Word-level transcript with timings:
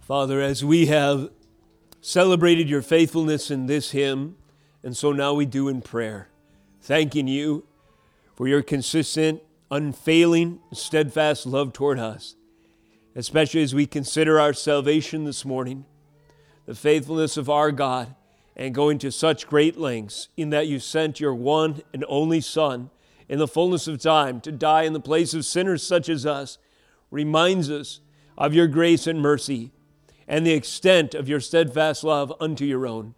Father, 0.00 0.40
as 0.40 0.64
we 0.64 0.86
have 0.86 1.30
celebrated 2.00 2.68
your 2.68 2.82
faithfulness 2.82 3.50
in 3.50 3.66
this 3.66 3.92
hymn, 3.92 4.36
and 4.82 4.96
so 4.96 5.12
now 5.12 5.34
we 5.34 5.46
do 5.46 5.68
in 5.68 5.82
prayer, 5.82 6.28
thanking 6.80 7.28
you 7.28 7.64
for 8.34 8.48
your 8.48 8.62
consistent, 8.62 9.40
unfailing, 9.70 10.58
steadfast 10.72 11.46
love 11.46 11.72
toward 11.72 11.98
us, 11.98 12.34
especially 13.14 13.62
as 13.62 13.74
we 13.74 13.86
consider 13.86 14.40
our 14.40 14.52
salvation 14.52 15.24
this 15.24 15.44
morning, 15.44 15.84
the 16.66 16.74
faithfulness 16.74 17.36
of 17.36 17.48
our 17.48 17.70
God, 17.70 18.14
and 18.56 18.74
going 18.74 18.98
to 18.98 19.12
such 19.12 19.46
great 19.46 19.78
lengths 19.78 20.28
in 20.36 20.50
that 20.50 20.66
you 20.66 20.80
sent 20.80 21.20
your 21.20 21.34
one 21.34 21.82
and 21.94 22.04
only 22.08 22.40
Son 22.40 22.90
in 23.28 23.38
the 23.38 23.46
fullness 23.46 23.86
of 23.86 24.00
time 24.00 24.40
to 24.40 24.50
die 24.50 24.82
in 24.82 24.92
the 24.92 24.98
place 24.98 25.34
of 25.34 25.44
sinners 25.44 25.86
such 25.86 26.08
as 26.08 26.26
us, 26.26 26.58
reminds 27.10 27.70
us 27.70 28.00
of 28.36 28.54
your 28.54 28.66
grace 28.66 29.06
and 29.06 29.20
mercy 29.20 29.70
and 30.30 30.46
the 30.46 30.52
extent 30.52 31.12
of 31.12 31.28
your 31.28 31.40
steadfast 31.40 32.04
love 32.04 32.32
unto 32.38 32.64
your 32.64 32.86
own, 32.86 33.16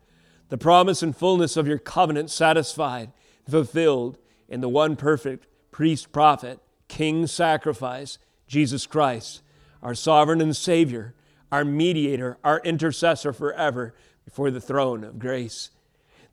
the 0.48 0.56
promise 0.56 1.02
and 1.02 1.14
fullness 1.14 1.59
of 1.59 1.69
your 1.69 1.77
covenant 1.77 2.30
satisfied, 2.30 3.12
fulfilled 3.46 4.16
in 4.48 4.62
the 4.62 4.69
one 4.69 4.96
perfect 4.96 5.46
priest, 5.70 6.10
prophet, 6.10 6.59
king, 6.88 7.27
sacrifice, 7.27 8.16
Jesus 8.46 8.86
Christ, 8.86 9.42
our 9.83 9.95
sovereign 9.95 10.41
and 10.41 10.56
Savior, 10.56 11.14
our 11.52 11.66
mediator, 11.66 12.38
our 12.42 12.60
intercessor 12.60 13.34
forever 13.34 13.94
before 14.24 14.50
the 14.50 14.60
throne 14.60 15.05
of 15.05 15.19
grace. 15.19 15.69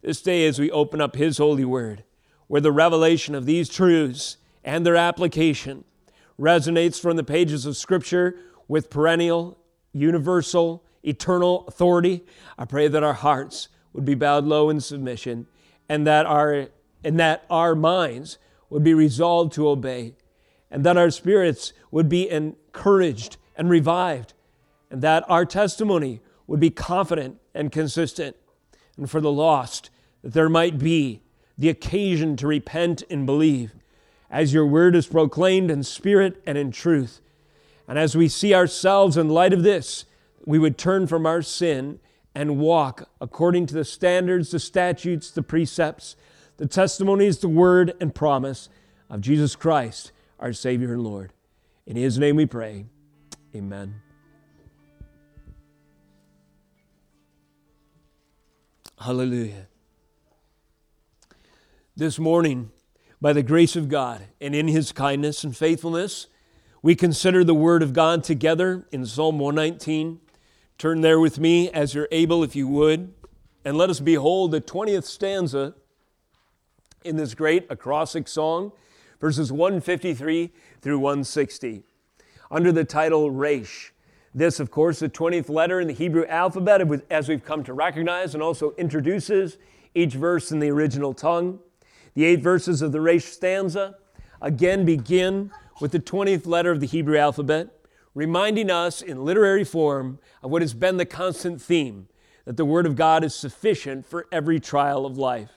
This 0.02 0.22
day, 0.22 0.48
as 0.48 0.60
we 0.60 0.72
open 0.72 1.02
up 1.02 1.18
His 1.18 1.40
holy 1.40 1.66
word, 1.66 2.06
where 2.48 2.62
the 2.62 2.72
revelation 2.72 3.36
of 3.36 3.46
these 3.46 3.68
truths 3.68 4.38
and 4.64 4.86
their 4.86 4.96
application 4.96 5.84
resonates 6.40 7.02
from 7.02 7.18
the 7.18 7.24
pages 7.26 7.66
of 7.66 7.76
Scripture 7.76 8.38
with 8.70 8.90
perennial 8.90 9.59
universal, 9.94 10.84
eternal 11.04 11.66
authority. 11.68 12.24
I 12.58 12.66
pray 12.66 12.88
that 12.88 13.04
our 13.04 13.14
hearts 13.14 13.70
would 13.94 14.06
be 14.06 14.16
bowed 14.16 14.46
low 14.46 14.70
in 14.70 14.80
submission 14.80 15.48
and 15.88 16.06
that 16.06 16.26
our, 16.26 16.68
and 17.04 17.20
that 17.20 17.46
our 17.50 17.76
minds 17.76 18.38
would 18.70 18.84
be 18.84 18.94
resolved 18.94 19.54
to 19.54 19.68
obey 19.68 20.16
and 20.72 20.86
that 20.86 20.98
our 20.98 21.10
spirits 21.10 21.74
would 21.92 22.08
be 22.08 22.30
encouraged 22.30 23.38
and 23.56 23.70
revived 23.70 24.34
and 24.92 25.02
that 25.02 25.24
our 25.28 25.46
testimony 25.46 26.22
would 26.48 26.60
be 26.60 26.70
confident 26.70 27.40
and 27.54 27.72
consistent 27.72 28.36
and 28.98 29.10
for 29.10 29.22
the 29.22 29.32
lost 29.32 29.90
that 30.22 30.34
there 30.34 30.50
might 30.50 30.78
be 30.78 31.22
the 31.58 31.70
occasion 31.70 32.36
to 32.36 32.48
repent 32.48 33.04
and 33.10 33.26
believe 33.26 33.74
as 34.30 34.54
your 34.54 34.66
word 34.66 34.96
is 34.96 35.08
proclaimed 35.08 35.72
in 35.72 35.84
spirit 35.84 36.42
and 36.46 36.58
in 36.58 36.72
truth 36.72 37.22
and 37.90 37.98
as 37.98 38.16
we 38.16 38.28
see 38.28 38.54
ourselves 38.54 39.18
in 39.18 39.30
light 39.30 39.52
of 39.52 39.64
this, 39.64 40.06
we 40.46 40.60
would 40.60 40.78
turn 40.78 41.08
from 41.08 41.26
our 41.26 41.42
sin 41.42 42.00
and 42.36 42.60
walk 42.60 43.10
according 43.20 43.66
to 43.66 43.74
the 43.74 43.84
standards, 43.84 44.52
the 44.52 44.60
statutes, 44.60 45.32
the 45.32 45.42
precepts, 45.42 46.16
the 46.58 46.68
testimonies, 46.68 47.40
the 47.40 47.50
word, 47.50 47.96
and 48.00 48.14
promise 48.14 48.70
of 49.10 49.22
Jesus 49.22 49.56
Christ, 49.56 50.12
our 50.40 50.54
Savior 50.54 50.94
and 50.94 51.04
Lord. 51.04 51.34
In 51.88 51.96
His 51.96 52.20
name 52.20 52.36
we 52.36 52.46
pray. 52.46 52.86
Amen. 53.56 53.96
Hallelujah. 59.00 59.66
This 61.96 62.20
morning, 62.20 62.70
by 63.20 63.34
the 63.34 63.42
grace 63.42 63.76
of 63.76 63.90
God 63.90 64.28
and 64.40 64.54
in 64.54 64.68
His 64.68 64.92
kindness 64.92 65.44
and 65.44 65.58
faithfulness, 65.58 66.28
we 66.82 66.96
consider 66.96 67.44
the 67.44 67.56
Word 67.56 67.84
of 67.84 67.94
God 67.94 68.24
together 68.24 68.86
in 68.92 69.06
Psalm 69.06 69.38
119. 69.40 70.20
Turn 70.78 71.02
there 71.02 71.20
with 71.20 71.40
me 71.40 71.70
as 71.72 71.94
you're 71.94 72.08
able, 72.12 72.42
if 72.42 72.56
you 72.56 72.68
would, 72.68 73.14
and 73.66 73.78
let 73.78 73.90
us 73.90 74.00
behold 74.00 74.52
the 74.52 74.62
20th 74.62 75.04
stanza 75.04 75.74
in 77.04 77.18
this 77.18 77.34
great 77.34 77.66
acrostic 77.70 78.28
song, 78.28 78.72
verses 79.20 79.52
153 79.52 80.52
through 80.82 81.00
160, 81.00 81.84
under 82.50 82.72
the 82.72 82.86
title 82.86 83.30
Resh. 83.30 83.94
This, 84.34 84.62
of 84.62 84.72
course, 84.72 85.00
the 85.00 85.10
20th 85.10 85.50
letter 85.50 85.82
in 85.82 85.88
the 85.88 85.94
Hebrew 85.94 86.26
alphabet, 86.28 86.82
as 87.10 87.28
we've 87.28 87.44
come 87.44 87.64
to 87.66 87.74
recognize, 87.74 88.34
and 88.36 88.44
also 88.44 88.72
introduces 88.78 89.58
each 89.96 90.14
verse 90.14 90.52
in 90.52 90.60
the 90.60 90.70
original 90.70 91.14
tongue. 91.14 91.60
The 92.14 92.24
eight 92.24 92.42
verses 92.42 92.82
of 92.82 92.94
the 92.94 93.02
Resh 93.02 93.26
stanza 93.26 93.98
again 94.42 94.86
begin 94.86 95.52
with 95.80 95.92
the 95.92 96.00
20th 96.00 96.46
letter 96.46 96.72
of 96.72 96.80
the 96.80 96.88
Hebrew 96.88 97.18
alphabet, 97.18 97.70
reminding 98.14 98.70
us 98.70 99.02
in 99.02 99.24
literary 99.24 99.64
form 99.64 100.20
of 100.44 100.52
what 100.52 100.62
has 100.62 100.74
been 100.74 100.98
the 100.98 101.06
constant 101.06 101.62
theme 101.62 102.08
that 102.46 102.58
the 102.58 102.66
Word 102.66 102.86
of 102.86 102.96
God 102.96 103.24
is 103.24 103.36
sufficient 103.36 104.06
for 104.06 104.28
every 104.32 104.60
trial 104.60 105.06
of 105.06 105.18
life. 105.18 105.52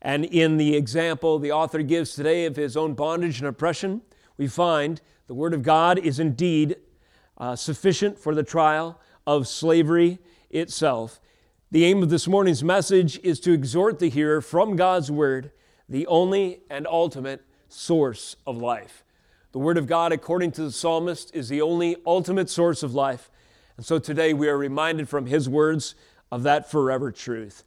And 0.00 0.24
in 0.24 0.56
the 0.56 0.76
example 0.76 1.38
the 1.38 1.52
author 1.52 1.82
gives 1.82 2.14
today 2.14 2.44
of 2.44 2.56
his 2.56 2.76
own 2.76 2.94
bondage 2.94 3.38
and 3.40 3.48
oppression, 3.48 4.02
we 4.36 4.48
find 4.48 5.00
the 5.26 5.34
Word 5.34 5.54
of 5.54 5.62
God 5.62 5.98
is 5.98 6.18
indeed 6.18 6.76
uh, 7.38 7.56
sufficient 7.56 8.18
for 8.18 8.34
the 8.34 8.42
trial 8.42 9.00
of 9.26 9.48
slavery 9.48 10.18
itself. 10.50 11.20
The 11.70 11.84
aim 11.84 12.02
of 12.02 12.10
this 12.10 12.28
morning's 12.28 12.62
message 12.62 13.18
is 13.22 13.40
to 13.40 13.52
exhort 13.52 13.98
the 13.98 14.10
hearer 14.10 14.40
from 14.40 14.76
God's 14.76 15.10
Word, 15.10 15.50
the 15.88 16.06
only 16.06 16.60
and 16.70 16.86
ultimate 16.86 17.44
source 17.68 18.36
of 18.46 18.56
life. 18.56 19.04
The 19.52 19.58
Word 19.58 19.76
of 19.76 19.86
God, 19.86 20.12
according 20.12 20.52
to 20.52 20.62
the 20.62 20.72
psalmist, 20.72 21.34
is 21.34 21.50
the 21.50 21.60
only 21.60 21.96
ultimate 22.06 22.48
source 22.48 22.82
of 22.82 22.94
life. 22.94 23.30
And 23.76 23.84
so 23.84 23.98
today 23.98 24.32
we 24.32 24.48
are 24.48 24.56
reminded 24.56 25.10
from 25.10 25.26
his 25.26 25.46
words 25.46 25.94
of 26.30 26.42
that 26.44 26.70
forever 26.70 27.12
truth. 27.12 27.62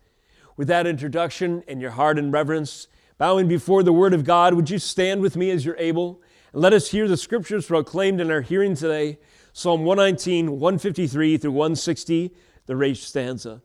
With 0.58 0.68
that 0.68 0.88
introduction 0.88 1.64
and 1.68 1.80
your 1.80 1.92
heart 1.92 2.18
in 2.18 2.32
reverence, 2.32 2.88
bowing 3.20 3.48
before 3.48 3.84
the 3.84 3.94
Word 3.94 4.16
of 4.16 4.24
God, 4.24 4.56
would 4.56 4.72
you 4.72 4.80
stand 4.80 5.22
with 5.22 5.36
me 5.36 5.52
as 5.52 5.64
you're 5.64 5.78
able? 5.78 6.24
And 6.54 6.62
let 6.64 6.74
us 6.74 6.90
hear 6.90 7.08
the 7.08 7.18
scriptures 7.18 7.68
proclaimed 7.68 8.20
in 8.20 8.32
our 8.32 8.42
hearing 8.42 8.76
today 8.76 9.20
Psalm 9.54 9.86
119, 9.86 10.60
153 10.60 11.38
through 11.38 11.52
160, 11.52 12.34
the 12.66 12.76
Resh 12.76 13.02
stanza. 13.02 13.62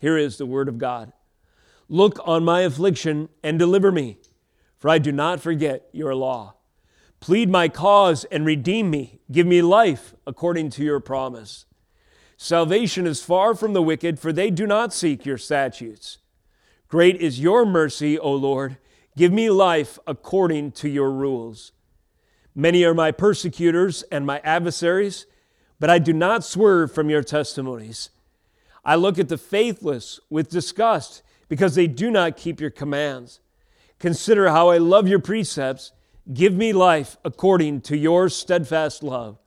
Here 0.00 0.16
is 0.16 0.38
the 0.38 0.46
Word 0.46 0.68
of 0.68 0.78
God 0.78 1.12
Look 1.88 2.18
on 2.24 2.44
my 2.44 2.60
affliction 2.60 3.28
and 3.42 3.58
deliver 3.58 3.90
me, 3.90 4.18
for 4.78 4.88
I 4.88 4.98
do 4.98 5.10
not 5.10 5.40
forget 5.40 5.88
your 5.92 6.14
law. 6.14 6.55
Plead 7.20 7.48
my 7.48 7.68
cause 7.68 8.24
and 8.26 8.46
redeem 8.46 8.90
me. 8.90 9.20
Give 9.30 9.46
me 9.46 9.62
life 9.62 10.14
according 10.26 10.70
to 10.70 10.84
your 10.84 11.00
promise. 11.00 11.64
Salvation 12.36 13.06
is 13.06 13.22
far 13.22 13.54
from 13.54 13.72
the 13.72 13.82
wicked, 13.82 14.18
for 14.18 14.32
they 14.32 14.50
do 14.50 14.66
not 14.66 14.92
seek 14.92 15.24
your 15.24 15.38
statutes. 15.38 16.18
Great 16.88 17.16
is 17.16 17.40
your 17.40 17.64
mercy, 17.64 18.18
O 18.18 18.32
Lord. 18.32 18.76
Give 19.16 19.32
me 19.32 19.48
life 19.48 19.98
according 20.06 20.72
to 20.72 20.88
your 20.88 21.10
rules. 21.10 21.72
Many 22.54 22.84
are 22.84 22.94
my 22.94 23.10
persecutors 23.10 24.02
and 24.04 24.26
my 24.26 24.40
adversaries, 24.44 25.26
but 25.80 25.90
I 25.90 25.98
do 25.98 26.12
not 26.12 26.44
swerve 26.44 26.92
from 26.92 27.10
your 27.10 27.22
testimonies. 27.22 28.10
I 28.84 28.94
look 28.94 29.18
at 29.18 29.28
the 29.28 29.38
faithless 29.38 30.20
with 30.30 30.50
disgust 30.50 31.22
because 31.48 31.74
they 31.74 31.86
do 31.86 32.10
not 32.10 32.36
keep 32.36 32.60
your 32.60 32.70
commands. 32.70 33.40
Consider 33.98 34.48
how 34.50 34.68
I 34.68 34.78
love 34.78 35.08
your 35.08 35.18
precepts. 35.18 35.92
Give 36.32 36.54
me 36.54 36.72
life 36.72 37.16
according 37.24 37.82
to 37.82 37.96
your 37.96 38.28
steadfast 38.28 39.02
love. 39.02 39.38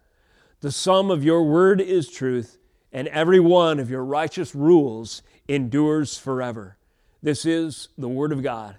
The 0.61 0.71
sum 0.71 1.11
of 1.11 1.23
your 1.23 1.43
word 1.43 1.81
is 1.81 2.09
truth, 2.09 2.57
and 2.93 3.07
every 3.09 3.39
one 3.39 3.79
of 3.79 3.89
your 3.89 4.03
righteous 4.03 4.55
rules 4.55 5.21
endures 5.47 6.17
forever. 6.17 6.77
This 7.21 7.45
is 7.45 7.89
the 7.97 8.07
word 8.07 8.31
of 8.31 8.43
God. 8.43 8.77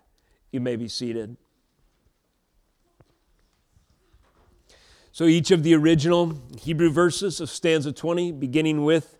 You 0.50 0.60
may 0.60 0.76
be 0.76 0.88
seated. 0.88 1.36
So 5.12 5.24
each 5.24 5.50
of 5.50 5.62
the 5.62 5.74
original 5.74 6.40
Hebrew 6.58 6.90
verses 6.90 7.40
of 7.40 7.50
stanza 7.50 7.92
20, 7.92 8.32
beginning 8.32 8.84
with 8.84 9.18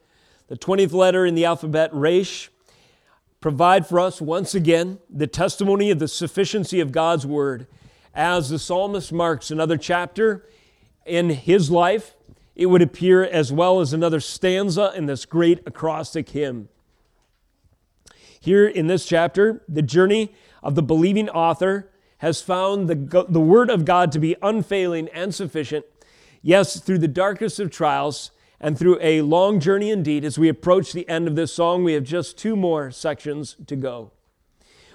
the 0.49 0.57
20th 0.57 0.93
letter 0.93 1.27
in 1.27 1.35
the 1.35 1.45
alphabet, 1.45 1.93
Resh, 1.93 2.51
provide 3.41 3.87
for 3.87 4.01
us 4.01 4.21
once 4.21 4.55
again 4.55 4.99
the 5.11 5.27
testimony 5.27 5.91
of 5.91 5.99
the 5.99 6.09
sufficiency 6.09 6.81
of 6.81 6.93
God's 6.93 7.27
word 7.27 7.67
as 8.15 8.51
the 8.51 8.59
psalmist 8.59 9.13
marks 9.13 9.51
another 9.51 9.77
chapter 9.77 10.47
in 11.07 11.31
his 11.31 11.71
life, 11.71 12.17
it 12.57 12.67
would 12.67 12.83
appear 12.83 13.23
as 13.23 13.53
well 13.53 13.81
as 13.81 13.93
another 13.93 14.21
stanza 14.21 14.93
in 14.95 15.07
this 15.07 15.25
great 15.25 15.61
acrostic 15.67 16.31
hymn. 16.31 16.69
Here 18.41 18.67
in 18.67 18.87
this 18.87 19.07
chapter, 19.07 19.63
the 19.69 19.83
journey 19.83 20.35
of 20.63 20.75
the 20.75 20.83
believing 20.83 21.29
author 21.29 21.91
has 22.19 22.43
found 22.43 22.89
the, 22.89 23.27
the 23.29 23.41
Word 23.41 23.71
of 23.71 23.85
God 23.85 24.13
to 24.13 24.19
be 24.19 24.37
unfailing 24.43 25.09
and 25.09 25.35
sufficient. 25.35 25.87
Yes, 26.43 26.81
through 26.81 26.99
the 26.99 27.09
darkest 27.09 27.61
of 27.61 27.71
trials 27.71 28.31
and 28.61 28.79
through 28.79 28.99
a 29.01 29.23
long 29.23 29.59
journey 29.59 29.91
indeed, 29.91 30.25
as 30.25 30.39
we 30.39 30.49
approach 30.49 30.93
the 30.93 31.09
end 31.09 31.29
of 31.29 31.37
this 31.37 31.53
song, 31.53 31.83
we 31.83 31.95
have 31.95 32.05
just 32.05 32.37
two 32.37 32.57
more 32.57 32.91
sections 32.91 33.57
to 33.67 33.77
go. 33.77 34.13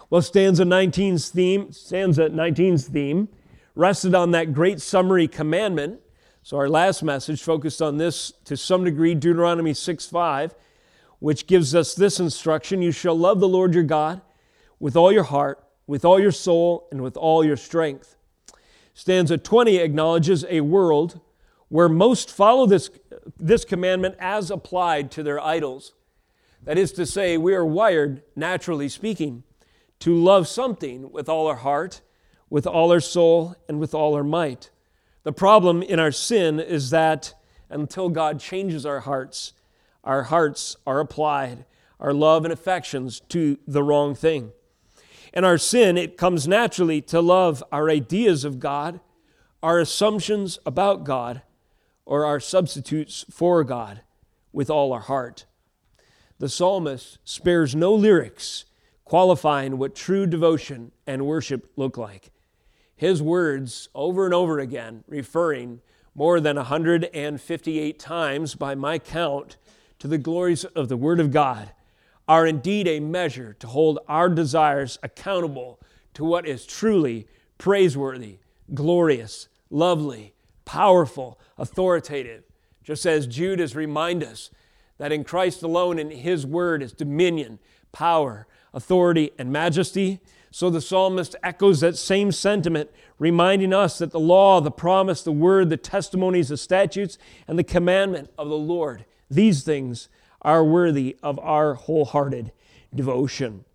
Well, 0.10 0.22
stanza 0.22 0.64
19's 0.64 1.30
theme, 1.30 1.72
stanza 1.72 2.30
19's 2.30 2.88
theme 2.88 3.28
rested 3.74 4.14
on 4.14 4.32
that 4.32 4.54
great 4.54 4.80
summary 4.80 5.28
commandment 5.28 6.00
So, 6.44 6.58
our 6.58 6.70
last 6.70 7.02
message 7.02 7.42
focused 7.42 7.82
on 7.82 7.98
this 7.98 8.32
to 8.46 8.56
some 8.56 8.84
degree, 8.84 9.16
Deuteronomy 9.16 9.74
6 9.74 10.06
5, 10.06 10.54
which 11.18 11.48
gives 11.48 11.74
us 11.74 11.96
this 11.96 12.20
instruction 12.20 12.84
You 12.84 12.92
shall 12.92 13.18
love 13.18 13.40
the 13.40 13.48
Lord 13.48 13.74
your 13.74 13.84
God 13.84 14.22
with 14.80 14.96
all 14.96 15.12
your 15.12 15.24
heart, 15.24 15.64
with 15.88 16.06
all 16.06 16.20
your 16.20 16.32
soul, 16.32 16.88
and 16.92 17.02
with 17.02 17.18
all 17.18 17.44
your 17.44 17.58
strength. 17.58 18.16
Stanza 18.94 19.40
20 19.40 19.78
acknowledges 19.78 20.46
a 20.48 20.62
world 20.62 21.20
where 21.70 21.90
most 21.90 22.30
follow 22.30 22.68
this, 22.68 22.92
this 23.40 23.66
commandment 23.66 24.16
as 24.20 24.52
applied 24.52 25.10
to 25.12 25.24
their 25.24 25.40
idols. 25.40 25.94
That 26.64 26.78
is 26.78 26.92
to 26.94 27.08
say, 27.08 27.38
we 27.38 27.56
are 27.56 27.66
wired, 27.66 28.22
naturally 28.36 28.88
speaking, 28.88 29.44
to 30.00 30.16
love 30.16 30.48
something 30.48 31.12
with 31.12 31.30
all 31.30 31.48
our 31.48 31.56
heart, 31.56 32.02
with 32.50 32.68
all 32.68 32.92
our 32.92 33.00
soul, 33.00 33.56
and 33.68 33.80
with 33.80 33.94
all 33.94 34.16
our 34.16 34.24
might. 34.24 34.70
The 35.24 35.34
problem 35.34 35.82
in 35.82 36.00
our 36.00 36.12
sin 36.12 36.60
is 36.60 36.92
that 36.92 37.34
until 37.70 38.10
God 38.10 38.40
changes 38.40 38.86
our 38.86 39.00
hearts, 39.02 39.54
our 40.04 40.24
hearts 40.24 40.78
are 40.86 41.00
applied, 41.00 41.66
our 42.00 42.14
love 42.14 42.46
and 42.46 42.54
affections 42.54 43.22
to 43.30 43.58
the 43.68 43.82
wrong 43.82 44.14
thing. 44.14 44.52
In 45.34 45.44
our 45.44 45.58
sin, 45.58 45.98
it 45.98 46.18
comes 46.18 46.48
naturally 46.48 47.02
to 47.02 47.22
love 47.22 47.64
our 47.72 47.90
ideas 47.90 48.46
of 48.46 48.60
God, 48.60 49.00
our 49.64 49.80
assumptions 49.80 50.60
about 50.66 51.04
God, 51.04 51.42
or 52.06 52.24
our 52.26 52.40
substitutes 52.40 53.26
for 53.30 53.64
God 53.64 54.02
with 54.54 54.70
all 54.70 54.94
our 54.94 55.02
heart. 55.02 55.46
The 56.38 56.50
psalmist 56.50 57.18
spares 57.24 57.76
no 57.76 57.94
lyrics 57.94 58.66
qualifying 59.06 59.78
what 59.78 59.96
true 59.96 60.26
devotion 60.26 60.92
and 61.08 61.26
worship 61.26 61.72
look 61.78 61.98
like 61.98 62.32
his 62.96 63.22
words 63.22 63.90
over 63.94 64.26
and 64.26 64.34
over 64.34 64.60
again, 64.60 65.04
referring 65.08 65.82
more 66.14 66.40
than 66.40 66.56
158 66.56 68.00
times 68.00 68.56
by 68.56 68.74
my 68.74 68.98
count 68.98 69.58
to 70.00 70.08
the 70.08 70.18
glories 70.18 70.64
of 70.64 70.88
the 70.88 70.98
Word 70.98 71.20
of 71.20 71.32
God, 71.32 71.72
are 72.28 72.48
indeed 72.48 72.88
a 72.88 73.02
measure 73.02 73.54
to 73.60 73.68
hold 73.68 74.00
our 74.08 74.30
desires 74.30 74.98
accountable 75.04 75.80
to 76.14 76.24
what 76.24 76.48
is 76.48 76.66
truly 76.66 77.28
praiseworthy, 77.58 78.38
glorious, 78.74 79.50
lovely, 79.70 80.34
powerful, 80.64 81.38
authoritative. 81.58 82.44
Just 82.84 83.06
as 83.06 83.28
Jude 83.28 83.60
has 83.60 83.76
us 84.24 84.50
that 84.98 85.12
in 85.12 85.26
Christ 85.26 85.62
alone 85.62 86.00
in 86.00 86.12
His 86.12 86.46
Word 86.46 86.82
is 86.82 86.94
dominion, 86.94 87.60
power, 87.92 88.48
authority, 88.76 89.32
and 89.40 89.52
majesty, 89.52 90.20
so 90.52 90.70
the 90.70 90.80
psalmist 90.80 91.36
echoes 91.44 91.80
that 91.80 91.98
same 91.98 92.32
sentiment, 92.32 92.90
reminding 93.18 93.74
us 93.74 93.98
that 93.98 94.12
the 94.12 94.20
law, 94.20 94.62
the 94.62 94.72
promise, 94.72 95.24
the 95.24 95.32
word, 95.32 95.70
the 95.70 95.78
testimonies, 95.78 96.50
the 96.50 96.58
statutes, 96.58 97.18
and 97.48 97.58
the 97.58 97.64
commandment 97.64 98.30
of 98.38 98.50
the 98.50 98.58
Lord, 98.58 99.06
these 99.30 99.64
things 99.64 100.08
are 100.42 100.64
worthy 100.64 101.18
of 101.24 101.40
our 101.40 101.74
wholehearted 101.74 102.52
devotion. 102.94 103.66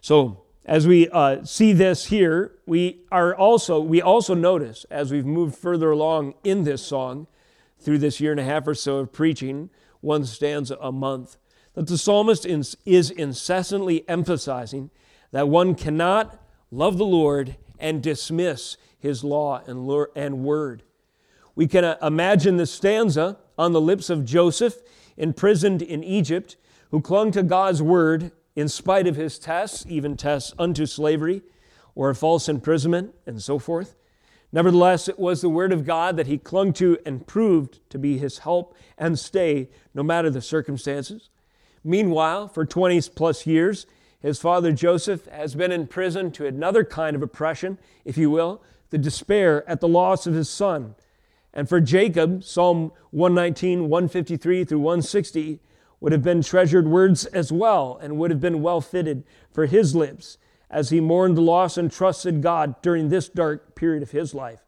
So, 0.00 0.44
as 0.64 0.86
we 0.86 1.08
uh, 1.08 1.44
see 1.44 1.72
this 1.72 2.06
here, 2.06 2.52
we 2.66 3.00
are 3.10 3.34
also 3.34 3.80
we 3.80 4.00
also 4.00 4.34
notice 4.34 4.86
as 4.90 5.10
we've 5.10 5.26
moved 5.26 5.56
further 5.56 5.90
along 5.90 6.34
in 6.44 6.64
this 6.64 6.82
song, 6.82 7.26
through 7.80 7.98
this 7.98 8.20
year 8.20 8.30
and 8.30 8.40
a 8.40 8.44
half 8.44 8.66
or 8.66 8.74
so 8.74 8.98
of 8.98 9.12
preaching, 9.12 9.70
one 10.00 10.24
stanza 10.24 10.78
a 10.80 10.92
month, 10.92 11.36
that 11.74 11.86
the 11.86 11.98
psalmist 11.98 12.46
is 12.46 13.10
incessantly 13.10 14.08
emphasizing 14.08 14.90
that 15.30 15.48
one 15.48 15.74
cannot 15.74 16.38
love 16.70 16.98
the 16.98 17.06
Lord 17.06 17.56
and 17.78 18.02
dismiss 18.02 18.76
his 18.98 19.24
law 19.24 19.62
and 19.66 20.44
word. 20.44 20.82
We 21.54 21.66
can 21.66 21.84
uh, 21.84 21.96
imagine 22.00 22.56
the 22.56 22.66
stanza 22.66 23.38
on 23.58 23.72
the 23.72 23.80
lips 23.80 24.08
of 24.08 24.24
Joseph, 24.24 24.76
imprisoned 25.16 25.82
in 25.82 26.02
Egypt, 26.02 26.56
who 26.90 27.00
clung 27.00 27.30
to 27.32 27.42
God's 27.42 27.82
word 27.82 28.32
in 28.54 28.68
spite 28.68 29.06
of 29.06 29.16
his 29.16 29.38
tests, 29.38 29.84
even 29.88 30.16
tests 30.16 30.54
unto 30.58 30.86
slavery 30.86 31.42
or 31.94 32.12
false 32.14 32.48
imprisonment 32.48 33.14
and 33.26 33.42
so 33.42 33.58
forth. 33.58 33.96
Nevertheless, 34.52 35.08
it 35.08 35.18
was 35.18 35.40
the 35.40 35.48
word 35.48 35.72
of 35.72 35.86
God 35.86 36.16
that 36.16 36.26
he 36.26 36.36
clung 36.36 36.72
to 36.74 36.98
and 37.06 37.26
proved 37.26 37.80
to 37.90 37.98
be 37.98 38.18
his 38.18 38.38
help 38.38 38.76
and 38.98 39.18
stay 39.18 39.70
no 39.94 40.02
matter 40.02 40.28
the 40.28 40.42
circumstances. 40.42 41.30
Meanwhile, 41.84 42.48
for 42.48 42.64
20 42.64 43.00
plus 43.14 43.46
years, 43.46 43.86
his 44.20 44.38
father 44.38 44.72
Joseph 44.72 45.26
has 45.26 45.54
been 45.54 45.72
in 45.72 45.88
prison 45.88 46.30
to 46.32 46.46
another 46.46 46.84
kind 46.84 47.16
of 47.16 47.22
oppression, 47.22 47.78
if 48.04 48.16
you 48.16 48.30
will, 48.30 48.62
the 48.90 48.98
despair 48.98 49.68
at 49.68 49.80
the 49.80 49.88
loss 49.88 50.26
of 50.26 50.34
his 50.34 50.48
son. 50.48 50.94
And 51.52 51.68
for 51.68 51.80
Jacob, 51.80 52.44
Psalm 52.44 52.92
119, 53.10 53.88
153 53.88 54.64
through 54.64 54.78
160 54.78 55.60
would 56.00 56.12
have 56.12 56.22
been 56.22 56.42
treasured 56.42 56.86
words 56.86 57.26
as 57.26 57.52
well 57.52 57.98
and 58.00 58.16
would 58.16 58.30
have 58.30 58.40
been 58.40 58.62
well 58.62 58.80
fitted 58.80 59.24
for 59.52 59.66
his 59.66 59.94
lips 59.94 60.38
as 60.70 60.90
he 60.90 61.00
mourned 61.00 61.36
the 61.36 61.42
loss 61.42 61.76
and 61.76 61.92
trusted 61.92 62.42
God 62.42 62.80
during 62.80 63.08
this 63.08 63.28
dark 63.28 63.74
period 63.74 64.02
of 64.02 64.12
his 64.12 64.34
life. 64.34 64.60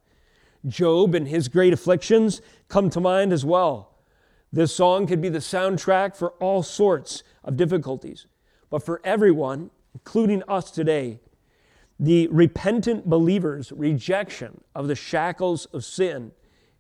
Job 0.67 1.15
and 1.15 1.29
his 1.29 1.49
great 1.49 1.73
afflictions 1.73 2.41
come 2.69 2.91
to 2.91 3.01
mind 3.01 3.33
as 3.33 3.45
well. 3.45 3.94
This 4.55 4.73
song 4.73 5.09
could 5.09 5.21
be 5.21 5.29
the 5.29 5.41
soundtrack 5.41 6.15
for 6.15 6.31
all 6.39 6.63
sorts 6.63 7.25
of 7.43 7.57
difficulties. 7.57 8.29
But 8.71 8.85
for 8.85 9.01
everyone, 9.03 9.71
including 9.95 10.45
us 10.47 10.71
today, 10.71 11.19
the 11.99 12.29
repentant 12.29 13.11
believer's 13.11 13.73
rejection 13.73 14.61
of 14.73 14.87
the 14.87 14.95
shackles 14.95 15.65
of 15.67 15.85
sin 15.85 16.31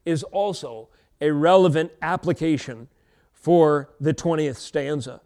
is 0.04 0.22
also 0.22 0.88
a 1.20 1.32
relevant 1.32 1.90
application 2.00 2.86
for 3.32 3.90
the 3.98 4.14
20th 4.14 4.58
stanza. 4.58 5.20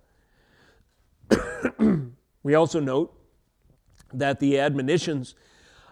we 2.42 2.54
also 2.54 2.80
note 2.80 3.14
that 4.10 4.40
the 4.40 4.58
admonitions, 4.58 5.34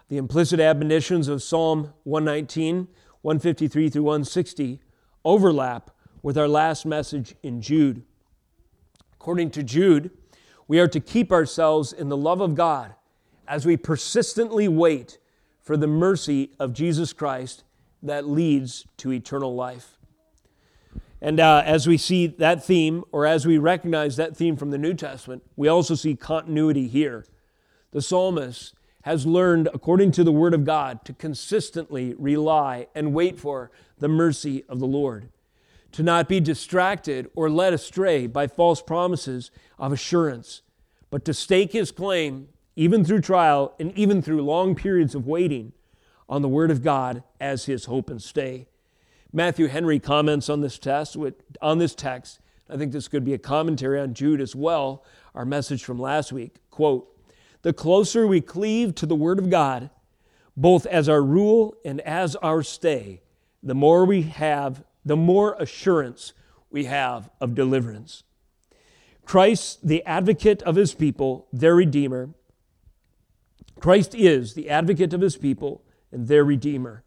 the 0.09 0.17
implicit 0.17 0.59
admonitions 0.59 1.27
of 1.27 1.43
Psalm 1.43 1.93
119, 2.05 2.87
153 3.21 3.89
through 3.89 4.01
160, 4.01 4.79
overlap 5.23 5.91
with 6.27 6.37
our 6.37 6.49
last 6.49 6.85
message 6.85 7.35
in 7.41 7.61
Jude. 7.61 8.03
According 9.13 9.49
to 9.51 9.63
Jude, 9.63 10.11
we 10.67 10.77
are 10.77 10.87
to 10.89 10.99
keep 10.99 11.31
ourselves 11.31 11.93
in 11.93 12.09
the 12.09 12.17
love 12.17 12.41
of 12.41 12.53
God 12.53 12.95
as 13.47 13.65
we 13.65 13.77
persistently 13.77 14.67
wait 14.67 15.19
for 15.61 15.77
the 15.77 15.87
mercy 15.87 16.51
of 16.59 16.73
Jesus 16.73 17.13
Christ 17.13 17.63
that 18.03 18.27
leads 18.27 18.85
to 18.97 19.13
eternal 19.13 19.55
life. 19.55 19.97
And 21.21 21.39
uh, 21.39 21.63
as 21.65 21.87
we 21.87 21.97
see 21.97 22.27
that 22.27 22.61
theme, 22.61 23.05
or 23.13 23.25
as 23.25 23.47
we 23.47 23.57
recognize 23.57 24.17
that 24.17 24.35
theme 24.35 24.57
from 24.57 24.71
the 24.71 24.77
New 24.77 24.95
Testament, 24.95 25.43
we 25.55 25.69
also 25.69 25.95
see 25.95 26.13
continuity 26.13 26.89
here. 26.89 27.25
The 27.91 28.01
psalmist 28.01 28.73
has 29.03 29.25
learned, 29.25 29.69
according 29.73 30.11
to 30.11 30.25
the 30.25 30.33
Word 30.33 30.53
of 30.53 30.65
God, 30.65 31.05
to 31.05 31.13
consistently 31.13 32.15
rely 32.15 32.87
and 32.93 33.13
wait 33.13 33.39
for 33.39 33.71
the 33.97 34.09
mercy 34.09 34.65
of 34.67 34.79
the 34.79 34.87
Lord 34.87 35.29
to 35.91 36.03
not 36.03 36.27
be 36.27 36.39
distracted 36.39 37.29
or 37.35 37.49
led 37.49 37.73
astray 37.73 38.27
by 38.27 38.47
false 38.47 38.81
promises 38.81 39.51
of 39.79 39.91
assurance, 39.91 40.61
but 41.09 41.25
to 41.25 41.33
stake 41.33 41.71
his 41.71 41.91
claim, 41.91 42.49
even 42.75 43.03
through 43.03 43.21
trial 43.21 43.73
and 43.79 43.97
even 43.97 44.21
through 44.21 44.41
long 44.41 44.75
periods 44.75 45.15
of 45.15 45.25
waiting, 45.25 45.73
on 46.29 46.41
the 46.41 46.49
Word 46.49 46.71
of 46.71 46.83
God 46.83 47.23
as 47.39 47.65
his 47.65 47.85
hope 47.85 48.09
and 48.09 48.21
stay. 48.21 48.67
Matthew 49.31 49.67
Henry 49.67 49.99
comments 49.99 50.49
on 50.49 50.61
this 50.61 50.77
text, 50.77 51.15
on 51.61 51.77
this 51.77 51.95
text. 51.95 52.39
I 52.69 52.75
think 52.75 52.91
this 52.91 53.07
could 53.07 53.23
be 53.23 53.33
a 53.33 53.37
commentary 53.37 53.99
on 53.99 54.13
Jude 54.13 54.41
as 54.41 54.55
well, 54.55 55.05
our 55.33 55.45
message 55.45 55.83
from 55.83 55.99
last 55.99 56.33
week. 56.33 56.57
Quote, 56.69 57.07
the 57.61 57.73
closer 57.73 58.27
we 58.27 58.41
cleave 58.41 58.93
to 58.95 59.05
the 59.05 59.15
Word 59.15 59.39
of 59.39 59.49
God, 59.49 59.89
both 60.55 60.85
as 60.85 61.07
our 61.07 61.23
rule 61.23 61.75
and 61.85 62.01
as 62.01 62.35
our 62.37 62.61
stay, 62.61 63.21
the 63.63 63.75
more 63.75 64.05
we 64.05 64.23
have 64.23 64.83
the 65.07 65.15
more 65.15 65.55
assurance 65.59 66.33
we 66.69 66.85
have 66.85 67.29
of 67.39 67.55
deliverance. 67.55 68.23
Christ, 69.25 69.87
the 69.87 70.05
advocate 70.05 70.61
of 70.63 70.75
his 70.75 70.93
people, 70.93 71.47
their 71.51 71.75
Redeemer, 71.75 72.29
Christ 73.79 74.15
is 74.15 74.53
the 74.53 74.69
advocate 74.69 75.13
of 75.13 75.21
his 75.21 75.37
people 75.37 75.83
and 76.11 76.27
their 76.27 76.43
Redeemer. 76.43 77.03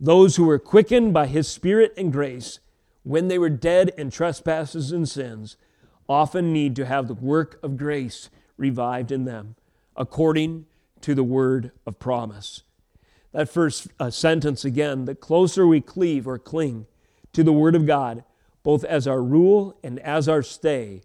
Those 0.00 0.36
who 0.36 0.44
were 0.44 0.58
quickened 0.58 1.14
by 1.14 1.26
his 1.26 1.48
Spirit 1.48 1.94
and 1.96 2.12
grace 2.12 2.58
when 3.02 3.28
they 3.28 3.38
were 3.38 3.50
dead 3.50 3.92
in 3.96 4.10
trespasses 4.10 4.92
and 4.92 5.08
sins 5.08 5.56
often 6.08 6.52
need 6.52 6.76
to 6.76 6.86
have 6.86 7.08
the 7.08 7.14
work 7.14 7.58
of 7.62 7.76
grace 7.76 8.28
revived 8.56 9.12
in 9.12 9.24
them, 9.24 9.54
according 9.96 10.66
to 11.00 11.14
the 11.14 11.24
word 11.24 11.70
of 11.86 11.98
promise. 11.98 12.62
That 13.32 13.48
first 13.48 13.88
uh, 13.98 14.10
sentence 14.10 14.64
again 14.64 15.06
the 15.06 15.14
closer 15.14 15.66
we 15.66 15.80
cleave 15.80 16.26
or 16.26 16.38
cling 16.38 16.86
to 17.32 17.42
the 17.42 17.52
Word 17.52 17.74
of 17.74 17.86
God, 17.86 18.24
both 18.62 18.84
as 18.84 19.06
our 19.06 19.22
rule 19.22 19.76
and 19.82 19.98
as 20.00 20.28
our 20.28 20.42
stay, 20.42 21.02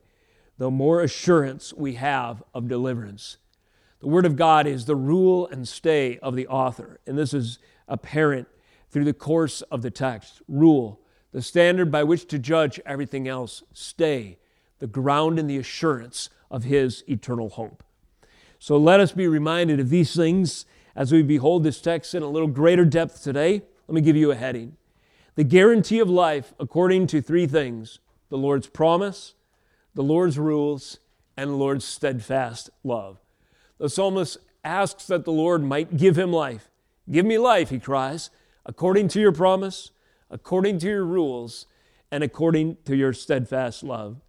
the 0.58 0.72
more 0.72 1.02
assurance 1.02 1.74
we 1.74 1.94
have 1.94 2.44
of 2.54 2.68
deliverance. 2.68 3.38
The 4.00 4.08
Word 4.08 4.26
of 4.26 4.36
God 4.36 4.68
is 4.68 4.86
the 4.86 4.96
rule 4.96 5.48
and 5.48 5.68
stay 5.68 6.18
of 6.20 6.36
the 6.36 6.48
author, 6.48 7.00
and 7.08 7.18
this 7.18 7.34
is 7.34 7.60
apparent 7.88 8.48
through 8.90 9.06
the 9.06 9.14
course 9.14 9.62
of 9.64 9.82
the 9.82 9.92
text. 9.92 10.42
Rule, 10.48 11.00
the 11.32 11.42
standard 11.42 11.92
by 11.92 12.04
which 12.04 12.28
to 12.28 12.40
judge 12.40 12.80
everything 12.86 13.28
else. 13.28 13.64
Stay, 13.74 14.38
the 14.80 14.88
ground 14.88 15.40
and 15.40 15.50
the 15.50 15.58
assurance 15.58 16.30
of 16.50 16.64
his 16.64 17.04
eternal 17.08 17.50
hope. 17.50 17.84
So 18.60 18.78
let 18.78 19.00
us 19.00 19.12
be 19.12 19.28
reminded 19.28 19.80
of 19.80 19.90
these 19.90 20.16
things 20.16 20.66
as 20.96 21.12
we 21.12 21.22
behold 21.22 21.64
this 21.64 21.82
text 21.82 22.16
in 22.16 22.24
a 22.24 22.30
little 22.30 22.48
greater 22.48 22.86
depth 22.86 23.24
today. 23.24 23.62
Let 23.88 23.96
me 23.96 24.02
give 24.02 24.16
you 24.16 24.32
a 24.32 24.36
heading 24.36 24.78
The 25.38 25.44
guarantee 25.44 26.00
of 26.00 26.10
life 26.10 26.56
according 26.60 27.06
to 27.08 27.22
three 27.22 27.46
things 27.46 28.00
the 28.30 28.40
Lord's 28.40 28.66
promise, 28.66 29.36
the 29.94 30.02
Lord's 30.02 30.40
rules, 30.40 30.98
and 31.38 31.52
the 31.52 31.56
Lord's 31.56 31.86
steadfast 31.86 32.72
love. 32.84 33.20
The 33.78 33.88
psalmist 33.88 34.40
asks 34.64 35.06
that 35.06 35.26
the 35.26 35.32
Lord 35.32 35.64
might 35.64 35.96
give 35.96 36.18
him 36.18 36.34
life. 36.34 36.72
Give 37.10 37.24
me 37.24 37.38
life, 37.38 37.70
he 37.70 37.78
cries, 37.78 38.32
according 38.66 39.10
to 39.10 39.22
your 39.22 39.32
promise, 39.32 39.92
according 40.32 40.80
to 40.80 40.88
your 40.88 41.06
rules, 41.06 41.68
and 42.12 42.24
according 42.24 42.78
to 42.86 42.96
your 42.96 43.14
steadfast 43.14 43.84
love. 43.84 44.20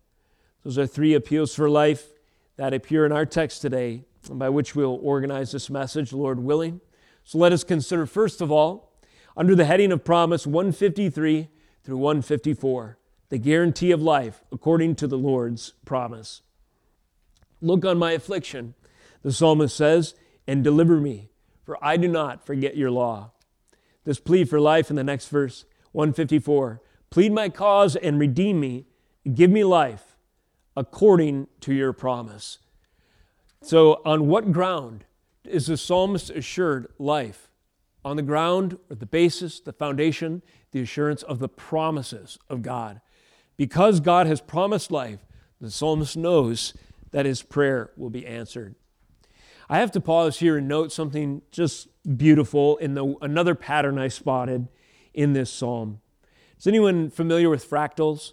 Those 0.63 0.77
are 0.77 0.87
three 0.87 1.15
appeals 1.15 1.55
for 1.55 1.71
life 1.71 2.09
that 2.57 2.75
appear 2.75 3.07
in 3.07 3.13
our 3.13 3.25
text 3.25 3.63
today, 3.63 4.05
and 4.29 4.39
by 4.39 4.51
which 4.51 4.77
we'll 4.77 5.01
organize 5.03 5.53
this 5.53 5.71
message, 5.71 6.13
Lord 6.13 6.39
willing. 6.39 6.83
So 7.25 7.39
let 7.39 7.55
us 7.55 7.65
consider, 7.65 8.05
first 8.05 8.43
of 8.43 8.53
all, 8.53 8.88
under 9.39 9.55
the 9.55 9.65
heading 9.65 9.93
of 9.93 10.05
promise 10.05 10.49
153 10.49 11.49
through 11.85 11.97
154, 11.97 12.99
the 13.29 13.39
guarantee 13.39 13.93
of 13.93 14.03
life 14.03 14.43
according 14.51 14.97
to 14.97 15.07
the 15.07 15.17
Lord's 15.17 15.75
promise. 15.85 16.43
Look 17.61 17.85
on 17.85 17.99
my 17.99 18.13
affliction, 18.13 18.75
the 19.23 19.33
psalmist 19.33 19.77
says, 19.77 20.17
and 20.49 20.65
deliver 20.65 20.97
me, 20.97 21.31
for 21.63 21.79
I 21.81 21.97
do 21.97 22.09
not 22.09 22.45
forget 22.45 22.77
your 22.77 22.91
law. 22.91 23.31
This 24.05 24.19
plea 24.19 24.45
for 24.45 24.61
life 24.61 24.91
in 24.91 24.97
the 24.97 25.05
next 25.05 25.29
verse, 25.29 25.65
154 25.93 26.83
Plead 27.11 27.33
my 27.33 27.49
cause 27.49 27.97
and 27.97 28.19
redeem 28.19 28.61
me, 28.61 28.87
give 29.33 29.51
me 29.51 29.65
life 29.65 30.17
according 30.77 31.47
to 31.61 31.73
your 31.73 31.93
promise. 31.93 32.59
So, 33.63 34.03
on 34.05 34.27
what 34.27 34.53
ground 34.53 35.05
is 35.45 35.67
the 35.67 35.77
psalmist 35.77 36.29
assured 36.29 36.89
life? 36.99 37.48
On 38.09 38.17
the 38.17 38.23
ground 38.23 38.79
or 38.89 38.97
the 38.97 39.05
basis, 39.05 39.61
the 39.61 39.75
foundation, 39.75 40.41
the 40.71 40.81
assurance 40.81 41.23
of 41.25 41.41
the 41.41 41.49
promises 41.49 42.39
of 42.49 42.63
God. 42.63 43.03
Because 43.59 44.01
God 44.01 44.27
has 44.27 44.41
promised 44.41 44.91
life, 44.91 45.27
the 45.61 45.71
psalmist 45.71 46.17
knows 46.17 46.73
that 47.11 47.27
his 47.27 47.43
prayer 47.43 47.91
will 47.99 48.09
be 48.09 48.27
answered. 48.27 48.77
I 49.69 49.81
have 49.81 49.93
to 49.93 50.01
pause 50.01 50.39
here 50.39 50.57
and 50.57 50.67
note 50.67 50.91
something 50.91 51.43
just 51.51 51.89
beautiful 52.17 52.79
in 52.79 52.95
the, 52.95 53.15
another 53.21 53.55
pattern 53.55 53.99
I 53.99 54.09
spotted 54.09 54.69
in 55.13 55.35
this 55.35 55.53
psalm. 55.53 56.01
Is 56.59 56.67
anyone 56.67 57.11
familiar 57.11 57.51
with 57.51 57.69
fractals? 57.69 58.33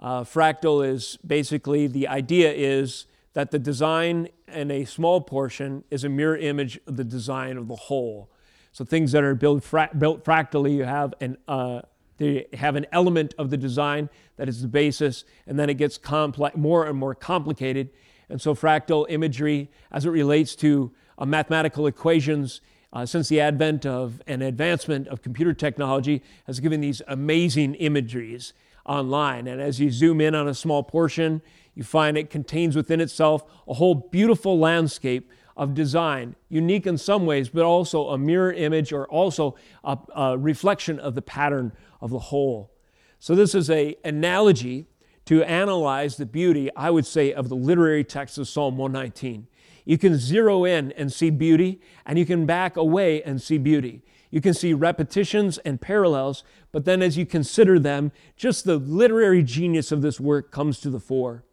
Uh, 0.00 0.24
fractal 0.24 0.84
is 0.84 1.18
basically 1.24 1.86
the 1.86 2.08
idea 2.08 2.52
is 2.52 3.06
that 3.34 3.52
the 3.52 3.60
design 3.60 4.28
in 4.48 4.72
a 4.72 4.84
small 4.84 5.20
portion 5.20 5.84
is 5.88 6.02
a 6.02 6.08
mirror 6.08 6.36
image 6.36 6.80
of 6.88 6.96
the 6.96 7.04
design 7.04 7.56
of 7.56 7.68
the 7.68 7.76
whole. 7.76 8.28
So 8.74 8.84
things 8.84 9.12
that 9.12 9.22
are 9.22 9.36
built, 9.36 9.62
fra- 9.62 9.90
built 9.96 10.24
fractally, 10.24 10.72
you 10.72 10.82
have 10.82 11.14
an 11.20 11.38
uh, 11.46 11.82
they 12.16 12.46
have 12.54 12.74
an 12.74 12.86
element 12.90 13.32
of 13.38 13.50
the 13.50 13.56
design 13.56 14.10
that 14.36 14.48
is 14.48 14.62
the 14.62 14.68
basis, 14.68 15.24
and 15.46 15.58
then 15.58 15.70
it 15.70 15.74
gets 15.74 15.96
complex, 15.96 16.56
more 16.56 16.84
and 16.86 16.98
more 16.98 17.14
complicated. 17.14 17.90
And 18.28 18.40
so 18.40 18.52
fractal 18.54 19.06
imagery, 19.08 19.70
as 19.92 20.06
it 20.06 20.10
relates 20.10 20.56
to 20.56 20.92
uh, 21.18 21.24
mathematical 21.24 21.86
equations, 21.86 22.60
uh, 22.92 23.06
since 23.06 23.28
the 23.28 23.40
advent 23.40 23.86
of 23.86 24.20
an 24.26 24.42
advancement 24.42 25.06
of 25.06 25.22
computer 25.22 25.54
technology, 25.54 26.20
has 26.48 26.58
given 26.58 26.80
these 26.80 27.00
amazing 27.06 27.74
imageries 27.76 28.54
online. 28.86 29.46
And 29.46 29.60
as 29.60 29.78
you 29.78 29.90
zoom 29.90 30.20
in 30.20 30.34
on 30.34 30.48
a 30.48 30.54
small 30.54 30.82
portion, 30.82 31.42
you 31.76 31.84
find 31.84 32.18
it 32.18 32.28
contains 32.28 32.74
within 32.74 33.00
itself 33.00 33.44
a 33.68 33.74
whole 33.74 33.94
beautiful 33.94 34.58
landscape 34.58 35.30
of 35.56 35.74
design, 35.74 36.34
unique 36.48 36.86
in 36.86 36.98
some 36.98 37.26
ways, 37.26 37.48
but 37.48 37.64
also 37.64 38.08
a 38.08 38.18
mirror 38.18 38.52
image 38.52 38.92
or 38.92 39.06
also 39.08 39.54
a, 39.84 39.98
a 40.14 40.38
reflection 40.38 40.98
of 40.98 41.14
the 41.14 41.22
pattern 41.22 41.72
of 42.00 42.10
the 42.10 42.18
whole. 42.18 42.72
So 43.18 43.34
this 43.34 43.54
is 43.54 43.70
a 43.70 43.96
analogy 44.04 44.86
to 45.26 45.42
analyze 45.44 46.16
the 46.16 46.26
beauty, 46.26 46.70
I 46.76 46.90
would 46.90 47.06
say, 47.06 47.32
of 47.32 47.48
the 47.48 47.56
literary 47.56 48.04
text 48.04 48.36
of 48.36 48.48
Psalm 48.48 48.76
119. 48.76 49.46
You 49.84 49.98
can 49.98 50.16
zero 50.16 50.64
in 50.64 50.92
and 50.92 51.12
see 51.12 51.30
beauty, 51.30 51.80
and 52.04 52.18
you 52.18 52.26
can 52.26 52.46
back 52.46 52.76
away 52.76 53.22
and 53.22 53.40
see 53.40 53.58
beauty. 53.58 54.02
You 54.30 54.40
can 54.40 54.54
see 54.54 54.72
repetitions 54.72 55.58
and 55.58 55.80
parallels, 55.80 56.42
but 56.72 56.84
then 56.84 57.02
as 57.02 57.16
you 57.16 57.24
consider 57.24 57.78
them, 57.78 58.10
just 58.36 58.64
the 58.64 58.76
literary 58.76 59.42
genius 59.42 59.92
of 59.92 60.02
this 60.02 60.18
work 60.18 60.50
comes 60.50 60.80
to 60.80 60.90
the 60.90 61.00
fore. 61.00 61.44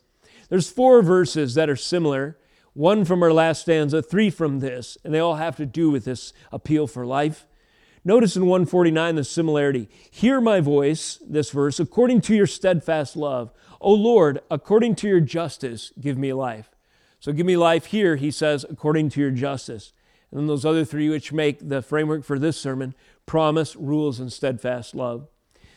There's 0.50 0.70
four 0.70 1.01
verses 1.01 1.53
that 1.55 1.70
are 1.70 1.75
similar, 1.75 2.38
one 2.73 3.05
from 3.05 3.21
our 3.21 3.33
last 3.33 3.61
stanza, 3.61 4.01
three 4.01 4.29
from 4.29 4.59
this, 4.59 4.97
and 5.03 5.13
they 5.13 5.19
all 5.19 5.35
have 5.35 5.55
to 5.57 5.65
do 5.65 5.89
with 5.89 6.05
this 6.05 6.33
appeal 6.51 6.87
for 6.87 7.05
life. 7.05 7.45
Notice 8.03 8.35
in 8.35 8.47
149 8.47 9.15
the 9.15 9.23
similarity. 9.23 9.87
Hear 10.09 10.41
my 10.41 10.59
voice, 10.59 11.19
this 11.27 11.51
verse, 11.51 11.79
according 11.79 12.21
to 12.21 12.35
your 12.35 12.47
steadfast 12.47 13.15
love. 13.15 13.51
O 13.79 13.93
Lord, 13.93 14.41
according 14.49 14.95
to 14.95 15.07
your 15.07 15.19
justice, 15.19 15.91
give 15.99 16.17
me 16.17 16.33
life. 16.33 16.69
So 17.19 17.31
give 17.31 17.45
me 17.45 17.57
life 17.57 17.85
here, 17.85 18.15
he 18.15 18.31
says, 18.31 18.65
according 18.67 19.09
to 19.09 19.19
your 19.19 19.31
justice. 19.31 19.93
And 20.31 20.39
then 20.39 20.47
those 20.47 20.65
other 20.65 20.85
three, 20.85 21.09
which 21.09 21.31
make 21.31 21.69
the 21.69 21.81
framework 21.81 22.23
for 22.23 22.39
this 22.39 22.57
sermon 22.57 22.95
promise, 23.27 23.75
rules, 23.75 24.19
and 24.19 24.33
steadfast 24.33 24.95
love. 24.95 25.27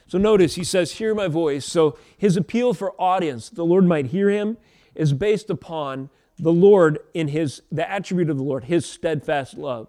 So 0.06 0.16
notice 0.16 0.54
he 0.54 0.64
says, 0.64 0.92
Hear 0.92 1.14
my 1.14 1.28
voice. 1.28 1.66
So 1.66 1.98
his 2.16 2.36
appeal 2.36 2.72
for 2.72 2.98
audience, 3.00 3.50
the 3.50 3.64
Lord 3.64 3.84
might 3.84 4.06
hear 4.06 4.30
him, 4.30 4.56
is 4.94 5.12
based 5.12 5.50
upon 5.50 6.08
the 6.38 6.52
Lord 6.52 6.98
in 7.12 7.28
his 7.28 7.62
the 7.70 7.88
attribute 7.88 8.30
of 8.30 8.36
the 8.36 8.42
Lord, 8.42 8.64
his 8.64 8.86
steadfast 8.86 9.56
love. 9.56 9.88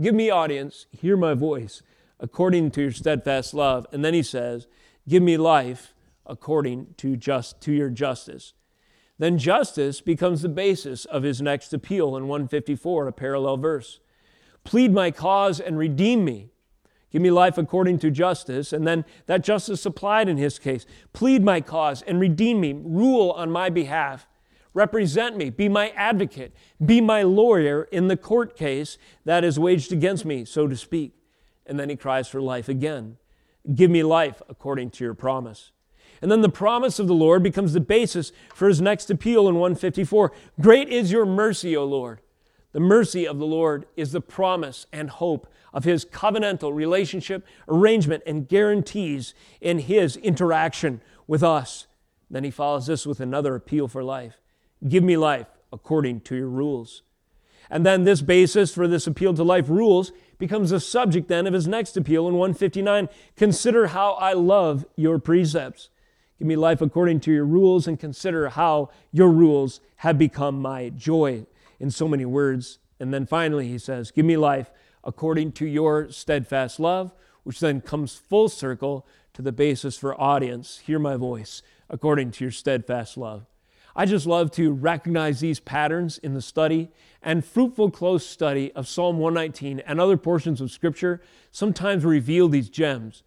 Give 0.00 0.14
me 0.14 0.30
audience, 0.30 0.86
hear 0.90 1.16
my 1.16 1.34
voice 1.34 1.82
according 2.18 2.70
to 2.72 2.82
your 2.82 2.92
steadfast 2.92 3.54
love. 3.54 3.86
And 3.92 4.04
then 4.04 4.14
he 4.14 4.22
says, 4.22 4.66
Give 5.08 5.22
me 5.22 5.36
life 5.36 5.94
according 6.26 6.94
to 6.96 7.16
just 7.16 7.60
to 7.62 7.72
your 7.72 7.90
justice 7.90 8.54
then 9.18 9.38
justice 9.38 10.00
becomes 10.00 10.42
the 10.42 10.48
basis 10.48 11.04
of 11.04 11.22
his 11.22 11.40
next 11.40 11.72
appeal 11.72 12.16
in 12.16 12.26
154, 12.26 13.08
a 13.08 13.12
parallel 13.12 13.56
verse. 13.56 14.00
Plead 14.64 14.92
my 14.92 15.10
cause 15.10 15.60
and 15.60 15.78
redeem 15.78 16.24
me. 16.24 16.50
Give 17.10 17.22
me 17.22 17.30
life 17.30 17.56
according 17.56 18.00
to 18.00 18.10
justice. 18.10 18.72
And 18.72 18.86
then 18.86 19.04
that 19.26 19.44
justice 19.44 19.86
applied 19.86 20.28
in 20.28 20.36
his 20.36 20.58
case. 20.58 20.84
Plead 21.12 21.44
my 21.44 21.60
cause 21.60 22.02
and 22.02 22.18
redeem 22.18 22.60
me. 22.60 22.72
Rule 22.72 23.30
on 23.30 23.52
my 23.52 23.70
behalf. 23.70 24.26
Represent 24.74 25.36
me. 25.36 25.50
Be 25.50 25.68
my 25.68 25.90
advocate. 25.90 26.52
Be 26.84 27.00
my 27.00 27.22
lawyer 27.22 27.84
in 27.92 28.08
the 28.08 28.16
court 28.16 28.56
case 28.56 28.98
that 29.24 29.44
is 29.44 29.58
waged 29.58 29.92
against 29.92 30.24
me, 30.24 30.44
so 30.44 30.66
to 30.66 30.76
speak. 30.76 31.14
And 31.64 31.78
then 31.78 31.88
he 31.88 31.96
cries 31.96 32.28
for 32.28 32.42
life 32.42 32.68
again. 32.68 33.16
Give 33.72 33.90
me 33.90 34.02
life 34.02 34.42
according 34.48 34.90
to 34.90 35.04
your 35.04 35.14
promise. 35.14 35.70
And 36.20 36.30
then 36.30 36.42
the 36.42 36.48
promise 36.48 36.98
of 36.98 37.06
the 37.06 37.14
Lord 37.14 37.42
becomes 37.42 37.72
the 37.72 37.80
basis 37.80 38.32
for 38.52 38.68
his 38.68 38.80
next 38.80 39.10
appeal 39.10 39.48
in 39.48 39.54
154. 39.54 40.32
Great 40.60 40.88
is 40.88 41.12
your 41.12 41.24
mercy, 41.24 41.76
O 41.76 41.84
Lord. 41.84 42.20
The 42.72 42.80
mercy 42.80 43.26
of 43.26 43.38
the 43.38 43.46
Lord 43.46 43.86
is 43.96 44.10
the 44.10 44.20
promise 44.20 44.86
and 44.92 45.08
hope 45.08 45.46
of 45.72 45.84
his 45.84 46.04
covenantal 46.04 46.74
relationship, 46.74 47.46
arrangement, 47.68 48.24
and 48.26 48.48
guarantees 48.48 49.34
in 49.60 49.78
his 49.78 50.16
interaction 50.16 51.00
with 51.26 51.42
us. 51.42 51.86
Then 52.28 52.42
he 52.42 52.50
follows 52.50 52.86
this 52.86 53.06
with 53.06 53.20
another 53.20 53.54
appeal 53.54 53.86
for 53.86 54.02
life 54.02 54.40
Give 54.86 55.02
me 55.02 55.16
life 55.16 55.46
according 55.72 56.20
to 56.22 56.36
your 56.36 56.48
rules. 56.48 57.02
And 57.70 57.84
then 57.84 58.04
this 58.04 58.22
basis 58.22 58.74
for 58.74 58.86
this 58.86 59.06
appeal 59.06 59.34
to 59.34 59.42
life 59.42 59.68
rules 59.68 60.12
becomes 60.38 60.70
the 60.70 60.80
subject 60.80 61.28
then 61.28 61.46
of 61.46 61.54
his 61.54 61.66
next 61.66 61.96
appeal 61.96 62.28
in 62.28 62.34
159. 62.34 63.08
Consider 63.36 63.88
how 63.88 64.12
I 64.12 64.34
love 64.34 64.84
your 64.96 65.18
precepts. 65.18 65.88
Give 66.38 66.48
me 66.48 66.56
life 66.56 66.80
according 66.80 67.20
to 67.20 67.32
your 67.32 67.46
rules 67.46 67.86
and 67.86 67.98
consider 67.98 68.50
how 68.50 68.90
your 69.12 69.30
rules 69.30 69.80
have 69.96 70.18
become 70.18 70.60
my 70.60 70.90
joy 70.90 71.46
in 71.80 71.90
so 71.90 72.08
many 72.08 72.24
words. 72.24 72.78
And 73.00 73.14
then 73.14 73.26
finally, 73.26 73.68
he 73.68 73.78
says, 73.78 74.10
Give 74.10 74.26
me 74.26 74.36
life 74.36 74.70
according 75.02 75.52
to 75.52 75.66
your 75.66 76.10
steadfast 76.10 76.80
love, 76.80 77.12
which 77.44 77.60
then 77.60 77.80
comes 77.80 78.14
full 78.14 78.48
circle 78.48 79.06
to 79.32 79.42
the 79.42 79.52
basis 79.52 79.96
for 79.96 80.20
audience. 80.20 80.78
Hear 80.78 80.98
my 80.98 81.16
voice 81.16 81.62
according 81.88 82.32
to 82.32 82.44
your 82.44 82.52
steadfast 82.52 83.16
love. 83.16 83.46
I 83.96 84.06
just 84.06 84.26
love 84.26 84.50
to 84.52 84.72
recognize 84.72 85.40
these 85.40 85.60
patterns 85.60 86.18
in 86.18 86.34
the 86.34 86.42
study 86.42 86.90
and 87.22 87.44
fruitful 87.44 87.90
close 87.90 88.26
study 88.26 88.72
of 88.72 88.88
Psalm 88.88 89.18
119 89.18 89.80
and 89.80 90.00
other 90.00 90.16
portions 90.16 90.60
of 90.60 90.70
Scripture 90.70 91.20
sometimes 91.52 92.04
reveal 92.04 92.48
these 92.48 92.68
gems. 92.68 93.22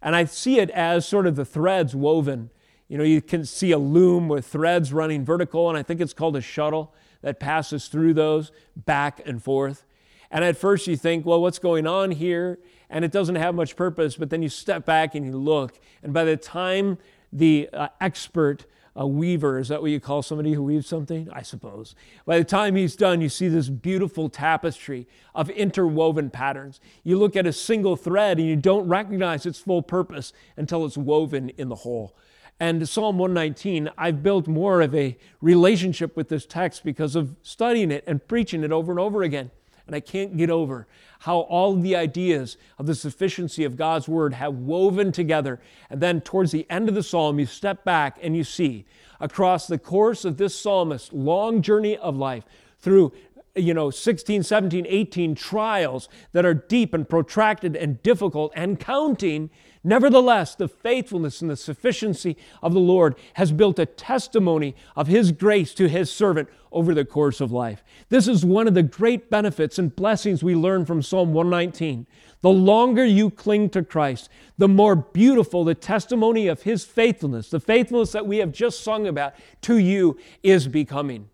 And 0.00 0.14
I 0.14 0.24
see 0.24 0.58
it 0.58 0.70
as 0.70 1.06
sort 1.06 1.26
of 1.26 1.36
the 1.36 1.44
threads 1.44 1.94
woven. 1.94 2.50
You 2.88 2.98
know, 2.98 3.04
you 3.04 3.20
can 3.20 3.44
see 3.44 3.72
a 3.72 3.78
loom 3.78 4.28
with 4.28 4.46
threads 4.46 4.92
running 4.92 5.24
vertical, 5.24 5.68
and 5.68 5.78
I 5.78 5.82
think 5.82 6.00
it's 6.00 6.12
called 6.12 6.36
a 6.36 6.40
shuttle 6.40 6.94
that 7.22 7.40
passes 7.40 7.88
through 7.88 8.14
those 8.14 8.52
back 8.76 9.20
and 9.26 9.42
forth. 9.42 9.84
And 10.30 10.44
at 10.44 10.56
first 10.56 10.86
you 10.86 10.96
think, 10.96 11.26
well, 11.26 11.40
what's 11.40 11.58
going 11.58 11.86
on 11.86 12.10
here? 12.12 12.58
and 12.92 13.06
it 13.06 13.10
doesn't 13.10 13.36
have 13.36 13.54
much 13.54 13.74
purpose, 13.74 14.16
but 14.16 14.28
then 14.28 14.42
you 14.42 14.50
step 14.50 14.84
back 14.84 15.14
and 15.14 15.26
you 15.26 15.32
look, 15.32 15.80
and 16.02 16.12
by 16.12 16.24
the 16.24 16.36
time 16.36 16.98
the 17.32 17.68
uh, 17.72 17.88
expert 18.02 18.66
a 18.94 19.06
weaver. 19.06 19.58
Is 19.58 19.68
that 19.68 19.80
what 19.80 19.90
you 19.90 20.00
call 20.00 20.22
somebody 20.22 20.52
who 20.52 20.62
weaves 20.62 20.86
something? 20.86 21.28
I 21.32 21.42
suppose. 21.42 21.94
By 22.24 22.38
the 22.38 22.44
time 22.44 22.76
he's 22.76 22.96
done, 22.96 23.20
you 23.20 23.28
see 23.28 23.48
this 23.48 23.68
beautiful 23.68 24.28
tapestry 24.28 25.06
of 25.34 25.50
interwoven 25.50 26.30
patterns. 26.30 26.80
You 27.02 27.18
look 27.18 27.36
at 27.36 27.46
a 27.46 27.52
single 27.52 27.96
thread 27.96 28.38
and 28.38 28.46
you 28.46 28.56
don't 28.56 28.88
recognize 28.88 29.46
its 29.46 29.58
full 29.58 29.82
purpose 29.82 30.32
until 30.56 30.84
it's 30.84 30.98
woven 30.98 31.50
in 31.50 31.68
the 31.68 31.76
whole. 31.76 32.16
And 32.60 32.88
Psalm 32.88 33.18
119, 33.18 33.90
I've 33.98 34.22
built 34.22 34.46
more 34.46 34.82
of 34.82 34.94
a 34.94 35.16
relationship 35.40 36.16
with 36.16 36.28
this 36.28 36.46
text 36.46 36.84
because 36.84 37.16
of 37.16 37.34
studying 37.42 37.90
it 37.90 38.04
and 38.06 38.26
preaching 38.28 38.62
it 38.62 38.70
over 38.70 38.92
and 38.92 39.00
over 39.00 39.22
again. 39.22 39.50
And 39.92 39.96
I 39.98 40.00
can't 40.00 40.38
get 40.38 40.48
over 40.48 40.86
how 41.18 41.40
all 41.40 41.76
the 41.76 41.94
ideas 41.94 42.56
of 42.78 42.86
the 42.86 42.94
sufficiency 42.94 43.62
of 43.62 43.76
God's 43.76 44.08
word 44.08 44.32
have 44.32 44.54
woven 44.54 45.12
together. 45.12 45.60
And 45.90 46.00
then 46.00 46.22
towards 46.22 46.50
the 46.50 46.66
end 46.70 46.88
of 46.88 46.94
the 46.94 47.02
psalm, 47.02 47.38
you 47.38 47.44
step 47.44 47.84
back 47.84 48.18
and 48.22 48.34
you 48.34 48.42
see 48.42 48.86
across 49.20 49.66
the 49.66 49.76
course 49.76 50.24
of 50.24 50.38
this 50.38 50.58
psalmist's 50.58 51.12
long 51.12 51.60
journey 51.60 51.98
of 51.98 52.16
life 52.16 52.44
through 52.78 53.12
you 53.54 53.74
know 53.74 53.90
16 53.90 54.42
17 54.42 54.86
18 54.88 55.34
trials 55.34 56.08
that 56.32 56.46
are 56.46 56.54
deep 56.54 56.94
and 56.94 57.08
protracted 57.08 57.76
and 57.76 58.02
difficult 58.02 58.52
and 58.56 58.80
counting 58.80 59.50
Nevertheless, 59.84 60.54
the 60.54 60.68
faithfulness 60.68 61.40
and 61.40 61.50
the 61.50 61.56
sufficiency 61.56 62.36
of 62.62 62.72
the 62.72 62.80
Lord 62.80 63.16
has 63.34 63.50
built 63.50 63.80
a 63.80 63.86
testimony 63.86 64.76
of 64.94 65.08
His 65.08 65.32
grace 65.32 65.74
to 65.74 65.88
His 65.88 66.10
servant 66.10 66.48
over 66.70 66.94
the 66.94 67.04
course 67.04 67.40
of 67.40 67.50
life. 67.50 67.82
This 68.08 68.28
is 68.28 68.44
one 68.44 68.68
of 68.68 68.74
the 68.74 68.84
great 68.84 69.28
benefits 69.28 69.78
and 69.78 69.94
blessings 69.94 70.42
we 70.42 70.54
learn 70.54 70.86
from 70.86 71.02
Psalm 71.02 71.32
119. 71.32 72.06
The 72.42 72.50
longer 72.50 73.04
you 73.04 73.28
cling 73.28 73.70
to 73.70 73.82
Christ, 73.82 74.28
the 74.56 74.68
more 74.68 74.94
beautiful 74.94 75.64
the 75.64 75.74
testimony 75.74 76.46
of 76.46 76.62
His 76.62 76.84
faithfulness, 76.84 77.50
the 77.50 77.60
faithfulness 77.60 78.12
that 78.12 78.26
we 78.26 78.38
have 78.38 78.52
just 78.52 78.84
sung 78.84 79.08
about 79.08 79.34
to 79.62 79.78
you, 79.78 80.16
is 80.44 80.68
becoming. 80.68 81.28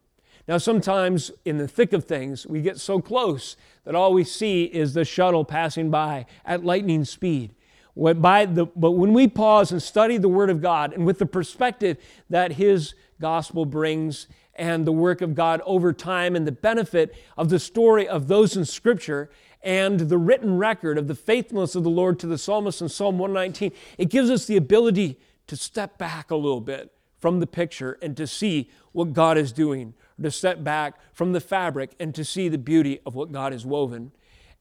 Now, 0.48 0.56
sometimes 0.56 1.30
in 1.44 1.58
the 1.58 1.68
thick 1.68 1.92
of 1.92 2.04
things, 2.04 2.46
we 2.46 2.62
get 2.62 2.78
so 2.78 3.00
close 3.02 3.54
that 3.84 3.94
all 3.94 4.14
we 4.14 4.24
see 4.24 4.64
is 4.64 4.94
the 4.94 5.04
shuttle 5.04 5.44
passing 5.44 5.90
by 5.90 6.24
at 6.42 6.64
lightning 6.64 7.04
speed. 7.04 7.54
But 7.94 8.72
when 8.74 9.12
we 9.12 9.28
pause 9.28 9.70
and 9.72 9.82
study 9.82 10.16
the 10.16 10.28
Word 10.28 10.48
of 10.48 10.62
God, 10.62 10.94
and 10.94 11.04
with 11.04 11.18
the 11.18 11.26
perspective 11.26 11.98
that 12.30 12.52
His 12.52 12.94
gospel 13.20 13.66
brings, 13.66 14.26
and 14.54 14.86
the 14.86 14.92
work 14.92 15.20
of 15.20 15.34
God 15.34 15.60
over 15.66 15.92
time, 15.92 16.34
and 16.34 16.46
the 16.46 16.52
benefit 16.52 17.14
of 17.36 17.50
the 17.50 17.58
story 17.58 18.08
of 18.08 18.26
those 18.28 18.56
in 18.56 18.64
Scripture, 18.64 19.30
and 19.62 20.00
the 20.00 20.16
written 20.16 20.56
record 20.56 20.96
of 20.96 21.08
the 21.08 21.14
faithfulness 21.14 21.74
of 21.74 21.82
the 21.84 21.90
Lord 21.90 22.18
to 22.20 22.26
the 22.26 22.38
psalmist 22.38 22.80
in 22.80 22.88
Psalm 22.88 23.18
119, 23.18 23.70
it 23.98 24.08
gives 24.08 24.30
us 24.30 24.46
the 24.46 24.56
ability 24.56 25.18
to 25.46 25.56
step 25.56 25.98
back 25.98 26.30
a 26.30 26.36
little 26.36 26.60
bit 26.60 26.90
from 27.18 27.40
the 27.40 27.46
picture 27.46 27.98
and 28.00 28.16
to 28.16 28.26
see 28.26 28.70
what 28.92 29.12
God 29.12 29.36
is 29.36 29.52
doing, 29.52 29.94
to 30.22 30.30
step 30.30 30.64
back 30.64 30.94
from 31.12 31.32
the 31.32 31.40
fabric 31.40 31.92
and 32.00 32.14
to 32.14 32.24
see 32.24 32.48
the 32.48 32.58
beauty 32.58 33.00
of 33.06 33.14
what 33.14 33.32
God 33.32 33.52
has 33.52 33.64
woven. 33.64 34.12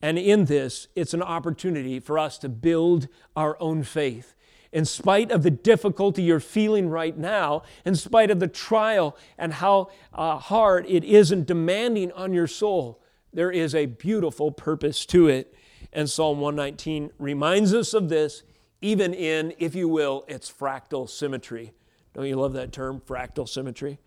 And 0.01 0.19
in 0.19 0.45
this, 0.45 0.87
it's 0.95 1.13
an 1.13 1.23
opportunity 1.23 1.99
for 1.99 2.19
us 2.19 2.37
to 2.39 2.49
build 2.49 3.07
our 3.35 3.57
own 3.59 3.83
faith. 3.83 4.35
In 4.71 4.85
spite 4.85 5.31
of 5.31 5.43
the 5.43 5.51
difficulty 5.51 6.21
you're 6.21 6.39
feeling 6.39 6.89
right 6.89 7.17
now, 7.17 7.63
in 7.85 7.95
spite 7.95 8.29
of 8.29 8.39
the 8.39 8.47
trial 8.47 9.17
and 9.37 9.53
how 9.53 9.89
uh, 10.13 10.37
hard 10.37 10.85
it 10.87 11.03
is 11.03 11.31
and 11.31 11.45
demanding 11.45 12.11
on 12.11 12.33
your 12.33 12.47
soul, 12.47 13.01
there 13.33 13.51
is 13.51 13.73
a 13.73 13.85
beautiful 13.85 14.51
purpose 14.51 15.05
to 15.07 15.27
it. 15.27 15.53
And 15.93 16.09
Psalm 16.09 16.39
119 16.41 17.11
reminds 17.17 17.73
us 17.73 17.93
of 17.93 18.09
this, 18.09 18.43
even 18.81 19.13
in, 19.13 19.53
if 19.57 19.73
you 19.73 19.87
will, 19.87 20.25
its 20.27 20.51
fractal 20.51 21.09
symmetry. 21.09 21.73
Don't 22.13 22.25
you 22.25 22.35
love 22.35 22.53
that 22.53 22.71
term, 22.71 23.01
fractal 23.01 23.47
symmetry? 23.47 23.99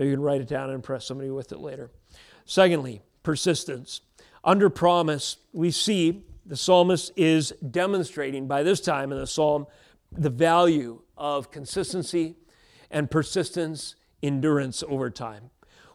Maybe 0.00 0.12
you 0.12 0.16
can 0.16 0.22
write 0.22 0.40
it 0.40 0.48
down 0.48 0.70
and 0.70 0.76
impress 0.76 1.04
somebody 1.04 1.28
with 1.28 1.52
it 1.52 1.58
later. 1.58 1.90
Secondly, 2.46 3.02
persistence. 3.22 4.00
Under 4.42 4.70
promise, 4.70 5.36
we 5.52 5.70
see 5.70 6.24
the 6.46 6.56
psalmist 6.56 7.12
is 7.16 7.52
demonstrating 7.70 8.48
by 8.48 8.62
this 8.62 8.80
time 8.80 9.12
in 9.12 9.18
the 9.18 9.26
psalm 9.26 9.66
the 10.10 10.30
value 10.30 11.02
of 11.18 11.50
consistency 11.50 12.36
and 12.90 13.10
persistence, 13.10 13.94
endurance 14.22 14.82
over 14.88 15.10
time. 15.10 15.50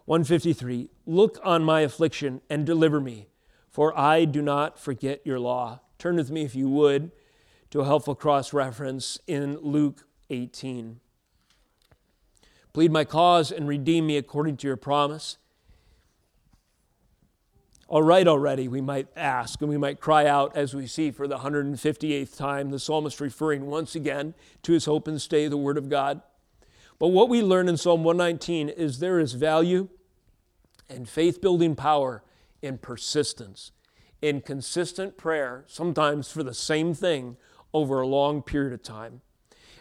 153 0.05 0.91
Look 1.07 1.39
on 1.43 1.63
my 1.63 1.81
affliction 1.81 2.41
and 2.47 2.63
deliver 2.63 3.01
me, 3.01 3.29
for 3.71 3.97
I 3.97 4.25
do 4.25 4.43
not 4.43 4.77
forget 4.77 5.25
your 5.25 5.39
law. 5.39 5.79
Turn 5.97 6.17
with 6.17 6.29
me, 6.29 6.43
if 6.43 6.53
you 6.53 6.69
would, 6.69 7.11
to 7.71 7.81
a 7.81 7.85
helpful 7.85 8.13
cross 8.13 8.53
reference 8.53 9.17
in 9.25 9.57
Luke 9.57 10.03
18. 10.29 10.99
Plead 12.75 12.91
my 12.91 13.05
cause 13.05 13.53
and 13.53 13.69
redeem 13.69 14.05
me 14.05 14.17
according 14.17 14.57
to 14.57 14.67
your 14.67 14.75
promise. 14.75 15.37
All 17.87 18.03
right, 18.03 18.27
already, 18.27 18.67
we 18.67 18.81
might 18.81 19.07
ask, 19.15 19.61
and 19.61 19.69
we 19.69 19.77
might 19.77 20.01
cry 20.01 20.25
out 20.25 20.53
as 20.57 20.73
we 20.73 20.85
see 20.85 21.09
for 21.09 21.25
the 21.25 21.37
158th 21.37 22.35
time, 22.35 22.71
the 22.71 22.77
psalmist 22.77 23.21
referring 23.21 23.67
once 23.67 23.95
again 23.95 24.33
to 24.63 24.73
his 24.73 24.83
hope 24.83 25.07
and 25.07 25.21
stay, 25.21 25.47
the 25.47 25.55
Word 25.55 25.77
of 25.77 25.87
God. 25.87 26.21
But 26.99 27.07
what 27.07 27.29
we 27.29 27.41
learn 27.41 27.69
in 27.69 27.77
Psalm 27.77 28.03
119 28.03 28.67
is 28.67 28.99
there 28.99 29.21
is 29.21 29.35
value 29.35 29.87
and 30.89 31.07
faith 31.07 31.39
building 31.39 31.77
power 31.77 32.23
in 32.61 32.77
persistence, 32.77 33.71
in 34.21 34.41
consistent 34.41 35.15
prayer, 35.15 35.63
sometimes 35.67 36.29
for 36.29 36.43
the 36.43 36.53
same 36.53 36.93
thing 36.93 37.37
over 37.73 38.01
a 38.01 38.07
long 38.07 38.41
period 38.41 38.73
of 38.73 38.83
time. 38.83 39.21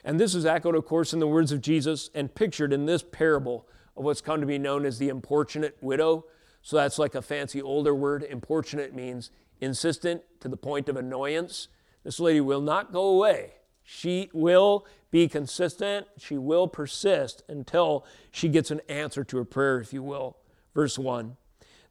And 0.04 0.20
this 0.20 0.34
is 0.34 0.44
echoed, 0.44 0.74
of 0.74 0.84
course, 0.84 1.12
in 1.12 1.18
the 1.18 1.26
words 1.26 1.50
of 1.50 1.60
Jesus 1.60 2.10
and 2.14 2.34
pictured 2.34 2.72
in 2.72 2.86
this 2.86 3.02
parable 3.02 3.66
of 3.96 4.04
what's 4.04 4.20
come 4.20 4.40
to 4.40 4.46
be 4.46 4.58
known 4.58 4.84
as 4.84 4.98
the 4.98 5.08
importunate 5.08 5.76
widow 5.80 6.24
so 6.64 6.76
that's 6.76 6.98
like 6.98 7.14
a 7.14 7.20
fancy 7.20 7.60
older 7.60 7.94
word. 7.94 8.22
Importunate 8.22 8.94
means 8.94 9.30
insistent 9.60 10.22
to 10.40 10.48
the 10.48 10.56
point 10.56 10.88
of 10.88 10.96
annoyance. 10.96 11.68
This 12.04 12.18
lady 12.18 12.40
will 12.40 12.62
not 12.62 12.90
go 12.90 13.04
away. 13.04 13.52
She 13.82 14.30
will 14.32 14.86
be 15.10 15.28
consistent. 15.28 16.06
She 16.16 16.38
will 16.38 16.66
persist 16.66 17.42
until 17.50 18.06
she 18.30 18.48
gets 18.48 18.70
an 18.70 18.80
answer 18.88 19.24
to 19.24 19.36
her 19.36 19.44
prayer, 19.44 19.78
if 19.78 19.92
you 19.92 20.02
will. 20.02 20.38
Verse 20.74 20.98
1. 20.98 21.36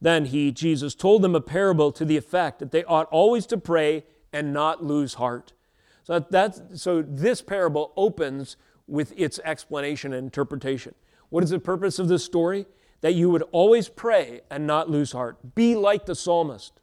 Then 0.01 0.25
he, 0.25 0.51
Jesus, 0.51 0.95
told 0.95 1.21
them 1.21 1.35
a 1.35 1.39
parable 1.39 1.91
to 1.91 2.03
the 2.03 2.17
effect 2.17 2.57
that 2.57 2.71
they 2.71 2.83
ought 2.85 3.07
always 3.11 3.45
to 3.47 3.59
pray 3.59 4.05
and 4.33 4.51
not 4.51 4.83
lose 4.83 5.13
heart. 5.13 5.53
So, 6.03 6.19
that's, 6.19 6.61
so 6.75 7.01
this 7.01 7.41
parable 7.41 7.93
opens 7.95 8.57
with 8.87 9.13
its 9.17 9.39
explanation 9.43 10.13
and 10.13 10.25
interpretation. 10.25 10.95
What 11.29 11.43
is 11.43 11.49
the 11.49 11.59
purpose 11.59 11.99
of 11.99 12.07
this 12.07 12.23
story? 12.23 12.65
that 13.03 13.13
you 13.15 13.29
would 13.29 13.43
always 13.51 13.89
pray 13.89 14.39
and 14.49 14.65
not 14.65 14.89
lose 14.89 15.11
heart. 15.11 15.55
Be 15.55 15.75
like 15.75 16.05
the 16.05 16.15
psalmist. 16.15 16.79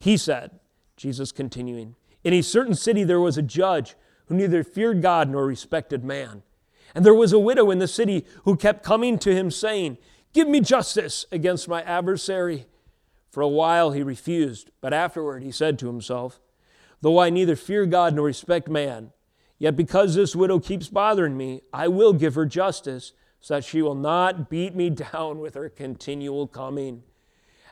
He 0.00 0.16
said, 0.16 0.58
Jesus 0.96 1.32
continuing, 1.32 1.96
In 2.24 2.32
a 2.32 2.40
certain 2.40 2.74
city 2.74 3.04
there 3.04 3.20
was 3.20 3.36
a 3.36 3.42
judge 3.42 3.94
who 4.26 4.34
neither 4.34 4.64
feared 4.64 5.02
God 5.02 5.28
nor 5.28 5.44
respected 5.44 6.02
man. 6.02 6.42
And 6.94 7.04
there 7.04 7.14
was 7.14 7.34
a 7.34 7.38
widow 7.38 7.70
in 7.70 7.78
the 7.78 7.86
city 7.86 8.24
who 8.44 8.56
kept 8.56 8.82
coming 8.82 9.18
to 9.18 9.34
him, 9.34 9.50
saying, 9.50 9.98
Give 10.32 10.48
me 10.48 10.60
justice 10.60 11.26
against 11.30 11.68
my 11.68 11.82
adversary. 11.82 12.64
For 13.30 13.42
a 13.42 13.48
while 13.48 13.92
he 13.92 14.02
refused, 14.02 14.70
but 14.80 14.94
afterward 14.94 15.42
he 15.42 15.52
said 15.52 15.78
to 15.80 15.88
himself, 15.88 16.40
Though 17.00 17.18
I 17.18 17.30
neither 17.30 17.56
fear 17.56 17.86
God 17.86 18.14
nor 18.14 18.26
respect 18.26 18.68
man, 18.68 19.12
yet 19.58 19.76
because 19.76 20.14
this 20.14 20.36
widow 20.36 20.58
keeps 20.58 20.88
bothering 20.88 21.36
me, 21.36 21.62
I 21.72 21.88
will 21.88 22.12
give 22.12 22.34
her 22.34 22.46
justice 22.46 23.12
so 23.40 23.54
that 23.54 23.64
she 23.64 23.80
will 23.82 23.94
not 23.94 24.50
beat 24.50 24.74
me 24.74 24.90
down 25.12 25.38
with 25.38 25.54
her 25.54 25.68
continual 25.68 26.46
coming. 26.46 27.02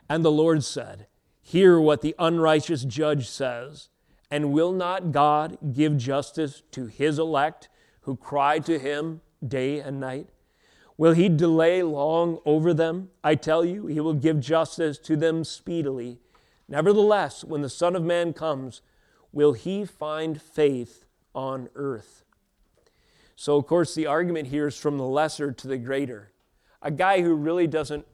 And 0.08 0.24
the 0.24 0.30
Lord 0.30 0.64
said, 0.64 1.06
Hear 1.42 1.80
what 1.80 2.02
the 2.02 2.14
unrighteous 2.18 2.84
judge 2.84 3.28
says. 3.28 3.88
And 4.30 4.52
will 4.52 4.72
not 4.72 5.12
God 5.12 5.56
give 5.72 5.96
justice 5.96 6.62
to 6.72 6.86
his 6.86 7.18
elect 7.18 7.70
who 8.02 8.16
cry 8.16 8.58
to 8.60 8.78
him 8.78 9.22
day 9.46 9.80
and 9.80 9.98
night? 9.98 10.28
Will 10.98 11.12
he 11.12 11.28
delay 11.28 11.82
long 11.82 12.38
over 12.44 12.74
them? 12.74 13.08
I 13.24 13.34
tell 13.34 13.64
you, 13.64 13.86
he 13.86 14.00
will 14.00 14.14
give 14.14 14.40
justice 14.40 14.98
to 14.98 15.16
them 15.16 15.44
speedily. 15.44 16.18
Nevertheless, 16.68 17.44
when 17.44 17.62
the 17.62 17.70
Son 17.70 17.96
of 17.96 18.02
Man 18.02 18.34
comes, 18.34 18.82
will 19.32 19.52
he 19.52 19.84
find 19.84 20.40
faith 20.40 21.04
on 21.34 21.68
earth? 21.74 22.24
So, 23.36 23.56
of 23.56 23.66
course, 23.66 23.94
the 23.94 24.06
argument 24.06 24.48
here 24.48 24.66
is 24.66 24.76
from 24.76 24.98
the 24.98 25.04
lesser 25.04 25.52
to 25.52 25.68
the 25.68 25.78
greater. 25.78 26.32
A 26.82 26.90
guy 26.90 27.22
who 27.22 27.34
really 27.34 27.66
doesn't, 27.66 28.06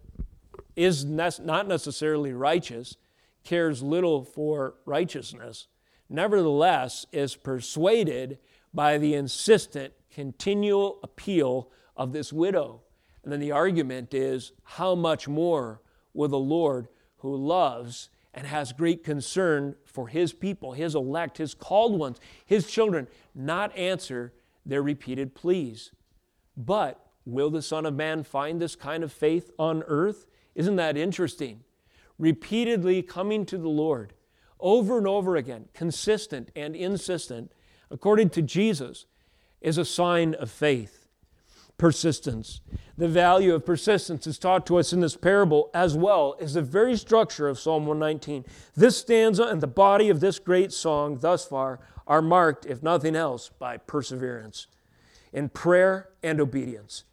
is 0.77 1.05
not 1.05 1.66
necessarily 1.68 2.33
righteous, 2.33 2.96
cares 3.42 3.83
little 3.83 4.24
for 4.24 4.74
righteousness, 4.85 5.68
nevertheless 6.09 7.07
is 7.12 7.37
persuaded 7.37 8.38
by 8.72 8.98
the 8.98 9.14
insistent, 9.14 9.92
continual 10.11 10.98
appeal 11.03 11.70
of 11.96 12.12
this 12.12 12.33
widow. 12.33 12.83
And 13.22 13.33
then 13.33 13.40
the 13.40 13.53
argument 13.53 14.12
is 14.12 14.53
how 14.64 14.94
much 14.94 15.27
more 15.29 15.81
will 16.12 16.29
the 16.29 16.38
Lord, 16.38 16.88
who 17.18 17.35
loves 17.35 18.11
and 18.35 18.47
has 18.47 18.73
great 18.73 19.05
concern 19.05 19.77
for 19.85 20.09
his 20.09 20.33
people, 20.33 20.73
his 20.73 20.94
elect, 20.94 21.38
his 21.38 21.55
called 21.55 21.99
ones, 21.99 22.18
his 22.44 22.70
children, 22.70 23.07
not 23.35 23.77
answer 23.77 24.33
their 24.66 24.83
repeated 24.83 25.35
pleas. 25.35 25.92
But 26.57 27.01
will 27.25 27.51
the 27.51 27.62
Son 27.62 27.87
of 27.87 27.94
Man 27.94 28.23
find 28.23 28.61
this 28.61 28.77
kind 28.77 29.05
of 29.05 29.12
faith 29.12 29.51
on 29.59 29.83
earth? 29.87 30.27
Isn't 30.55 30.77
that 30.77 30.97
interesting? 30.97 31.61
Repeatedly 32.18 33.03
coming 33.03 33.47
to 33.47 33.59
the 33.59 33.68
Lord 33.68 34.14
over 34.61 34.99
and 34.99 35.07
over 35.07 35.37
again, 35.37 35.68
consistent 35.75 36.51
and 36.57 36.75
insistent, 36.75 37.53
according 37.90 38.31
to 38.31 38.42
Jesus, 38.42 39.07
is 39.61 39.79
a 39.79 39.85
sign 39.85 40.35
of 40.35 40.51
faith 40.51 41.03
persistence. 41.78 42.60
The 42.96 43.08
value 43.08 43.54
of 43.54 43.66
persistence 43.66 44.26
is 44.26 44.38
taught 44.38 44.66
to 44.66 44.78
us 44.78 44.92
in 44.92 45.00
this 45.00 45.16
parable 45.16 45.70
as 45.74 45.96
well 45.96 46.37
as 46.40 46.54
the 46.54 46.62
very 46.62 46.96
structure 46.96 47.48
of 47.48 47.58
Psalm 47.58 47.87
119. 47.87 48.44
This 48.76 48.98
stanza 48.98 49.44
and 49.44 49.60
the 49.60 49.66
body 49.66 50.08
of 50.08 50.20
this 50.20 50.38
great 50.38 50.72
song 50.72 51.18
thus 51.18 51.44
far 51.44 51.80
are 52.06 52.22
marked, 52.22 52.66
if 52.66 52.82
nothing 52.82 53.16
else, 53.16 53.50
by 53.58 53.76
perseverance 53.76 54.68
in 55.32 55.48
prayer 55.48 56.10
and 56.22 56.40
obedience. 56.40 57.04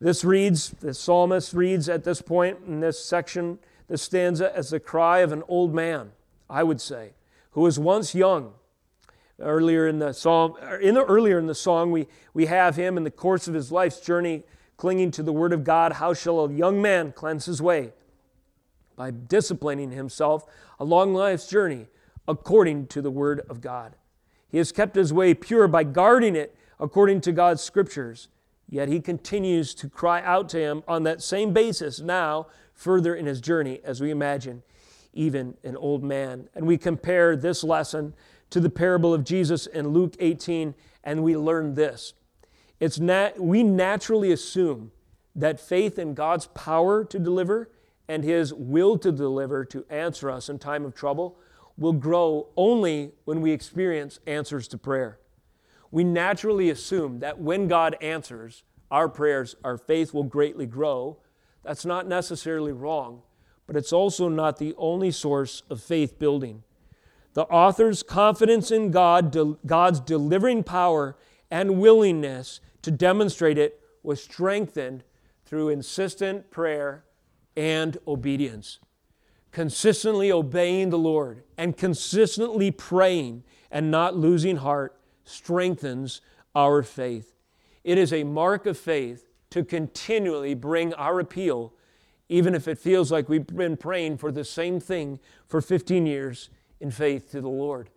This 0.00 0.24
reads, 0.24 0.70
the 0.80 0.94
psalmist 0.94 1.52
reads 1.52 1.88
at 1.88 2.04
this 2.04 2.22
point 2.22 2.58
in 2.66 2.80
this 2.80 3.04
section, 3.04 3.58
this 3.88 4.02
stanza, 4.02 4.56
as 4.56 4.70
the 4.70 4.80
cry 4.80 5.18
of 5.18 5.32
an 5.32 5.42
old 5.48 5.74
man, 5.74 6.12
I 6.48 6.62
would 6.62 6.80
say, 6.80 7.14
who 7.50 7.62
was 7.62 7.78
once 7.78 8.14
young 8.14 8.54
Earlier 9.40 9.88
in 9.88 9.98
the 9.98 10.12
psalm, 10.12 10.54
in 10.80 10.94
the, 10.94 11.04
earlier 11.04 11.38
in 11.38 11.46
the 11.46 11.54
song, 11.54 11.90
we, 11.90 12.06
we 12.34 12.46
have 12.46 12.76
him 12.76 12.96
in 12.96 13.04
the 13.04 13.10
course 13.10 13.48
of 13.48 13.54
his 13.54 13.72
life's 13.72 14.00
journey 14.00 14.44
clinging 14.76 15.10
to 15.12 15.22
the 15.22 15.32
word 15.32 15.52
of 15.52 15.64
God. 15.64 15.94
How 15.94 16.14
shall 16.14 16.40
a 16.40 16.52
young 16.52 16.80
man 16.80 17.12
cleanse 17.12 17.46
his 17.46 17.60
way? 17.60 17.92
By 18.96 19.10
disciplining 19.10 19.92
himself 19.92 20.46
along 20.78 21.14
life's 21.14 21.46
journey 21.48 21.86
according 22.26 22.86
to 22.88 23.02
the 23.02 23.10
word 23.10 23.40
of 23.48 23.60
God. 23.60 23.96
He 24.48 24.58
has 24.58 24.72
kept 24.72 24.96
his 24.96 25.12
way 25.12 25.34
pure 25.34 25.68
by 25.68 25.84
guarding 25.84 26.34
it 26.36 26.56
according 26.78 27.20
to 27.22 27.32
God's 27.32 27.62
scriptures. 27.62 28.28
Yet 28.68 28.88
he 28.88 29.00
continues 29.00 29.74
to 29.74 29.88
cry 29.88 30.22
out 30.22 30.48
to 30.50 30.58
him 30.58 30.82
on 30.86 31.02
that 31.02 31.22
same 31.22 31.52
basis 31.52 32.00
now, 32.00 32.46
further 32.72 33.14
in 33.14 33.26
his 33.26 33.40
journey, 33.40 33.80
as 33.84 34.00
we 34.00 34.10
imagine, 34.10 34.62
even 35.12 35.56
an 35.64 35.76
old 35.76 36.02
man. 36.02 36.48
And 36.54 36.66
we 36.66 36.78
compare 36.78 37.36
this 37.36 37.64
lesson 37.64 38.14
to 38.50 38.60
the 38.60 38.70
parable 38.70 39.14
of 39.14 39.24
Jesus 39.24 39.66
in 39.66 39.88
Luke 39.88 40.14
18, 40.18 40.74
and 41.04 41.22
we 41.22 41.36
learn 41.36 41.74
this. 41.74 42.14
It's 42.78 42.98
nat- 42.98 43.40
we 43.40 43.62
naturally 43.62 44.32
assume 44.32 44.92
that 45.34 45.60
faith 45.60 45.98
in 45.98 46.14
God's 46.14 46.46
power 46.48 47.04
to 47.04 47.18
deliver 47.18 47.70
and 48.08 48.24
His 48.24 48.52
will 48.52 48.98
to 48.98 49.12
deliver 49.12 49.64
to 49.66 49.86
answer 49.88 50.30
us 50.30 50.48
in 50.48 50.58
time 50.58 50.84
of 50.84 50.94
trouble 50.94 51.38
will 51.76 51.92
grow 51.92 52.48
only 52.56 53.12
when 53.24 53.40
we 53.40 53.52
experience 53.52 54.18
answers 54.26 54.66
to 54.68 54.78
prayer. 54.78 55.20
We 55.90 56.04
naturally 56.04 56.70
assume 56.70 57.20
that 57.20 57.38
when 57.38 57.68
God 57.68 57.96
answers 58.00 58.64
our 58.90 59.08
prayers, 59.08 59.54
our 59.62 59.78
faith 59.78 60.12
will 60.12 60.24
greatly 60.24 60.66
grow. 60.66 61.18
That's 61.62 61.84
not 61.84 62.06
necessarily 62.06 62.72
wrong, 62.72 63.22
but 63.66 63.76
it's 63.76 63.92
also 63.92 64.28
not 64.28 64.58
the 64.58 64.74
only 64.76 65.10
source 65.10 65.62
of 65.70 65.80
faith 65.80 66.18
building. 66.18 66.64
The 67.34 67.44
author's 67.44 68.02
confidence 68.02 68.70
in 68.70 68.90
God, 68.90 69.36
God's 69.64 70.00
delivering 70.00 70.64
power, 70.64 71.16
and 71.50 71.80
willingness 71.80 72.60
to 72.82 72.90
demonstrate 72.90 73.58
it 73.58 73.80
was 74.02 74.22
strengthened 74.22 75.04
through 75.44 75.68
insistent 75.68 76.50
prayer 76.50 77.04
and 77.56 77.98
obedience. 78.06 78.78
Consistently 79.52 80.30
obeying 80.30 80.90
the 80.90 80.98
Lord 80.98 81.42
and 81.58 81.76
consistently 81.76 82.70
praying 82.70 83.42
and 83.70 83.90
not 83.90 84.16
losing 84.16 84.58
heart 84.58 85.00
strengthens 85.24 86.20
our 86.54 86.82
faith. 86.82 87.34
It 87.82 87.98
is 87.98 88.12
a 88.12 88.24
mark 88.24 88.66
of 88.66 88.78
faith 88.78 89.28
to 89.50 89.64
continually 89.64 90.54
bring 90.54 90.94
our 90.94 91.18
appeal, 91.18 91.72
even 92.28 92.54
if 92.54 92.68
it 92.68 92.78
feels 92.78 93.10
like 93.10 93.28
we've 93.28 93.46
been 93.46 93.76
praying 93.76 94.18
for 94.18 94.30
the 94.30 94.44
same 94.44 94.78
thing 94.78 95.18
for 95.46 95.60
15 95.60 96.06
years 96.06 96.50
in 96.80 96.90
faith 96.90 97.30
to 97.32 97.40
the 97.40 97.48
Lord. 97.48 97.90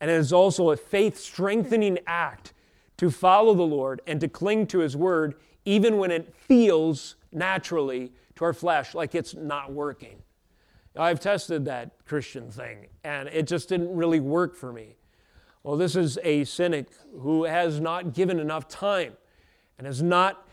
And 0.00 0.10
it 0.10 0.14
is 0.14 0.32
also 0.32 0.70
a 0.70 0.76
faith 0.76 1.18
strengthening 1.18 1.98
act 2.06 2.52
to 2.96 3.10
follow 3.10 3.54
the 3.54 3.62
Lord 3.62 4.00
and 4.06 4.20
to 4.20 4.28
cling 4.28 4.66
to 4.68 4.80
His 4.80 4.96
word, 4.96 5.34
even 5.64 5.98
when 5.98 6.10
it 6.10 6.34
feels 6.34 7.16
naturally 7.32 8.12
to 8.36 8.44
our 8.44 8.52
flesh 8.52 8.94
like 8.94 9.14
it's 9.14 9.34
not 9.34 9.72
working. 9.72 10.22
I've 10.96 11.20
tested 11.20 11.64
that 11.64 12.04
Christian 12.04 12.50
thing, 12.50 12.86
and 13.02 13.28
it 13.28 13.46
just 13.46 13.68
didn't 13.68 13.94
really 13.94 14.20
work 14.20 14.54
for 14.54 14.72
me. 14.72 14.96
Well, 15.64 15.76
this 15.76 15.96
is 15.96 16.18
a 16.22 16.44
cynic 16.44 16.88
who 17.18 17.44
has 17.44 17.80
not 17.80 18.12
given 18.12 18.38
enough 18.38 18.68
time 18.68 19.14
and 19.78 19.86
has 19.86 20.02
not 20.02 20.46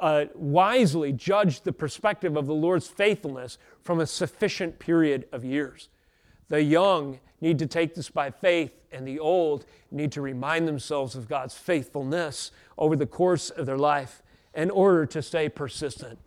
uh, 0.00 0.26
wisely 0.34 1.12
judged 1.12 1.64
the 1.64 1.72
perspective 1.72 2.36
of 2.36 2.46
the 2.46 2.54
Lord's 2.54 2.88
faithfulness 2.88 3.58
from 3.82 4.00
a 4.00 4.06
sufficient 4.06 4.78
period 4.78 5.26
of 5.32 5.44
years. 5.44 5.88
The 6.48 6.62
young 6.62 7.20
need 7.40 7.58
to 7.58 7.66
take 7.66 7.94
this 7.94 8.10
by 8.10 8.30
faith, 8.30 8.74
and 8.90 9.06
the 9.06 9.18
old 9.18 9.66
need 9.90 10.12
to 10.12 10.20
remind 10.20 10.66
themselves 10.66 11.14
of 11.14 11.28
God's 11.28 11.54
faithfulness 11.54 12.50
over 12.78 12.96
the 12.96 13.06
course 13.06 13.50
of 13.50 13.66
their 13.66 13.78
life 13.78 14.22
in 14.54 14.70
order 14.70 15.04
to 15.06 15.22
stay 15.22 15.48
persistent 15.48 16.18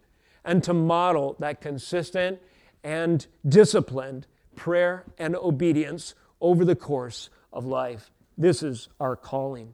and 0.46 0.64
to 0.64 0.74
model 0.74 1.36
that 1.40 1.62
consistent 1.62 2.40
and 2.84 3.26
disciplined 3.48 4.28
prayer 4.56 5.06
and 5.18 5.36
obedience 5.36 6.16
over 6.42 6.64
the 6.64 6.76
course 6.76 7.30
of 7.52 7.66
life. 7.66 8.12
This 8.38 8.64
is 8.64 8.90
our 9.00 9.16
calling. 9.16 9.74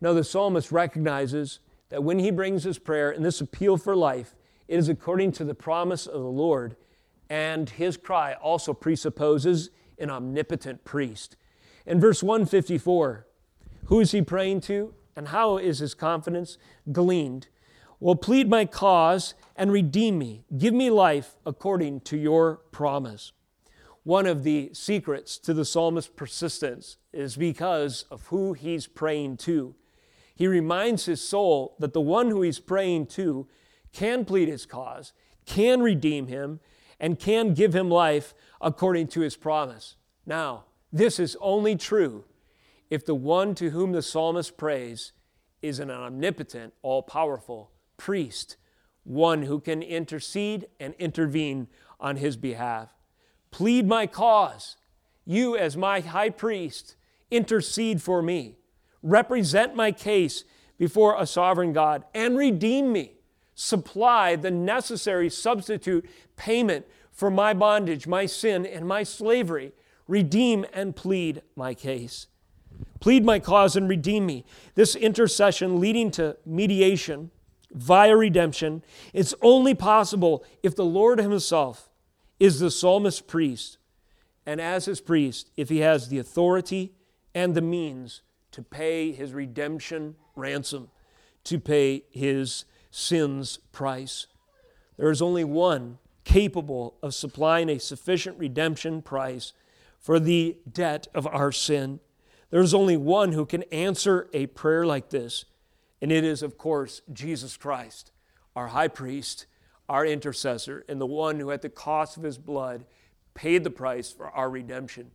Now, 0.00 0.12
the 0.12 0.24
psalmist 0.24 0.70
recognizes 0.70 1.60
that 1.88 2.04
when 2.04 2.18
he 2.18 2.30
brings 2.30 2.64
his 2.64 2.78
prayer 2.78 3.10
and 3.10 3.24
this 3.24 3.40
appeal 3.40 3.76
for 3.76 3.96
life, 3.96 4.36
it 4.68 4.78
is 4.78 4.88
according 4.88 5.32
to 5.32 5.44
the 5.44 5.54
promise 5.54 6.06
of 6.06 6.20
the 6.20 6.28
Lord, 6.28 6.76
and 7.30 7.68
his 7.70 7.96
cry 7.96 8.34
also 8.34 8.72
presupposes 8.72 9.70
an 9.98 10.10
omnipotent 10.10 10.84
priest. 10.84 11.36
In 11.86 12.00
verse 12.00 12.22
154, 12.22 13.26
who 13.86 14.00
is 14.00 14.12
he 14.12 14.22
praying 14.22 14.62
to 14.62 14.94
and 15.16 15.28
how 15.28 15.58
is 15.58 15.78
his 15.78 15.94
confidence 15.94 16.58
gleaned? 16.90 17.48
Well, 18.00 18.16
plead 18.16 18.48
my 18.48 18.64
cause 18.64 19.34
and 19.56 19.72
redeem 19.72 20.18
me. 20.18 20.44
Give 20.56 20.74
me 20.74 20.90
life 20.90 21.36
according 21.46 22.00
to 22.02 22.16
your 22.16 22.56
promise. 22.70 23.32
One 24.02 24.26
of 24.26 24.42
the 24.42 24.70
secrets 24.74 25.38
to 25.38 25.54
the 25.54 25.64
psalmist's 25.64 26.12
persistence 26.14 26.98
is 27.12 27.36
because 27.36 28.04
of 28.10 28.26
who 28.26 28.52
he's 28.52 28.86
praying 28.86 29.38
to. 29.38 29.74
He 30.34 30.46
reminds 30.46 31.06
his 31.06 31.26
soul 31.26 31.76
that 31.78 31.92
the 31.92 32.00
one 32.00 32.28
who 32.28 32.42
he's 32.42 32.60
praying 32.60 33.06
to 33.06 33.46
can 33.92 34.24
plead 34.24 34.48
his 34.48 34.66
cause, 34.66 35.12
can 35.46 35.80
redeem 35.80 36.26
him, 36.26 36.60
and 37.04 37.18
can 37.18 37.52
give 37.52 37.74
him 37.74 37.90
life 37.90 38.32
according 38.62 39.06
to 39.06 39.20
his 39.20 39.36
promise. 39.36 39.96
Now, 40.24 40.64
this 40.90 41.20
is 41.20 41.36
only 41.38 41.76
true 41.76 42.24
if 42.88 43.04
the 43.04 43.14
one 43.14 43.54
to 43.56 43.68
whom 43.68 43.92
the 43.92 44.00
psalmist 44.00 44.56
prays 44.56 45.12
is 45.60 45.80
an 45.80 45.90
omnipotent, 45.90 46.72
all 46.80 47.02
powerful 47.02 47.70
priest, 47.98 48.56
one 49.02 49.42
who 49.42 49.60
can 49.60 49.82
intercede 49.82 50.66
and 50.80 50.94
intervene 50.98 51.68
on 52.00 52.16
his 52.16 52.38
behalf. 52.38 52.88
Plead 53.50 53.86
my 53.86 54.06
cause. 54.06 54.78
You, 55.26 55.58
as 55.58 55.76
my 55.76 56.00
high 56.00 56.30
priest, 56.30 56.96
intercede 57.30 58.00
for 58.00 58.22
me. 58.22 58.56
Represent 59.02 59.76
my 59.76 59.92
case 59.92 60.44
before 60.78 61.20
a 61.20 61.26
sovereign 61.26 61.74
God 61.74 62.04
and 62.14 62.38
redeem 62.38 62.90
me. 62.90 63.18
Supply 63.54 64.36
the 64.36 64.50
necessary 64.50 65.30
substitute 65.30 66.08
payment 66.36 66.86
for 67.12 67.30
my 67.30 67.54
bondage, 67.54 68.06
my 68.06 68.26
sin, 68.26 68.66
and 68.66 68.86
my 68.86 69.02
slavery. 69.02 69.72
Redeem 70.08 70.66
and 70.72 70.94
plead 70.94 71.42
my 71.56 71.74
case. 71.74 72.26
Plead 73.00 73.24
my 73.24 73.38
cause 73.38 73.76
and 73.76 73.88
redeem 73.88 74.26
me. 74.26 74.44
This 74.74 74.96
intercession 74.96 75.80
leading 75.80 76.10
to 76.12 76.36
mediation 76.44 77.30
via 77.70 78.16
redemption 78.16 78.82
is 79.12 79.36
only 79.42 79.74
possible 79.74 80.44
if 80.62 80.74
the 80.74 80.84
Lord 80.84 81.20
Himself 81.20 81.90
is 82.40 82.60
the 82.60 82.70
psalmist's 82.70 83.20
priest, 83.20 83.78
and 84.44 84.60
as 84.60 84.84
his 84.84 85.00
priest, 85.00 85.50
if 85.56 85.68
he 85.68 85.78
has 85.78 86.08
the 86.08 86.18
authority 86.18 86.92
and 87.34 87.54
the 87.54 87.62
means 87.62 88.22
to 88.50 88.62
pay 88.62 89.12
his 89.12 89.32
redemption 89.32 90.16
ransom, 90.36 90.90
to 91.44 91.58
pay 91.58 92.04
his 92.10 92.64
sin's 92.94 93.56
price. 93.72 94.28
There 94.96 95.10
is 95.10 95.20
only 95.20 95.42
one 95.42 95.98
capable 96.22 96.96
of 97.02 97.12
supplying 97.12 97.68
a 97.68 97.80
sufficient 97.80 98.38
redemption 98.38 99.02
price 99.02 99.52
for 99.98 100.20
the 100.20 100.58
debt 100.70 101.08
of 101.12 101.26
our 101.26 101.50
sin. 101.50 101.98
There's 102.50 102.72
only 102.72 102.96
one 102.96 103.32
who 103.32 103.46
can 103.46 103.64
answer 103.64 104.28
a 104.32 104.46
prayer 104.46 104.86
like 104.86 105.10
this, 105.10 105.44
and 106.00 106.12
it 106.12 106.22
is, 106.22 106.40
of 106.40 106.56
course, 106.56 107.02
Jesus 107.12 107.56
Christ, 107.56 108.12
our 108.54 108.68
high 108.68 108.88
priest, 108.88 109.46
our 109.88 110.06
intercessor, 110.06 110.84
and 110.88 111.00
the 111.00 111.06
one 111.06 111.40
who, 111.40 111.50
at 111.50 111.62
the 111.62 111.68
cost 111.68 112.16
of 112.16 112.22
his 112.22 112.38
blood, 112.38 112.84
paid 113.34 113.64
the 113.64 113.70
price 113.70 114.12
for 114.12 114.28
our 114.30 114.48
redemption. 114.48 115.10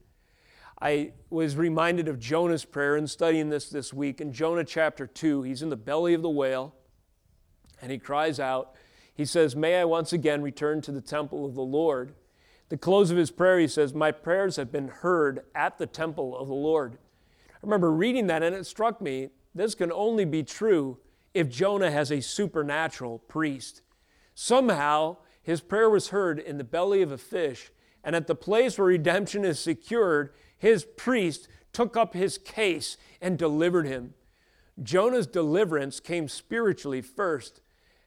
I 0.81 1.13
was 1.29 1.55
reminded 1.55 2.09
of 2.09 2.19
Jonah's 2.19 2.65
prayer 2.65 2.97
in 2.97 3.07
studying 3.07 3.49
this 3.49 3.69
this 3.69 3.93
week. 3.93 4.19
In 4.19 4.33
Jonah 4.33 4.65
chapter 4.65 5.07
2, 5.07 5.43
he's 5.43 5.61
in 5.61 5.69
the 5.69 5.77
belly 5.77 6.13
of 6.13 6.21
the 6.21 6.29
whale 6.29 6.75
and 7.81 7.91
he 7.91 7.97
cries 7.97 8.39
out. 8.39 8.75
He 9.13 9.25
says, 9.25 9.55
May 9.55 9.79
I 9.79 9.85
once 9.85 10.13
again 10.13 10.41
return 10.41 10.81
to 10.81 10.91
the 10.91 11.01
temple 11.01 11.45
of 11.45 11.55
the 11.55 11.61
Lord. 11.61 12.13
The 12.69 12.77
close 12.77 13.11
of 13.11 13.17
his 13.17 13.31
prayer, 13.31 13.59
he 13.59 13.67
says, 13.67 13.93
My 13.93 14.11
prayers 14.11 14.55
have 14.55 14.71
been 14.71 14.87
heard 14.87 15.41
at 15.55 15.77
the 15.77 15.87
temple 15.87 16.37
of 16.37 16.47
the 16.47 16.53
Lord. 16.53 16.97
I 17.51 17.57
remember 17.61 17.91
reading 17.91 18.27
that 18.27 18.43
and 18.43 18.55
it 18.55 18.65
struck 18.65 19.01
me 19.01 19.29
this 19.53 19.75
can 19.75 19.91
only 19.91 20.25
be 20.25 20.43
true 20.43 20.99
if 21.33 21.49
Jonah 21.49 21.91
has 21.91 22.11
a 22.11 22.21
supernatural 22.21 23.19
priest. 23.19 23.81
Somehow, 24.33 25.17
his 25.41 25.61
prayer 25.61 25.89
was 25.89 26.09
heard 26.09 26.39
in 26.39 26.57
the 26.57 26.63
belly 26.63 27.01
of 27.01 27.11
a 27.11 27.17
fish, 27.17 27.71
and 28.03 28.15
at 28.15 28.27
the 28.27 28.35
place 28.35 28.77
where 28.77 28.87
redemption 28.87 29.43
is 29.43 29.59
secured, 29.59 30.33
his 30.57 30.85
priest 30.85 31.47
took 31.73 31.97
up 31.97 32.13
his 32.13 32.37
case 32.37 32.97
and 33.21 33.37
delivered 33.37 33.85
him. 33.85 34.13
Jonah's 34.81 35.27
deliverance 35.27 35.99
came 35.99 36.27
spiritually 36.27 37.01
first 37.01 37.61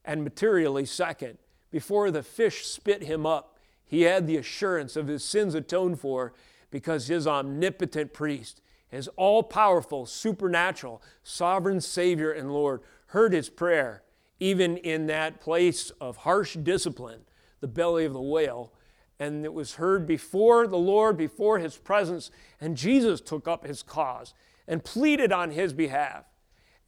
and 0.04 0.24
materially 0.24 0.84
second. 0.84 1.38
Before 1.70 2.10
the 2.10 2.22
fish 2.22 2.66
spit 2.66 3.02
him 3.02 3.24
up, 3.26 3.58
he 3.84 4.02
had 4.02 4.26
the 4.26 4.36
assurance 4.36 4.96
of 4.96 5.08
his 5.08 5.24
sins 5.24 5.54
atoned 5.54 6.00
for 6.00 6.32
because 6.70 7.06
his 7.06 7.26
omnipotent 7.26 8.12
priest, 8.12 8.60
his 8.88 9.08
all 9.16 9.42
powerful, 9.42 10.06
supernatural, 10.06 11.02
sovereign 11.22 11.80
Savior 11.80 12.32
and 12.32 12.52
Lord, 12.52 12.80
heard 13.06 13.32
his 13.32 13.48
prayer, 13.48 14.02
even 14.40 14.76
in 14.78 15.06
that 15.06 15.40
place 15.40 15.90
of 16.00 16.18
harsh 16.18 16.54
discipline, 16.54 17.20
the 17.60 17.68
belly 17.68 18.04
of 18.04 18.12
the 18.12 18.20
whale, 18.20 18.72
and 19.20 19.44
it 19.44 19.54
was 19.54 19.74
heard 19.74 20.06
before 20.06 20.66
the 20.66 20.78
Lord, 20.78 21.16
before 21.16 21.58
his 21.58 21.76
presence, 21.76 22.30
and 22.60 22.76
Jesus 22.76 23.20
took 23.20 23.46
up 23.46 23.66
his 23.66 23.82
cause 23.82 24.34
and 24.66 24.82
pleaded 24.82 25.32
on 25.32 25.50
his 25.50 25.72
behalf. 25.72 26.24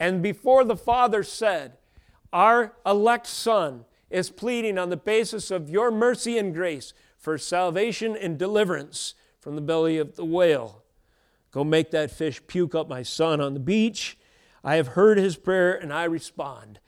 And 0.00 0.22
before 0.22 0.64
the 0.64 0.76
Father 0.76 1.22
said, 1.22 1.76
Our 2.34 2.74
elect 2.84 3.28
Son 3.28 3.84
is 4.10 4.28
pleading 4.28 4.76
on 4.76 4.90
the 4.90 4.96
basis 4.96 5.52
of 5.52 5.70
your 5.70 5.92
mercy 5.92 6.36
and 6.36 6.52
grace 6.52 6.92
for 7.16 7.38
salvation 7.38 8.16
and 8.16 8.36
deliverance 8.36 9.14
from 9.40 9.54
the 9.54 9.62
belly 9.62 9.98
of 9.98 10.16
the 10.16 10.24
whale. 10.24 10.82
Go 11.52 11.62
make 11.62 11.92
that 11.92 12.10
fish 12.10 12.42
puke 12.48 12.74
up 12.74 12.88
my 12.88 13.04
son 13.04 13.40
on 13.40 13.54
the 13.54 13.60
beach. 13.60 14.18
I 14.64 14.74
have 14.74 14.88
heard 14.88 15.16
his 15.16 15.36
prayer 15.36 15.74
and 15.74 15.92
I 15.92 16.04
respond. 16.04 16.80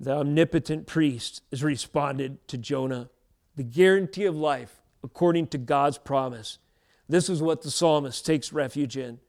The 0.00 0.16
omnipotent 0.16 0.86
priest 0.86 1.42
has 1.50 1.62
responded 1.62 2.48
to 2.48 2.56
Jonah 2.56 3.10
the 3.54 3.62
guarantee 3.62 4.24
of 4.24 4.34
life 4.34 4.80
according 5.04 5.48
to 5.48 5.58
God's 5.58 5.98
promise. 5.98 6.58
This 7.10 7.28
is 7.28 7.42
what 7.42 7.60
the 7.60 7.70
psalmist 7.70 8.24
takes 8.24 8.54
refuge 8.54 8.96
in. 8.96 9.20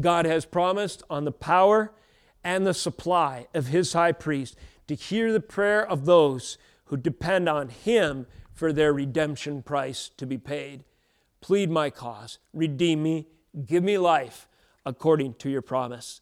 God 0.00 0.24
has 0.24 0.46
promised 0.46 1.02
on 1.10 1.24
the 1.24 1.32
power 1.32 1.92
and 2.42 2.66
the 2.66 2.72
supply 2.72 3.48
of 3.52 3.66
his 3.66 3.92
high 3.92 4.12
priest 4.12 4.56
to 4.86 4.94
hear 4.94 5.32
the 5.32 5.40
prayer 5.40 5.86
of 5.86 6.04
those 6.04 6.58
who 6.86 6.96
depend 6.96 7.48
on 7.48 7.68
him 7.68 8.26
for 8.52 8.72
their 8.72 8.92
redemption 8.92 9.62
price 9.62 10.10
to 10.16 10.26
be 10.26 10.38
paid. 10.38 10.84
Plead 11.40 11.70
my 11.70 11.90
cause, 11.90 12.38
redeem 12.54 13.02
me, 13.02 13.26
give 13.66 13.82
me 13.82 13.98
life 13.98 14.48
according 14.84 15.34
to 15.34 15.50
your 15.50 15.62
promise. 15.62 16.20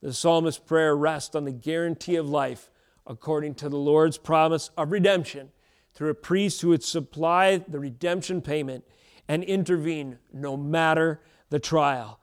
The 0.00 0.12
psalmist's 0.12 0.60
prayer 0.60 0.96
rests 0.96 1.34
on 1.34 1.44
the 1.44 1.52
guarantee 1.52 2.16
of 2.16 2.28
life 2.28 2.70
according 3.06 3.54
to 3.56 3.68
the 3.68 3.76
Lord's 3.76 4.18
promise 4.18 4.70
of 4.76 4.92
redemption 4.92 5.50
through 5.94 6.10
a 6.10 6.14
priest 6.14 6.60
who 6.60 6.68
would 6.68 6.82
supply 6.82 7.58
the 7.58 7.78
redemption 7.78 8.40
payment 8.40 8.84
and 9.28 9.44
intervene 9.44 10.18
no 10.32 10.56
matter 10.56 11.20
the 11.50 11.58
trial. 11.58 12.18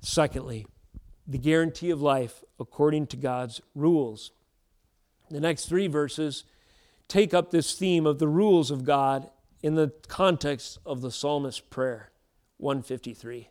Secondly, 0.00 0.66
the 1.26 1.38
guarantee 1.38 1.90
of 1.90 2.02
life 2.02 2.42
according 2.58 3.06
to 3.08 3.16
God's 3.16 3.60
rules. 3.74 4.32
The 5.32 5.40
next 5.40 5.64
three 5.64 5.86
verses 5.86 6.44
take 7.08 7.32
up 7.32 7.50
this 7.50 7.74
theme 7.74 8.06
of 8.06 8.18
the 8.18 8.28
rules 8.28 8.70
of 8.70 8.84
God 8.84 9.30
in 9.62 9.76
the 9.76 9.92
context 10.06 10.78
of 10.84 11.00
the 11.00 11.10
psalmist's 11.10 11.60
prayer 11.60 12.10
153. 12.58 13.48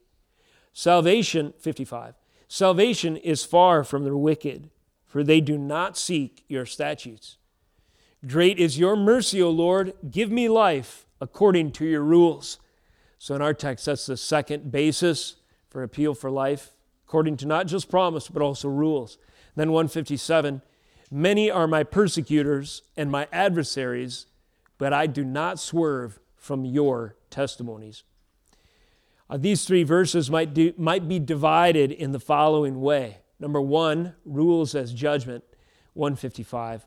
Salvation, 0.74 1.54
55. 1.58 2.14
Salvation 2.48 3.18
is 3.18 3.44
far 3.44 3.84
from 3.84 4.04
the 4.04 4.16
wicked, 4.16 4.70
for 5.08 5.24
they 5.24 5.42
do 5.42 5.58
not 5.58 5.98
seek 5.98 6.44
your 6.48 6.68
statutes. 6.68 7.38
Great 8.28 8.60
is 8.60 8.78
your 8.78 8.96
mercy, 8.96 9.42
O 9.42 9.50
Lord. 9.50 9.94
Give 10.10 10.30
me 10.30 10.48
life 10.48 11.08
according 11.20 11.72
to 11.74 11.86
your 11.86 12.04
rules. 12.04 12.60
So, 13.18 13.34
in 13.34 13.42
our 13.42 13.56
text, 13.56 13.88
that's 13.88 14.06
the 14.06 14.18
second 14.18 14.72
basis 14.72 15.38
for 15.70 15.82
appeal 15.82 16.14
for 16.14 16.30
life, 16.30 16.76
according 17.08 17.38
to 17.38 17.48
not 17.48 17.66
just 17.66 17.90
promise, 17.90 18.28
but 18.28 18.44
also 18.44 18.68
rules. 18.70 19.18
Then 19.56 19.72
157 19.72 20.62
Many 21.14 21.52
are 21.52 21.68
my 21.68 21.84
persecutors 21.84 22.84
and 22.96 23.12
my 23.12 23.28
adversaries, 23.34 24.28
but 24.78 24.94
I 24.94 25.08
do 25.08 25.26
not 25.26 25.60
swerve 25.60 26.20
from 26.38 26.64
your 26.64 27.18
testimonies. 27.30 28.04
Uh, 29.30 29.36
these 29.38 29.66
three 29.66 29.84
verses 29.84 30.32
might, 30.32 30.54
do, 30.54 30.74
might 30.78 31.10
be 31.10 31.20
divided 31.20 31.92
in 31.92 32.14
the 32.14 32.20
following 32.20 32.80
way. 32.80 33.18
Number 33.42 33.60
one, 33.60 34.16
rules 34.24 34.74
as 34.74 34.94
judgment, 34.94 35.44
155. 35.94 36.86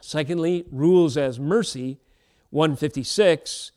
Secondly, 0.00 0.64
rules 0.72 1.16
as 1.16 1.38
mercy, 1.38 2.00
156, 2.50 3.70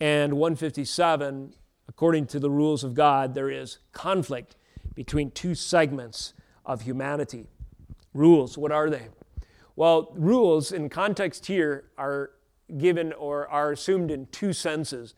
and 0.00 0.34
157, 0.34 1.54
according 1.88 2.26
to 2.26 2.40
the 2.40 2.50
rules 2.50 2.82
of 2.82 2.94
God, 2.94 3.34
there 3.34 3.50
is 3.50 3.78
conflict 3.92 4.56
between 4.94 5.30
two 5.30 5.54
segments 5.54 6.34
of 6.64 6.82
humanity. 6.82 7.46
Rules, 8.14 8.56
what 8.58 8.72
are 8.72 8.90
they? 8.90 9.08
Well, 9.76 10.12
rules 10.14 10.72
in 10.72 10.88
context 10.88 11.46
here 11.46 11.84
are 11.96 12.30
given 12.76 13.12
or 13.12 13.48
are 13.48 13.72
assumed 13.72 14.10
in 14.10 14.26
two 14.26 14.52
senses. 14.52 15.14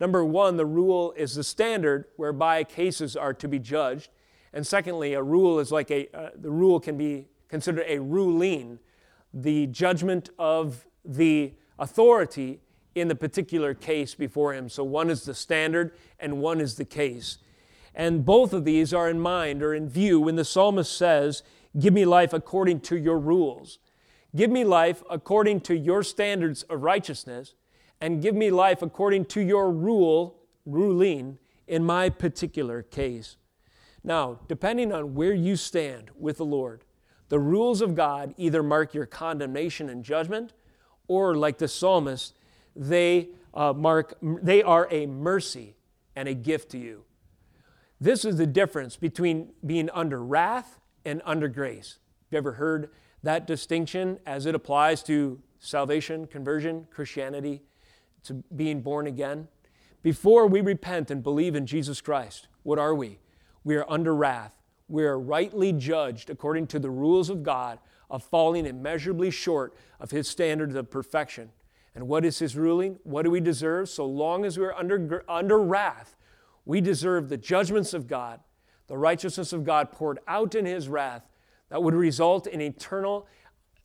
Number 0.00 0.24
one, 0.24 0.56
the 0.56 0.66
rule 0.66 1.12
is 1.16 1.34
the 1.34 1.44
standard 1.44 2.06
whereby 2.16 2.64
cases 2.64 3.16
are 3.16 3.34
to 3.34 3.48
be 3.48 3.58
judged. 3.58 4.10
And 4.52 4.66
secondly, 4.66 5.14
a 5.14 5.22
rule 5.22 5.58
is 5.58 5.70
like 5.70 5.90
a, 5.90 6.08
uh, 6.16 6.30
the 6.34 6.50
rule 6.50 6.80
can 6.80 6.96
be 6.96 7.28
considered 7.48 7.84
a 7.86 7.98
ruling, 7.98 8.78
the 9.34 9.66
judgment 9.66 10.30
of 10.38 10.86
the 11.04 11.54
authority 11.78 12.60
in 12.94 13.08
the 13.08 13.14
particular 13.14 13.74
case 13.74 14.14
before 14.14 14.54
him. 14.54 14.68
So 14.68 14.84
one 14.84 15.10
is 15.10 15.24
the 15.24 15.34
standard 15.34 15.92
and 16.18 16.40
one 16.40 16.60
is 16.60 16.76
the 16.76 16.84
case. 16.84 17.38
And 17.94 18.24
both 18.24 18.52
of 18.52 18.64
these 18.64 18.94
are 18.94 19.08
in 19.08 19.20
mind 19.20 19.62
or 19.62 19.74
in 19.74 19.88
view 19.88 20.20
when 20.20 20.36
the 20.36 20.44
psalmist 20.44 20.96
says, 20.96 21.42
Give 21.78 21.94
me 21.94 22.04
life 22.04 22.32
according 22.32 22.80
to 22.80 22.96
your 22.96 23.18
rules. 23.18 23.78
Give 24.34 24.50
me 24.50 24.64
life 24.64 25.02
according 25.08 25.60
to 25.62 25.76
your 25.76 26.02
standards 26.02 26.62
of 26.64 26.82
righteousness, 26.82 27.54
and 28.00 28.22
give 28.22 28.34
me 28.34 28.50
life 28.50 28.82
according 28.82 29.26
to 29.26 29.40
your 29.40 29.70
rule, 29.70 30.38
ruling, 30.66 31.38
in 31.66 31.84
my 31.84 32.08
particular 32.08 32.82
case. 32.82 33.36
Now, 34.04 34.40
depending 34.48 34.92
on 34.92 35.14
where 35.14 35.32
you 35.32 35.56
stand 35.56 36.10
with 36.18 36.38
the 36.38 36.44
Lord, 36.44 36.84
the 37.28 37.38
rules 37.38 37.80
of 37.80 37.94
God 37.94 38.34
either 38.36 38.62
mark 38.62 38.94
your 38.94 39.06
condemnation 39.06 39.88
and 39.88 40.04
judgment, 40.04 40.52
or 41.08 41.36
like 41.36 41.58
the 41.58 41.68
psalmist, 41.68 42.38
they 42.74 43.28
uh, 43.54 43.72
mark 43.72 44.16
they 44.22 44.62
are 44.62 44.86
a 44.90 45.06
mercy 45.06 45.76
and 46.14 46.28
a 46.28 46.34
gift 46.34 46.70
to 46.70 46.78
you. 46.78 47.04
This 48.00 48.24
is 48.24 48.36
the 48.36 48.46
difference 48.46 48.96
between 48.96 49.52
being 49.64 49.90
under 49.90 50.22
wrath 50.22 50.77
and 51.04 51.22
under 51.24 51.48
grace. 51.48 51.98
Have 52.26 52.32
you 52.32 52.38
ever 52.38 52.52
heard 52.52 52.90
that 53.22 53.46
distinction 53.46 54.18
as 54.26 54.46
it 54.46 54.54
applies 54.54 55.02
to 55.04 55.40
salvation, 55.58 56.26
conversion, 56.26 56.86
Christianity, 56.90 57.62
to 58.24 58.34
being 58.54 58.80
born 58.80 59.06
again? 59.06 59.48
Before 60.02 60.46
we 60.46 60.60
repent 60.60 61.10
and 61.10 61.22
believe 61.22 61.54
in 61.54 61.66
Jesus 61.66 62.00
Christ, 62.00 62.48
what 62.62 62.78
are 62.78 62.94
we? 62.94 63.18
We 63.64 63.76
are 63.76 63.84
under 63.88 64.14
wrath 64.14 64.52
we 64.88 65.04
are 65.04 65.18
rightly 65.18 65.72
judged 65.72 66.30
according 66.30 66.66
to 66.68 66.78
the 66.78 66.90
rules 66.90 67.28
of 67.28 67.42
God 67.42 67.78
of 68.10 68.22
falling 68.22 68.64
immeasurably 68.64 69.30
short 69.30 69.74
of 70.00 70.10
His 70.10 70.26
standards 70.26 70.74
of 70.74 70.90
perfection. 70.90 71.50
And 71.94 72.08
what 72.08 72.24
is 72.24 72.38
His 72.38 72.56
ruling? 72.56 72.98
What 73.02 73.22
do 73.22 73.30
we 73.30 73.40
deserve? 73.40 73.90
So 73.90 74.06
long 74.06 74.46
as 74.46 74.58
we're 74.58 74.72
under, 74.72 75.24
under 75.28 75.58
wrath, 75.58 76.16
we 76.64 76.80
deserve 76.80 77.28
the 77.28 77.36
judgments 77.36 77.92
of 77.92 78.06
God, 78.06 78.40
the 78.88 78.98
righteousness 78.98 79.52
of 79.52 79.64
God 79.64 79.92
poured 79.92 80.18
out 80.26 80.54
in 80.54 80.66
His 80.66 80.88
wrath 80.88 81.22
that 81.68 81.82
would 81.82 81.94
result 81.94 82.46
in 82.46 82.60
eternal 82.60 83.26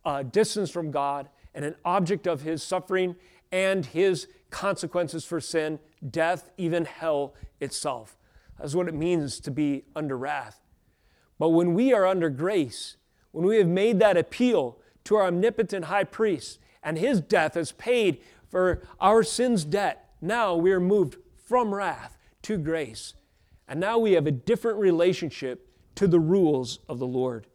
uh, 0.05 0.23
distance 0.23 0.71
from 0.71 0.91
God 0.91 1.29
and 1.53 1.63
an 1.63 1.75
object 1.85 2.25
of 2.25 2.41
His 2.41 2.63
suffering 2.63 3.15
and 3.51 3.85
His 3.85 4.27
consequences 4.49 5.25
for 5.25 5.39
sin, 5.39 5.79
death, 6.09 6.49
even 6.57 6.85
hell 6.85 7.35
itself. 7.59 8.17
That's 8.59 8.75
what 8.75 8.87
it 8.87 8.93
means 8.93 9.39
to 9.41 9.51
be 9.51 9.83
under 9.95 10.17
wrath. 10.17 10.61
But 11.39 11.49
when 11.49 11.73
we 11.73 11.93
are 11.93 12.05
under 12.05 12.29
grace, 12.29 12.97
when 13.31 13.45
we 13.45 13.57
have 13.57 13.67
made 13.67 13.99
that 13.99 14.17
appeal 14.17 14.79
to 15.05 15.15
our 15.15 15.27
omnipotent 15.27 15.85
high 15.85 16.03
priest, 16.03 16.59
and 16.81 16.97
his 16.97 17.19
death 17.21 17.55
has 17.55 17.71
paid 17.71 18.21
for 18.49 18.83
our 18.99 19.23
sin's 19.23 19.65
debt, 19.65 20.09
Now 20.21 20.55
we 20.55 20.71
are 20.71 20.79
moved 20.79 21.17
from 21.35 21.73
wrath 21.73 22.17
to 22.43 22.57
grace. 22.57 23.13
And 23.73 23.79
now 23.79 23.97
we 23.97 24.11
have 24.11 24.27
a 24.27 24.31
different 24.31 24.77
relationship 24.77 25.67
to 25.95 26.05
the 26.05 26.19
rules 26.19 26.77
of 26.87 26.99
the 26.99 27.07
Lord. 27.07 27.47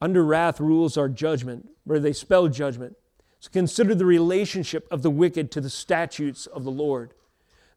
Under 0.00 0.24
wrath, 0.24 0.58
rules 0.58 0.96
are 0.96 1.08
judgment, 1.08 1.68
where 1.84 2.00
they 2.00 2.12
spell 2.12 2.48
judgment. 2.48 2.96
So 3.38 3.48
consider 3.52 3.94
the 3.94 4.06
relationship 4.06 4.88
of 4.90 5.02
the 5.02 5.10
wicked 5.10 5.52
to 5.52 5.60
the 5.60 5.70
statutes 5.70 6.46
of 6.46 6.64
the 6.64 6.72
Lord. 6.72 7.14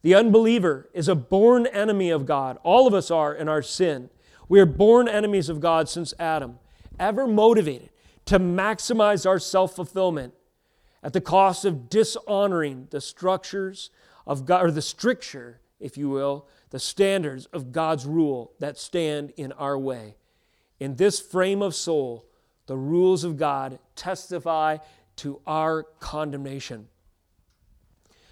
The 0.02 0.16
unbeliever 0.16 0.89
is 0.96 1.08
a 1.08 1.13
born 1.13 1.68
enemy 1.68 2.10
of 2.10 2.26
God. 2.26 2.58
All 2.63 2.88
of 2.88 2.96
us 2.96 3.12
are 3.12 3.36
in 3.36 3.48
our 3.48 3.62
sin. 3.62 4.10
We 4.50 4.60
are 4.60 4.66
born 4.66 5.08
enemies 5.08 5.48
of 5.48 5.60
God 5.60 5.88
since 5.88 6.12
Adam, 6.18 6.58
ever 7.00 7.28
motivated 7.28 7.92
to 8.26 8.39
maximize 8.39 9.28
our 9.28 9.38
self 9.38 9.76
fulfillment 9.76 10.34
at 11.04 11.13
the 11.13 11.22
cost 11.22 11.66
of 11.66 11.88
dishonoring 11.88 12.88
the 12.89 13.00
structures 13.00 13.92
of 14.26 14.48
God, 14.48 14.66
or 14.66 14.72
the 14.72 14.82
stricture, 14.82 15.62
if 15.80 16.00
you 16.00 16.10
will, 16.10 16.48
the 16.74 16.80
standards 16.80 17.46
of 17.54 17.72
God's 17.72 18.08
rule 18.08 18.52
that 18.58 18.80
stand 18.80 19.32
in 19.38 19.52
our 19.52 19.78
way. 19.78 20.16
In 20.80 20.96
this 20.96 21.20
frame 21.22 21.62
of 21.62 21.76
soul, 21.76 22.26
the 22.66 22.76
rules 22.76 23.24
of 23.24 23.38
God 23.38 23.78
testify 23.96 24.80
to 25.18 25.40
our 25.46 25.84
condemnation. 26.00 26.88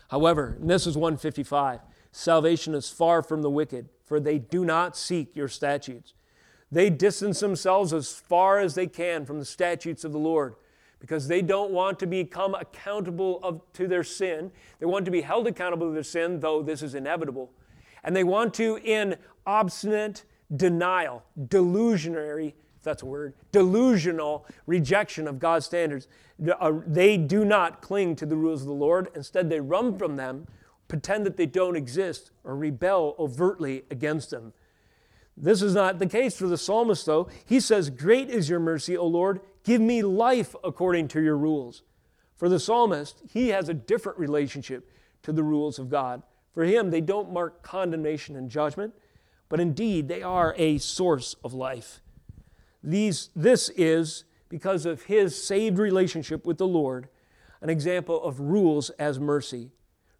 However, 0.10 0.58
this 0.60 0.88
is 0.88 0.98
155, 0.98 1.82
salvation 2.12 2.74
is 2.74 2.90
far 2.90 3.22
from 3.22 3.44
the 3.44 3.50
wicked, 3.52 3.90
for 4.06 4.20
they 4.20 4.40
do 4.40 4.66
not 4.66 4.98
seek 4.98 5.36
your 5.36 5.48
statutes. 5.48 6.16
They 6.72 6.90
distance 6.90 7.42
themselves 7.42 7.94
as 7.94 8.12
far 8.12 8.58
as 8.58 8.74
they 8.74 8.88
can 8.88 9.24
from 9.24 9.38
the 9.38 9.46
statutes 9.46 10.04
of 10.04 10.14
the 10.14 10.18
Lord 10.18 10.56
because 11.00 11.28
they 11.28 11.44
don't 11.44 11.72
want 11.72 12.00
to 12.00 12.08
become 12.08 12.56
accountable 12.56 13.40
of, 13.44 13.62
to 13.74 13.88
their 13.88 14.04
sin. 14.04 14.52
They 14.80 14.88
want 14.88 15.06
to 15.06 15.12
be 15.12 15.22
held 15.22 15.46
accountable 15.46 15.90
to 15.90 15.94
their 15.94 16.02
sin, 16.02 16.40
though 16.40 16.64
this 16.64 16.82
is 16.82 16.96
inevitable. 16.96 17.52
And 18.04 18.16
they 18.16 18.24
want 18.24 18.54
to, 18.56 18.80
in 18.84 19.16
obstinate 19.46 20.24
denial, 20.56 21.24
delusionary, 21.40 22.54
if 22.78 22.84
that's 22.84 23.04
a 23.04 23.06
word, 23.06 23.34
delusional 23.52 24.46
rejection 24.66 25.28
of 25.28 25.40
God's 25.40 25.66
standards, 25.66 26.08
uh, 26.60 26.72
they 26.86 27.18
do 27.18 27.46
not 27.46 27.82
cling 27.82 28.16
to 28.18 28.26
the 28.26 28.36
rules 28.36 28.62
of 28.62 28.68
the 28.68 28.74
Lord. 28.74 29.10
Instead, 29.16 29.50
they 29.50 29.60
run 29.60 29.98
from 29.98 30.16
them, 30.16 30.48
pretend 30.88 31.26
that 31.26 31.38
they 31.38 31.46
don't 31.46 31.76
exist, 31.76 32.32
or 32.44 32.56
rebel 32.56 33.16
overtly 33.20 33.84
against 33.92 34.32
them. 34.32 34.54
This 35.38 35.62
is 35.62 35.74
not 35.74 36.00
the 36.00 36.08
case 36.08 36.38
for 36.38 36.48
the 36.48 36.58
psalmist, 36.58 37.06
though. 37.06 37.30
He 37.46 37.60
says, 37.60 37.90
Great 37.90 38.30
is 38.30 38.50
your 38.50 38.60
mercy, 38.60 38.98
O 38.98 39.06
Lord. 39.08 39.42
Give 39.64 39.82
me 39.82 40.02
life 40.02 40.56
according 40.64 41.08
to 41.10 41.22
your 41.22 41.38
rules. 41.38 41.84
For 42.36 42.50
the 42.50 42.60
psalmist, 42.60 43.22
he 43.32 43.50
has 43.50 43.70
a 43.70 43.74
different 43.74 44.18
relationship 44.18 44.92
to 45.24 45.32
the 45.32 45.44
rules 45.44 45.78
of 45.78 45.90
God. 45.90 46.24
For 46.54 46.64
him, 46.64 46.90
they 46.90 47.02
don't 47.02 47.32
mark 47.32 47.64
condemnation 47.64 48.36
and 48.36 48.50
judgment, 48.50 48.94
but 49.50 49.60
indeed 49.60 50.08
they 50.08 50.22
are 50.22 50.54
a 50.58 50.78
source 50.78 51.36
of 51.44 51.54
life. 51.54 52.02
These, 52.84 53.30
this 53.36 53.70
is, 53.70 54.26
because 54.50 54.86
of 54.86 55.04
his 55.04 55.42
saved 55.42 55.78
relationship 55.78 56.46
with 56.46 56.58
the 56.58 56.68
Lord, 56.68 57.08
an 57.62 57.70
example 57.70 58.22
of 58.24 58.40
rules 58.40 58.90
as 58.92 59.20
mercy. 59.20 59.72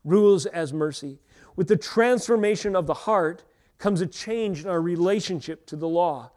Rules 0.04 0.46
as 0.46 0.72
mercy. 0.72 1.20
With 1.56 1.68
the 1.68 1.76
transformation 1.76 2.76
of 2.76 2.88
the 2.88 2.94
heart 2.94 3.44
comes 3.78 4.00
a 4.00 4.08
change 4.08 4.64
in 4.64 4.70
our 4.70 4.82
relationship 4.82 5.66
to 5.68 5.76
the 5.76 5.88
law. 5.88 6.32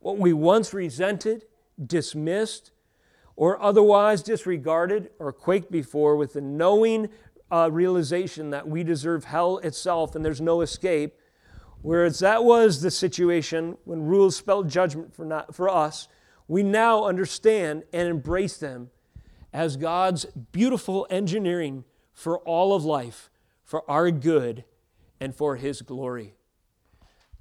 What 0.00 0.18
we 0.18 0.32
once 0.32 0.72
resented, 0.72 1.44
dismissed, 1.84 2.72
or 3.36 3.60
otherwise 3.62 4.22
disregarded 4.22 5.10
or 5.18 5.32
quaked 5.32 5.70
before 5.70 6.16
with 6.16 6.32
the 6.32 6.40
knowing 6.40 7.08
uh, 7.50 7.68
realization 7.72 8.50
that 8.50 8.68
we 8.68 8.84
deserve 8.84 9.24
hell 9.24 9.58
itself 9.58 10.14
and 10.14 10.24
there's 10.24 10.40
no 10.40 10.60
escape. 10.60 11.14
Whereas 11.82 12.18
that 12.18 12.44
was 12.44 12.82
the 12.82 12.90
situation 12.90 13.76
when 13.84 14.02
rules 14.02 14.36
spelled 14.36 14.68
judgment 14.68 15.14
for, 15.14 15.24
not, 15.24 15.54
for 15.54 15.68
us, 15.68 16.08
we 16.46 16.62
now 16.62 17.04
understand 17.04 17.84
and 17.92 18.08
embrace 18.08 18.58
them 18.58 18.90
as 19.52 19.76
God's 19.76 20.26
beautiful 20.52 21.06
engineering 21.10 21.84
for 22.12 22.38
all 22.40 22.74
of 22.74 22.84
life, 22.84 23.30
for 23.64 23.88
our 23.90 24.10
good, 24.10 24.64
and 25.20 25.34
for 25.34 25.56
His 25.56 25.82
glory. 25.82 26.34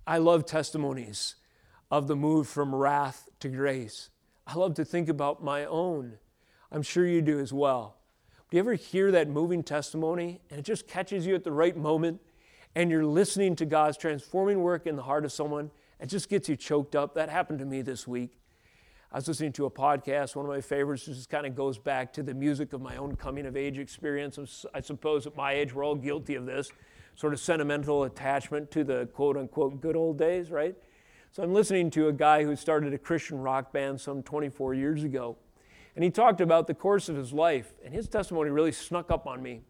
I 0.07 0.17
love 0.17 0.45
testimonies 0.45 1.35
of 1.91 2.07
the 2.07 2.15
move 2.15 2.47
from 2.47 2.73
wrath 2.73 3.27
to 3.41 3.49
grace. 3.49 4.09
I 4.47 4.55
love 4.55 4.73
to 4.75 4.85
think 4.85 5.09
about 5.09 5.43
my 5.43 5.65
own. 5.65 6.17
I'm 6.71 6.81
sure 6.81 7.05
you 7.05 7.21
do 7.21 7.39
as 7.39 7.53
well. 7.53 7.98
Do 8.49 8.57
you 8.57 8.61
ever 8.61 8.73
hear 8.73 9.11
that 9.11 9.27
moving 9.27 9.61
testimony 9.61 10.41
and 10.49 10.59
it 10.59 10.63
just 10.63 10.87
catches 10.87 11.27
you 11.27 11.35
at 11.35 11.43
the 11.43 11.51
right 11.51 11.77
moment 11.77 12.19
and 12.73 12.89
you're 12.89 13.05
listening 13.05 13.55
to 13.57 13.65
God's 13.65 13.95
transforming 13.95 14.61
work 14.61 14.87
in 14.87 14.95
the 14.95 15.03
heart 15.03 15.23
of 15.23 15.31
someone? 15.31 15.69
It 15.99 16.07
just 16.07 16.29
gets 16.29 16.49
you 16.49 16.55
choked 16.55 16.95
up. 16.95 17.13
That 17.13 17.29
happened 17.29 17.59
to 17.59 17.65
me 17.65 17.83
this 17.83 18.07
week. 18.07 18.39
I 19.11 19.17
was 19.17 19.27
listening 19.27 19.51
to 19.53 19.65
a 19.65 19.69
podcast, 19.69 20.35
one 20.35 20.45
of 20.45 20.51
my 20.51 20.61
favorites, 20.61 21.05
just 21.05 21.29
kind 21.29 21.45
of 21.45 21.55
goes 21.55 21.77
back 21.77 22.11
to 22.13 22.23
the 22.23 22.33
music 22.33 22.73
of 22.73 22.81
my 22.81 22.97
own 22.97 23.15
coming 23.15 23.45
of 23.45 23.55
age 23.55 23.77
experience. 23.77 24.65
I 24.73 24.81
suppose 24.81 25.27
at 25.27 25.35
my 25.35 25.53
age, 25.53 25.71
we're 25.71 25.85
all 25.85 25.95
guilty 25.95 26.33
of 26.33 26.47
this 26.47 26.71
sort 27.15 27.33
of 27.33 27.39
sentimental 27.39 28.05
attachment 28.05 28.71
to 28.71 28.83
the 28.83 29.07
quote 29.13 29.37
unquote 29.37 29.79
good 29.79 29.95
old 29.95 30.17
days, 30.17 30.49
right? 30.49 30.75
So 31.31 31.43
I'm 31.43 31.53
listening 31.53 31.91
to 31.91 32.07
a 32.07 32.13
guy 32.13 32.43
who 32.43 32.55
started 32.55 32.95
a 32.95 32.97
Christian 32.97 33.37
rock 33.37 33.71
band 33.71 34.01
some 34.01 34.23
24 34.23 34.73
years 34.73 35.03
ago. 35.03 35.37
And 35.95 36.03
he 36.03 36.09
talked 36.09 36.41
about 36.41 36.67
the 36.67 36.73
course 36.73 37.09
of 37.09 37.15
his 37.15 37.33
life, 37.33 37.73
and 37.83 37.93
his 37.93 38.07
testimony 38.07 38.49
really 38.49 38.71
snuck 38.71 39.11
up 39.11 39.27
on 39.27 39.41
me. 39.41 39.61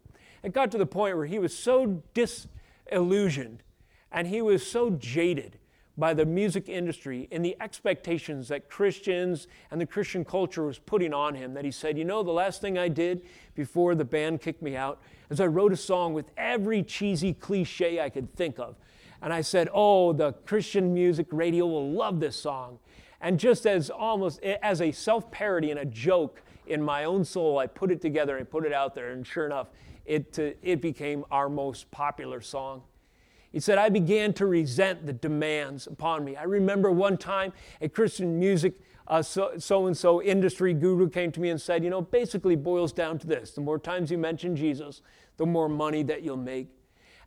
It 0.44 0.54
got 0.54 0.72
to 0.72 0.78
the 0.78 0.86
point 0.86 1.18
where 1.18 1.26
he 1.26 1.40
was 1.40 1.58
so 1.58 2.02
disillusioned 2.14 3.64
and 4.12 4.28
he 4.28 4.42
was 4.42 4.66
so 4.66 4.92
jaded 4.92 5.60
by 5.98 6.14
the 6.14 6.26
music 6.26 6.70
industry 6.70 7.28
and 7.32 7.44
the 7.44 7.58
expectations 7.60 8.48
that 8.48 8.70
Christians 8.70 9.48
and 9.70 9.82
the 9.82 9.86
Christian 9.86 10.24
culture 10.24 10.64
was 10.66 10.80
putting 10.80 11.14
on 11.14 11.36
him 11.36 11.54
that 11.54 11.66
he 11.66 11.72
said, 11.72 11.98
You 11.98 12.06
know, 12.06 12.24
the 12.24 12.32
last 12.32 12.62
thing 12.62 12.78
I 12.78 12.88
did 12.88 13.24
before 13.54 13.96
the 13.96 14.06
band 14.06 14.42
kicked 14.42 14.62
me 14.62 14.78
out 14.78 15.02
is 15.30 15.42
I 15.42 15.48
wrote 15.48 15.74
a 15.74 15.78
song 15.78 16.14
with 16.14 16.32
every 16.38 16.84
cheesy 16.84 17.34
cliche 17.34 18.00
I 18.00 18.10
could 18.10 18.34
think 18.36 18.60
of. 18.60 18.78
And 19.22 19.34
I 19.34 19.42
said, 19.42 19.68
Oh, 19.74 20.14
the 20.14 20.32
Christian 20.32 20.94
music 20.94 21.28
radio 21.32 21.68
will 21.68 21.92
love 21.92 22.22
this 22.22 22.38
song. 22.38 22.80
And 23.22 23.40
just 23.40 23.66
as 23.66 23.90
almost 23.90 24.42
as 24.44 24.82
a 24.82 24.92
self 24.92 25.30
parody 25.32 25.72
and 25.72 25.80
a 25.80 25.86
joke 25.86 26.42
in 26.68 26.82
my 26.82 27.04
own 27.04 27.26
soul, 27.26 27.58
I 27.58 27.68
put 27.68 27.92
it 27.92 28.02
together 28.02 28.38
and 28.38 28.50
put 28.50 28.66
it 28.66 28.74
out 28.74 28.96
there. 28.96 29.12
And 29.12 29.26
sure 29.26 29.46
enough, 29.46 29.68
it, 30.06 30.38
uh, 30.40 30.52
it 30.62 30.82
became 30.82 31.26
our 31.30 31.50
most 31.50 31.90
popular 31.92 32.42
song. 32.42 32.84
He 33.52 33.60
said, 33.60 33.78
I 33.78 33.90
began 33.90 34.34
to 34.34 34.46
resent 34.46 35.06
the 35.06 35.14
demands 35.14 35.88
upon 35.88 36.24
me. 36.24 36.36
I 36.36 36.44
remember 36.44 36.92
one 36.92 37.18
time 37.18 37.52
a 37.82 37.90
Christian 37.90 38.40
music 38.40 38.76
so 39.22 39.88
and 39.88 39.98
so 39.98 40.22
industry 40.22 40.74
guru 40.74 41.10
came 41.10 41.32
to 41.32 41.40
me 41.40 41.50
and 41.50 41.60
said, 41.60 41.84
You 41.84 41.90
know, 41.90 42.02
basically 42.02 42.56
boils 42.56 42.94
down 42.94 43.18
to 43.20 43.28
this 43.28 43.52
the 43.52 43.62
more 43.62 43.80
times 43.80 44.12
you 44.12 44.18
mention 44.18 44.56
Jesus, 44.56 45.02
the 45.38 45.46
more 45.46 45.68
money 45.68 46.04
that 46.04 46.22
you'll 46.22 46.38
make. 46.38 46.68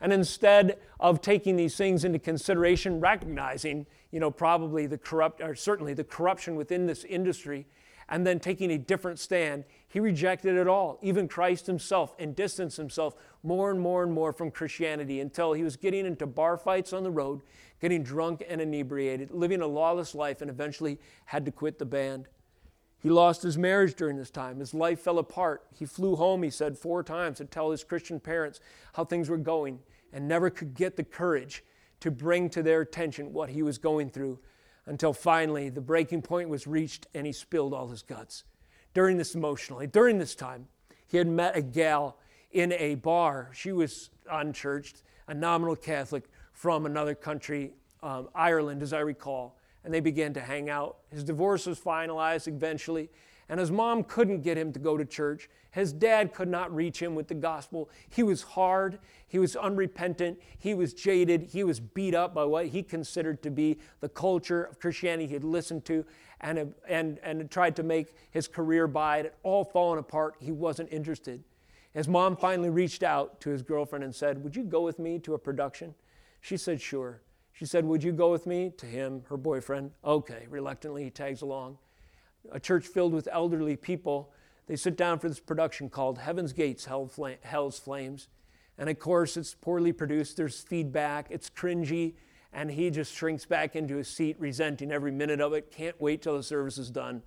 And 0.03 0.12
instead 0.12 0.81
of 0.99 1.21
taking 1.23 1.55
these 1.55 1.77
things 1.77 2.05
into 2.05 2.19
consideration, 2.19 2.99
recognizing, 2.99 3.87
you 4.11 4.19
know, 4.19 4.33
probably 4.33 4.87
the 4.87 4.99
corrupt, 4.99 5.41
or 5.41 5.55
certainly 5.55 5.95
the 5.95 6.03
corruption 6.03 6.57
within 6.57 6.87
this 6.87 7.05
industry, 7.05 7.67
and 8.09 8.27
then 8.27 8.41
taking 8.41 8.73
a 8.73 8.79
different 8.79 9.21
stand, 9.21 9.65
he 9.87 10.01
rejected 10.01 10.57
it 10.57 10.67
all, 10.67 10.99
even 11.03 11.29
Christ 11.29 11.69
himself, 11.69 12.17
and 12.19 12.35
distanced 12.35 12.77
himself 12.77 13.15
more 13.45 13.71
and 13.71 13.79
more 13.79 14.03
and 14.03 14.12
more 14.12 14.33
from 14.33 14.51
Christianity 14.51 15.21
until 15.21 15.53
he 15.53 15.62
was 15.62 15.77
getting 15.77 16.05
into 16.05 16.27
bar 16.27 16.57
fights 16.57 16.93
on 16.93 17.05
the 17.05 17.11
road, 17.11 17.41
getting 17.81 18.03
drunk 18.03 18.45
and 18.49 18.61
inebriated, 18.61 19.31
living 19.31 19.62
a 19.62 19.67
lawless 19.69 20.17
life, 20.17 20.43
and 20.43 20.51
eventually 20.51 20.99
had 21.27 21.45
to 21.45 21.53
quit 21.53 21.79
the 21.79 21.87
band. 21.87 22.27
He 22.99 23.09
lost 23.09 23.43
his 23.43 23.57
marriage 23.57 23.95
during 23.95 24.17
this 24.17 24.31
time. 24.31 24.59
His 24.59 24.75
life 24.75 25.01
fell 25.01 25.19
apart. 25.19 25.65
He 25.73 25.87
flew 25.87 26.17
home, 26.17 26.43
he 26.43 26.51
said, 26.51 26.77
four 26.77 27.05
times 27.05 27.38
to 27.38 27.45
tell 27.45 27.71
his 27.71 27.85
Christian 27.85 28.19
parents 28.19 28.59
how 28.95 29.05
things 29.05 29.29
were 29.29 29.38
going 29.38 29.79
and 30.12 30.29
never 30.29 30.51
could 30.51 30.75
get 30.75 30.96
the 30.96 31.05
courage 31.05 31.65
to 32.00 32.10
bring 32.10 32.50
to 32.50 32.63
their 32.63 32.81
attention 32.81 33.33
what 33.33 33.50
he 33.50 33.63
was 33.63 33.79
going 33.79 34.10
through 34.10 34.38
until 34.87 35.13
finally 35.13 35.69
the 35.69 35.81
breaking 35.81 36.23
point 36.23 36.48
was 36.48 36.67
reached 36.67 37.06
and 37.15 37.27
he 37.27 37.33
spilled 37.33 37.73
all 37.73 37.88
his 37.88 38.02
guts. 38.02 38.44
During 38.94 39.17
this 39.17 39.35
emotionally, 39.35 39.87
during 39.87 40.19
this 40.19 40.35
time, 40.35 40.67
he 41.06 41.17
had 41.17 41.27
met 41.27 41.56
a 41.56 41.63
gal 41.63 42.19
in 42.50 42.73
a 42.73 42.96
bar. 42.96 43.50
She 43.54 43.73
was 43.73 44.10
unchurched, 44.31 45.02
a 45.29 45.35
nominal 45.35 45.77
Catholic 45.77 46.25
from 46.52 46.87
another 46.87 47.15
country, 47.15 47.73
um, 48.02 48.29
Ireland, 48.35 48.83
as 48.83 48.92
I 48.92 49.00
recall, 49.00 49.56
and 49.85 49.92
they 49.92 50.00
began 50.00 50.35
to 50.35 50.40
hang 50.40 50.69
out. 50.69 50.98
His 51.10 51.25
divorce 51.25 51.67
was 51.67 51.79
finalized 51.79 52.48
eventually, 52.48 53.08
and 53.53 53.61
his 53.61 53.71
mom 53.71 54.03
couldn't 54.03 54.40
get 54.40 54.57
him 54.57 54.73
to 54.73 54.79
go 54.79 54.96
to 54.96 55.05
church. 55.05 55.50
His 55.73 55.92
dad 55.92 56.33
could 56.33 56.48
not 56.48 56.75
reach 56.75 57.03
him 57.03 57.15
with 57.15 57.29
the 57.29 57.35
gospel. 57.35 57.90
He 58.09 58.23
was 58.23 58.40
hard, 58.40 58.98
he 59.29 59.38
was 59.38 59.57
unrepentant, 59.57 60.40
he 60.59 60.73
was 60.73 60.94
jaded, 60.94 61.50
he 61.53 61.63
was 61.63 61.79
beat 61.79 62.15
up 62.15 62.33
by 62.33 62.46
what 62.46 62.69
he 62.69 62.83
considered 62.83 63.42
to 63.42 63.50
be 63.50 63.77
the 64.00 64.09
culture 64.09 64.65
of 64.65 64.81
Christianity 64.81 65.27
he 65.27 65.35
had 65.35 65.44
listened 65.44 65.85
to 65.85 66.03
and, 66.40 66.73
and, 66.88 67.19
and 67.23 67.50
tried 67.50 67.77
to 67.77 67.83
make 67.83 68.15
his 68.31 68.48
career 68.48 68.87
by 68.87 69.19
it. 69.19 69.35
All 69.42 69.65
fallen 69.65 69.98
apart. 69.98 70.37
He 70.40 70.50
wasn't 70.50 70.90
interested. 70.90 71.44
His 71.92 72.09
mom 72.09 72.38
finally 72.38 72.71
reached 72.71 73.03
out 73.03 73.38
to 73.42 73.50
his 73.50 73.61
girlfriend 73.61 74.03
and 74.03 74.15
said, 74.15 74.42
Would 74.42 74.57
you 74.57 74.65
go 74.65 74.81
with 74.81 74.98
me 74.98 75.19
to 75.19 75.35
a 75.35 75.38
production? 75.38 75.94
She 76.40 76.57
said, 76.57 76.81
Sure. 76.81 77.21
She 77.53 77.67
said, 77.67 77.85
Would 77.85 78.03
you 78.03 78.13
go 78.13 78.33
with 78.33 78.46
me 78.46 78.73
to 78.79 78.87
him, 78.87 79.25
her 79.29 79.37
boyfriend? 79.37 79.90
Okay. 80.03 80.46
Reluctantly, 80.48 81.05
he 81.05 81.11
tags 81.11 81.42
along. 81.42 81.77
A 82.51 82.59
church 82.59 82.87
filled 82.87 83.13
with 83.13 83.29
elderly 83.31 83.77
people. 83.77 84.33
They 84.67 84.77
sit 84.77 84.97
down 84.97 85.19
for 85.19 85.29
this 85.29 85.40
production 85.40 85.88
called 85.90 86.19
Heaven's 86.19 86.53
Gates, 86.53 86.87
Hell's 86.87 87.79
Flames. 87.79 88.29
And 88.79 88.88
of 88.88 88.99
course, 88.99 89.37
it's 89.37 89.55
poorly 89.55 89.93
produced. 89.93 90.37
There's 90.37 90.61
feedback. 90.61 91.27
It's 91.31 91.51
cringy. 91.51 92.15
And 92.53 92.71
he 92.71 92.90
just 92.90 93.15
shrinks 93.15 93.45
back 93.45 93.77
into 93.77 93.97
his 93.97 94.09
seat, 94.09 94.37
resenting 94.38 94.93
every 94.93 95.13
minute 95.13 95.40
of 95.40 95.53
it. 95.53 95.71
Can't 95.71 96.01
wait 96.01 96.23
till 96.23 96.37
the 96.37 96.43
service 96.43 96.79
is 96.79 96.90
done. 96.90 97.23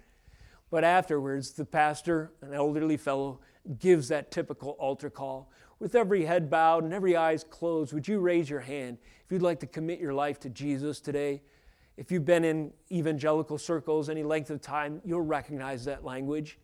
But 0.70 0.84
afterwards, 0.84 1.52
the 1.52 1.66
pastor, 1.66 2.32
an 2.42 2.54
elderly 2.54 2.98
fellow, 2.98 3.40
gives 3.80 4.08
that 4.10 4.32
typical 4.32 4.72
altar 4.72 5.10
call. 5.10 5.50
With 5.80 5.96
every 5.96 6.26
head 6.26 6.50
bowed 6.50 6.84
and 6.84 6.94
every 6.94 7.16
eyes 7.16 7.44
closed, 7.44 7.94
would 7.94 8.08
you 8.08 8.20
raise 8.20 8.50
your 8.50 8.62
hand 8.62 8.98
if 9.24 9.32
you'd 9.32 9.42
like 9.42 9.60
to 9.62 9.68
commit 9.68 10.00
your 10.00 10.14
life 10.14 10.40
to 10.42 10.50
Jesus 10.50 11.00
today? 11.00 11.42
If 11.98 12.12
you've 12.12 12.26
been 12.26 12.44
in 12.44 12.74
evangelical 12.92 13.58
circles 13.58 14.10
any 14.10 14.24
length 14.24 14.50
of 14.50 14.62
time, 14.62 15.02
you'll 15.06 15.22
recognize 15.22 15.86
that 15.86 16.04
language. 16.04 16.60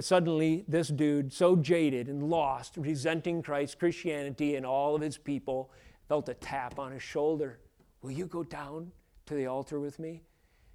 suddenly, 0.00 0.64
this 0.68 0.88
dude, 0.88 1.32
so 1.32 1.56
jaded 1.56 2.08
and 2.08 2.24
lost, 2.24 2.76
resenting 2.76 3.42
Christ, 3.42 3.78
Christianity, 3.78 4.56
and 4.56 4.66
all 4.66 4.94
of 4.94 5.00
his 5.00 5.16
people, 5.16 5.70
felt 6.08 6.28
a 6.28 6.34
tap 6.34 6.78
on 6.78 6.92
his 6.92 7.02
shoulder. 7.02 7.60
Will 8.02 8.10
you 8.10 8.26
go 8.26 8.42
down 8.42 8.92
to 9.26 9.34
the 9.34 9.46
altar 9.46 9.80
with 9.80 9.98
me? 9.98 10.22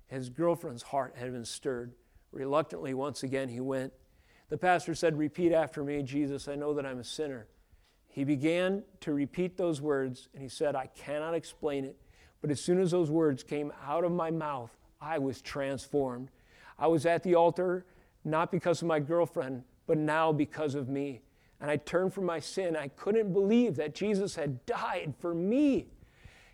His 0.07 0.29
girlfriend's 0.29 0.83
heart 0.83 1.15
had 1.17 1.31
been 1.31 1.45
stirred. 1.45 1.93
Reluctantly, 2.31 2.93
once 2.93 3.23
again, 3.23 3.49
he 3.49 3.59
went. 3.59 3.93
The 4.49 4.57
pastor 4.57 4.95
said, 4.95 5.17
Repeat 5.17 5.51
after 5.51 5.83
me, 5.83 6.01
Jesus, 6.03 6.47
I 6.47 6.55
know 6.55 6.73
that 6.73 6.85
I'm 6.85 6.99
a 6.99 7.03
sinner. 7.03 7.47
He 8.07 8.23
began 8.23 8.83
to 9.01 9.13
repeat 9.13 9.57
those 9.57 9.81
words, 9.81 10.29
and 10.33 10.41
he 10.41 10.49
said, 10.49 10.75
I 10.75 10.87
cannot 10.87 11.33
explain 11.33 11.83
it, 11.83 11.97
but 12.45 12.51
as 12.51 12.61
soon 12.61 12.79
as 12.79 12.91
those 12.91 13.09
words 13.09 13.41
came 13.41 13.73
out 13.83 14.03
of 14.03 14.11
my 14.11 14.29
mouth, 14.29 14.69
I 15.01 15.17
was 15.17 15.41
transformed. 15.41 16.29
I 16.77 16.85
was 16.85 17.07
at 17.07 17.23
the 17.23 17.33
altar 17.33 17.87
not 18.23 18.51
because 18.51 18.83
of 18.83 18.87
my 18.87 18.99
girlfriend, 18.99 19.63
but 19.87 19.97
now 19.97 20.31
because 20.31 20.75
of 20.75 20.87
me. 20.87 21.21
And 21.59 21.71
I 21.71 21.77
turned 21.77 22.13
from 22.13 22.25
my 22.25 22.39
sin. 22.39 22.75
I 22.75 22.89
couldn't 22.89 23.33
believe 23.33 23.77
that 23.77 23.95
Jesus 23.95 24.35
had 24.35 24.63
died 24.67 25.15
for 25.17 25.33
me. 25.33 25.87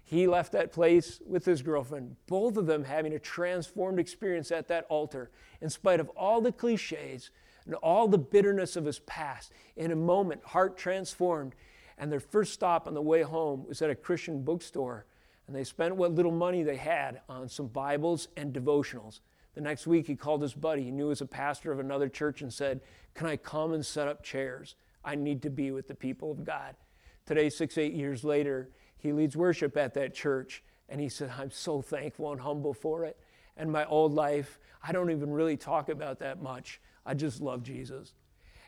He 0.05 0.27
left 0.27 0.53
that 0.53 0.71
place 0.71 1.19
with 1.27 1.43
his 1.43 1.61
girlfriend, 1.61 2.15
both 2.25 2.55
of 2.55 2.67
them 2.67 2.85
having 2.85 3.11
a 3.11 3.19
transformed 3.19 3.99
experience 3.99 4.49
at 4.49 4.69
that 4.69 4.85
altar, 4.87 5.29
in 5.59 5.69
spite 5.69 5.99
of 5.99 6.07
all 6.15 6.39
the 6.39 6.53
cliches 6.53 7.31
and 7.65 7.75
all 7.75 8.07
the 8.07 8.17
bitterness 8.17 8.77
of 8.77 8.85
his 8.85 8.99
past. 8.99 9.51
In 9.75 9.91
a 9.91 9.97
moment, 9.97 10.41
heart 10.45 10.77
transformed. 10.77 11.53
And 11.97 12.09
their 12.09 12.21
first 12.21 12.53
stop 12.53 12.87
on 12.87 12.93
the 12.93 13.01
way 13.01 13.23
home 13.23 13.65
was 13.67 13.81
at 13.81 13.89
a 13.89 13.95
Christian 13.95 14.41
bookstore. 14.41 15.05
And 15.51 15.59
they 15.59 15.65
spent 15.65 15.97
what 15.97 16.13
little 16.15 16.31
money 16.31 16.63
they 16.63 16.77
had 16.77 17.19
on 17.27 17.49
some 17.49 17.67
Bibles 17.67 18.29
and 18.37 18.53
devotionals. 18.53 19.19
The 19.53 19.59
next 19.59 19.85
week, 19.85 20.07
he 20.07 20.15
called 20.15 20.41
his 20.41 20.53
buddy, 20.53 20.83
he 20.83 20.91
knew 20.91 21.07
was 21.07 21.19
a 21.19 21.25
pastor 21.25 21.73
of 21.73 21.79
another 21.79 22.07
church, 22.07 22.41
and 22.41 22.53
said, 22.53 22.79
Can 23.15 23.27
I 23.27 23.35
come 23.35 23.73
and 23.73 23.85
set 23.85 24.07
up 24.07 24.23
chairs? 24.23 24.75
I 25.03 25.15
need 25.15 25.41
to 25.41 25.49
be 25.49 25.71
with 25.71 25.89
the 25.89 25.93
people 25.93 26.31
of 26.31 26.45
God. 26.45 26.77
Today, 27.25 27.49
six, 27.49 27.77
eight 27.77 27.91
years 27.91 28.23
later, 28.23 28.69
he 28.97 29.11
leads 29.11 29.35
worship 29.35 29.75
at 29.75 29.93
that 29.95 30.13
church. 30.13 30.63
And 30.87 31.01
he 31.01 31.09
said, 31.09 31.29
I'm 31.37 31.51
so 31.51 31.81
thankful 31.81 32.31
and 32.31 32.39
humble 32.39 32.73
for 32.73 33.03
it. 33.03 33.19
And 33.57 33.69
my 33.69 33.83
old 33.83 34.13
life, 34.13 34.57
I 34.81 34.93
don't 34.93 35.11
even 35.11 35.31
really 35.31 35.57
talk 35.57 35.89
about 35.89 36.19
that 36.19 36.41
much. 36.41 36.79
I 37.05 37.13
just 37.13 37.41
love 37.41 37.61
Jesus. 37.61 38.13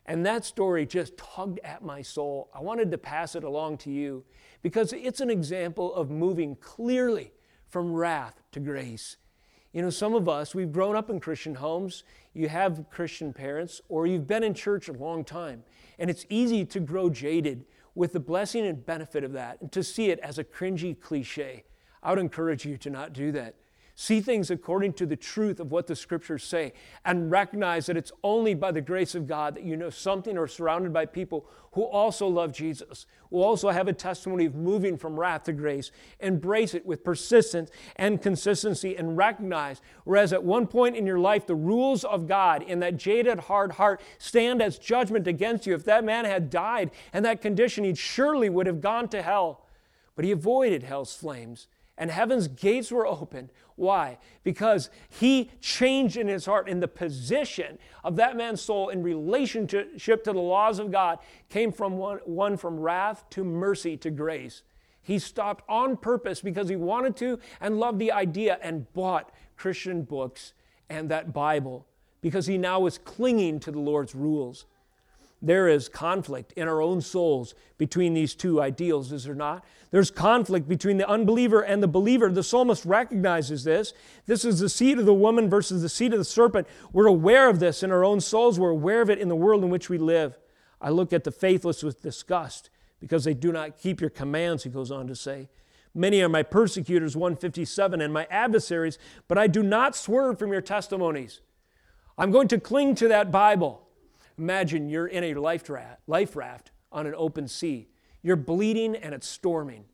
And 0.06 0.26
that 0.26 0.44
story 0.44 0.86
just 0.86 1.18
tugged 1.18 1.60
at 1.64 1.84
my 1.84 2.02
soul. 2.02 2.50
I 2.54 2.60
wanted 2.60 2.92
to 2.92 2.98
pass 2.98 3.36
it 3.36 3.44
along 3.44 3.78
to 3.80 3.92
you 3.92 4.26
because 4.62 4.94
it's 4.94 5.22
an 5.22 5.30
example 5.30 5.94
of 5.94 6.10
moving 6.10 6.56
clearly 6.58 7.32
from 7.70 7.94
wrath 7.94 8.42
to 8.52 8.60
grace. 8.60 9.18
You 9.72 9.82
know, 9.82 9.90
some 9.90 10.14
of 10.14 10.30
us, 10.30 10.54
we've 10.54 10.72
grown 10.72 10.96
up 10.96 11.10
in 11.10 11.20
Christian 11.20 11.56
homes, 11.56 12.04
you 12.34 12.48
have 12.48 12.86
Christian 12.92 13.34
parents, 13.34 13.82
or 13.90 14.06
you've 14.06 14.28
been 14.28 14.44
in 14.44 14.54
church 14.54 14.88
a 14.88 14.94
long 14.94 15.24
time, 15.24 15.64
and 15.98 16.10
it's 16.10 16.28
easy 16.30 16.64
to 16.66 16.80
grow 16.80 17.10
jaded 17.10 17.66
with 17.96 18.14
the 18.14 18.20
blessing 18.20 18.66
and 18.66 18.86
benefit 18.86 19.24
of 19.24 19.34
that 19.34 19.60
and 19.62 19.72
to 19.72 19.84
see 19.84 20.10
it 20.10 20.20
as 20.20 20.38
a 20.38 20.44
cringy 20.44 21.00
cliche. 21.00 21.64
I 22.04 22.12
would 22.12 22.20
encourage 22.20 22.66
you 22.66 22.78
to 22.78 22.90
not 22.90 23.14
do 23.14 23.32
that. 23.32 23.56
See 23.96 24.22
things 24.22 24.50
according 24.50 24.94
to 24.94 25.06
the 25.06 25.16
truth 25.16 25.60
of 25.60 25.72
what 25.72 25.86
the 25.86 25.96
scriptures 25.96 26.44
say 26.44 26.74
and 27.06 27.30
recognize 27.30 27.86
that 27.86 27.98
it's 27.98 28.12
only 28.24 28.56
by 28.56 28.72
the 28.72 28.82
grace 28.82 29.14
of 29.14 29.28
God 29.28 29.54
that 29.56 29.64
you 29.64 29.78
know 29.78 29.92
something 29.92 30.36
or 30.36 30.48
surrounded 30.48 30.92
by 30.92 31.06
people 31.06 31.46
who 31.74 31.84
also 31.84 32.28
love 32.28 32.52
Jesus, 32.52 33.06
who 33.30 33.40
also 33.40 33.70
have 33.70 33.88
a 33.88 33.94
testimony 33.94 34.46
of 34.46 34.56
moving 34.56 34.98
from 34.98 35.20
wrath 35.20 35.44
to 35.44 35.54
grace. 35.54 35.92
Embrace 36.20 36.74
it 36.74 36.88
with 36.88 37.04
persistence 37.04 37.70
and 37.96 38.20
consistency 38.20 38.96
and 38.96 39.16
recognize, 39.16 39.80
whereas 40.06 40.34
at 40.34 40.44
one 40.44 40.66
point 40.66 40.96
in 40.96 41.06
your 41.06 41.20
life, 41.20 41.46
the 41.46 41.54
rules 41.54 42.04
of 42.04 42.28
God 42.28 42.64
in 42.64 42.80
that 42.80 42.98
jaded, 42.98 43.42
hard 43.42 43.74
heart 43.74 44.02
stand 44.18 44.60
as 44.60 44.80
judgment 44.80 45.28
against 45.28 45.68
you. 45.68 45.76
If 45.76 45.86
that 45.86 46.04
man 46.04 46.26
had 46.26 46.50
died 46.50 46.90
in 47.14 47.22
that 47.24 47.44
condition, 47.44 47.84
he 47.84 47.94
surely 47.94 48.50
would 48.50 48.66
have 48.66 48.82
gone 48.82 49.08
to 49.10 49.22
hell. 49.22 49.66
But 50.16 50.26
he 50.26 50.32
avoided 50.32 50.82
hell's 50.82 51.16
flames 51.16 51.68
and 51.98 52.10
heaven's 52.12 52.48
gates 52.48 52.92
were 52.92 53.06
opened. 53.06 53.50
Why? 53.76 54.18
Because 54.44 54.90
he 55.10 55.52
changed 55.62 56.18
in 56.18 56.28
his 56.28 56.46
heart, 56.46 56.68
in 56.68 56.80
the 56.80 56.88
position 56.88 57.80
of 58.04 58.16
that 58.18 58.36
man's 58.36 58.62
soul 58.62 58.90
in 58.90 59.04
relationship 59.04 60.24
to 60.24 60.34
the 60.34 60.40
laws 60.40 60.80
of 60.80 60.92
God, 60.92 61.20
came 61.50 61.72
from 61.72 61.98
one, 61.98 62.20
one 62.26 62.58
from 62.58 62.80
wrath 62.80 63.26
to 63.32 63.44
mercy 63.44 63.98
to 63.98 64.12
grace. 64.12 64.64
He 65.02 65.20
stopped 65.20 65.64
on 65.68 65.98
purpose 65.98 66.42
because 66.42 66.70
he 66.70 66.76
wanted 66.76 67.16
to 67.18 67.40
and 67.60 67.80
loved 67.80 68.00
the 68.00 68.12
idea 68.12 68.58
and 68.62 68.92
bought 68.94 69.32
Christian 69.58 70.04
books 70.04 70.54
and 70.90 71.10
that 71.10 71.34
Bible 71.34 71.86
because 72.22 72.48
he 72.48 72.58
now 72.58 72.80
was 72.80 72.98
clinging 72.98 73.60
to 73.60 73.72
the 73.72 73.80
Lord's 73.80 74.16
rules 74.16 74.66
there 75.44 75.68
is 75.68 75.90
conflict 75.90 76.54
in 76.54 76.70
our 76.70 76.82
own 76.82 77.02
souls 77.02 77.54
between 77.78 78.14
these 78.14 78.34
two 78.34 78.62
ideals, 78.62 79.12
is 79.12 79.26
there 79.26 79.36
not? 79.36 79.66
There's 79.92 80.10
conflict 80.10 80.70
between 80.70 80.98
the 80.98 81.08
unbeliever 81.08 81.62
and 81.62 81.84
the 81.84 81.88
believer. 81.88 82.30
The 82.30 82.44
psalmist 82.44 82.86
recognizes 82.86 83.66
this. 83.66 83.94
This 84.26 84.46
is 84.46 84.60
the 84.60 84.70
seed 84.70 85.00
of 85.00 85.06
the 85.06 85.14
woman 85.14 85.50
versus 85.50 85.82
the 85.82 85.90
seed 85.90 86.14
of 86.14 86.20
the 86.20 86.26
serpent. 86.26 86.66
We're 86.94 87.08
aware 87.08 87.50
of 87.50 87.60
this 87.60 87.84
in 87.84 87.92
our 87.92 88.06
own 88.06 88.22
souls, 88.22 88.58
we're 88.58 88.70
aware 88.70 89.02
of 89.02 89.10
it 89.10 89.20
in 89.20 89.28
the 89.28 89.36
world 89.36 89.66
in 89.66 89.70
which 89.70 89.90
we 89.90 89.98
live. 89.98 90.40
I 90.80 90.90
look 90.90 91.12
at 91.12 91.26
the 91.26 91.32
faithless 91.32 91.84
with 91.84 92.02
disgust 92.02 92.70
because 93.02 93.26
they 93.26 93.34
do 93.34 93.52
not 93.52 93.78
keep 93.78 94.00
your 94.00 94.10
commands, 94.10 94.64
he 94.64 94.70
goes 94.70 94.92
on 94.92 95.08
to 95.08 95.16
say. 95.16 95.50
Many 95.94 96.22
are 96.22 96.30
my 96.30 96.42
persecutors, 96.42 97.18
157, 97.18 98.00
and 98.00 98.14
my 98.14 98.28
adversaries, 98.32 98.98
but 99.28 99.38
I 99.38 99.48
do 99.48 99.62
not 99.62 99.96
swerve 99.96 100.40
from 100.40 100.54
your 100.54 100.62
testimonies. 100.62 101.42
I'm 102.18 102.32
going 102.32 102.48
to 102.48 102.60
cling 102.60 102.96
to 102.96 103.10
that 103.10 103.30
Bible. 103.30 103.84
Imagine 104.38 104.90
you're 104.90 105.08
in 105.08 105.24
a 105.24 105.34
life 105.36 105.70
raft, 105.70 106.02
life 106.08 106.36
raft 106.36 106.72
on 106.92 107.06
an 107.08 107.14
open 107.16 107.48
sea. 107.48 107.88
You're 108.22 108.36
bleeding 108.36 108.96
and 108.96 109.14
it's 109.14 109.28
storming. 109.28 109.86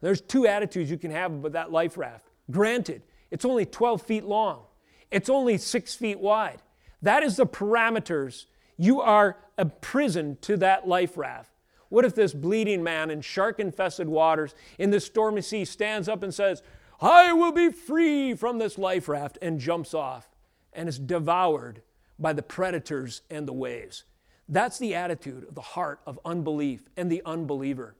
There's 0.00 0.20
two 0.20 0.46
attitudes 0.46 0.90
you 0.90 0.98
can 0.98 1.10
have 1.10 1.32
about 1.32 1.52
that 1.52 1.72
life 1.72 1.96
raft. 1.96 2.28
Granted, 2.50 3.02
it's 3.30 3.44
only 3.44 3.64
12 3.66 4.02
feet 4.02 4.24
long, 4.24 4.62
it's 5.10 5.28
only 5.28 5.58
six 5.58 5.94
feet 5.94 6.18
wide. 6.18 6.62
That 7.02 7.22
is 7.22 7.36
the 7.36 7.46
parameters. 7.46 8.46
You 8.76 9.00
are 9.02 9.36
a 9.56 9.66
prison 9.66 10.38
to 10.40 10.56
that 10.56 10.88
life 10.88 11.16
raft. 11.16 11.50
What 11.90 12.04
if 12.04 12.14
this 12.14 12.34
bleeding 12.34 12.82
man 12.82 13.10
in 13.10 13.20
shark 13.20 13.60
infested 13.60 14.08
waters 14.08 14.54
in 14.78 14.90
this 14.90 15.04
stormy 15.04 15.42
sea 15.42 15.64
stands 15.64 16.08
up 16.08 16.24
and 16.24 16.34
says, 16.34 16.62
I 17.00 17.32
will 17.32 17.52
be 17.52 17.70
free 17.70 18.34
from 18.34 18.58
this 18.58 18.78
life 18.78 19.08
raft 19.08 19.38
and 19.40 19.60
jumps 19.60 19.94
off 19.94 20.28
and 20.72 20.88
is 20.88 20.98
devoured 20.98 21.82
by 22.18 22.32
the 22.32 22.42
predators 22.42 23.22
and 23.30 23.46
the 23.46 23.52
waves. 23.52 24.04
That's 24.48 24.78
the 24.78 24.94
attitude 24.94 25.48
of 25.48 25.54
the 25.54 25.60
heart 25.60 26.00
of 26.06 26.20
unbelief 26.24 26.88
and 26.96 27.10
the 27.10 27.22
unbeliever. 27.24 27.94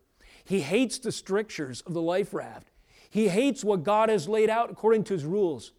He 0.44 0.60
hates 0.60 0.98
the 0.98 1.12
strictures 1.12 1.80
of 1.82 1.94
the 1.94 2.02
life 2.02 2.34
raft. 2.34 2.70
He 3.08 3.28
hates 3.28 3.64
what 3.64 3.82
God 3.82 4.08
has 4.08 4.28
laid 4.28 4.50
out 4.50 4.70
according 4.70 5.04
to 5.04 5.14
his 5.14 5.24
rules. 5.24 5.72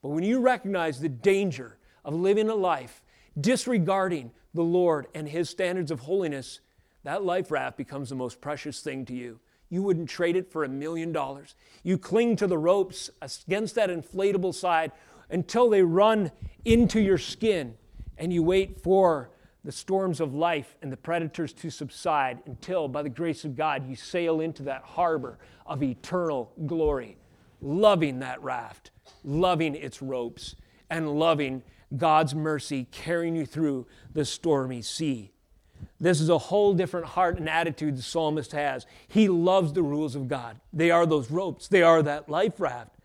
But 0.00 0.10
when 0.10 0.24
you 0.24 0.40
recognize 0.40 1.00
the 1.00 1.08
danger 1.08 1.78
of 2.04 2.14
living 2.14 2.48
a 2.48 2.54
life 2.54 3.02
disregarding 3.40 4.30
the 4.54 4.62
Lord 4.62 5.06
and 5.14 5.28
his 5.28 5.48
standards 5.48 5.90
of 5.90 6.00
holiness, 6.00 6.60
that 7.04 7.24
life 7.24 7.50
raft 7.50 7.76
becomes 7.76 8.10
the 8.10 8.14
most 8.14 8.40
precious 8.40 8.80
thing 8.80 9.04
to 9.06 9.14
you. 9.14 9.40
You 9.70 9.82
wouldn't 9.82 10.10
trade 10.10 10.36
it 10.36 10.52
for 10.52 10.64
a 10.64 10.68
million 10.68 11.12
dollars. 11.12 11.54
You 11.82 11.96
cling 11.96 12.36
to 12.36 12.46
the 12.46 12.58
ropes 12.58 13.10
against 13.22 13.74
that 13.76 13.88
inflatable 13.88 14.54
side 14.54 14.92
until 15.30 15.70
they 15.70 15.82
run 15.82 16.30
into 16.64 17.00
your 17.00 17.16
skin 17.16 17.74
and 18.18 18.32
you 18.32 18.42
wait 18.42 18.80
for 18.80 19.30
the 19.64 19.72
storms 19.72 20.20
of 20.20 20.34
life 20.34 20.76
and 20.82 20.90
the 20.90 20.96
predators 20.96 21.52
to 21.52 21.70
subside 21.70 22.40
until, 22.46 22.88
by 22.88 23.02
the 23.02 23.08
grace 23.08 23.44
of 23.44 23.56
God, 23.56 23.88
you 23.88 23.94
sail 23.94 24.40
into 24.40 24.64
that 24.64 24.82
harbor 24.82 25.38
of 25.66 25.82
eternal 25.82 26.52
glory, 26.66 27.16
loving 27.60 28.18
that 28.18 28.42
raft, 28.42 28.90
loving 29.22 29.74
its 29.74 30.02
ropes, 30.02 30.56
and 30.90 31.18
loving 31.18 31.62
God's 31.96 32.34
mercy 32.34 32.86
carrying 32.90 33.36
you 33.36 33.46
through 33.46 33.86
the 34.12 34.24
stormy 34.24 34.82
sea. 34.82 35.32
This 36.00 36.20
is 36.20 36.28
a 36.28 36.38
whole 36.38 36.74
different 36.74 37.06
heart 37.06 37.38
and 37.38 37.48
attitude 37.48 37.96
the 37.96 38.02
psalmist 38.02 38.52
has. 38.52 38.86
He 39.06 39.28
loves 39.28 39.72
the 39.72 39.82
rules 39.82 40.16
of 40.16 40.26
God. 40.26 40.60
They 40.72 40.90
are 40.90 41.06
those 41.06 41.30
ropes, 41.30 41.68
they 41.68 41.82
are 41.82 42.02
that 42.02 42.28
life 42.28 42.58
raft. 42.58 42.96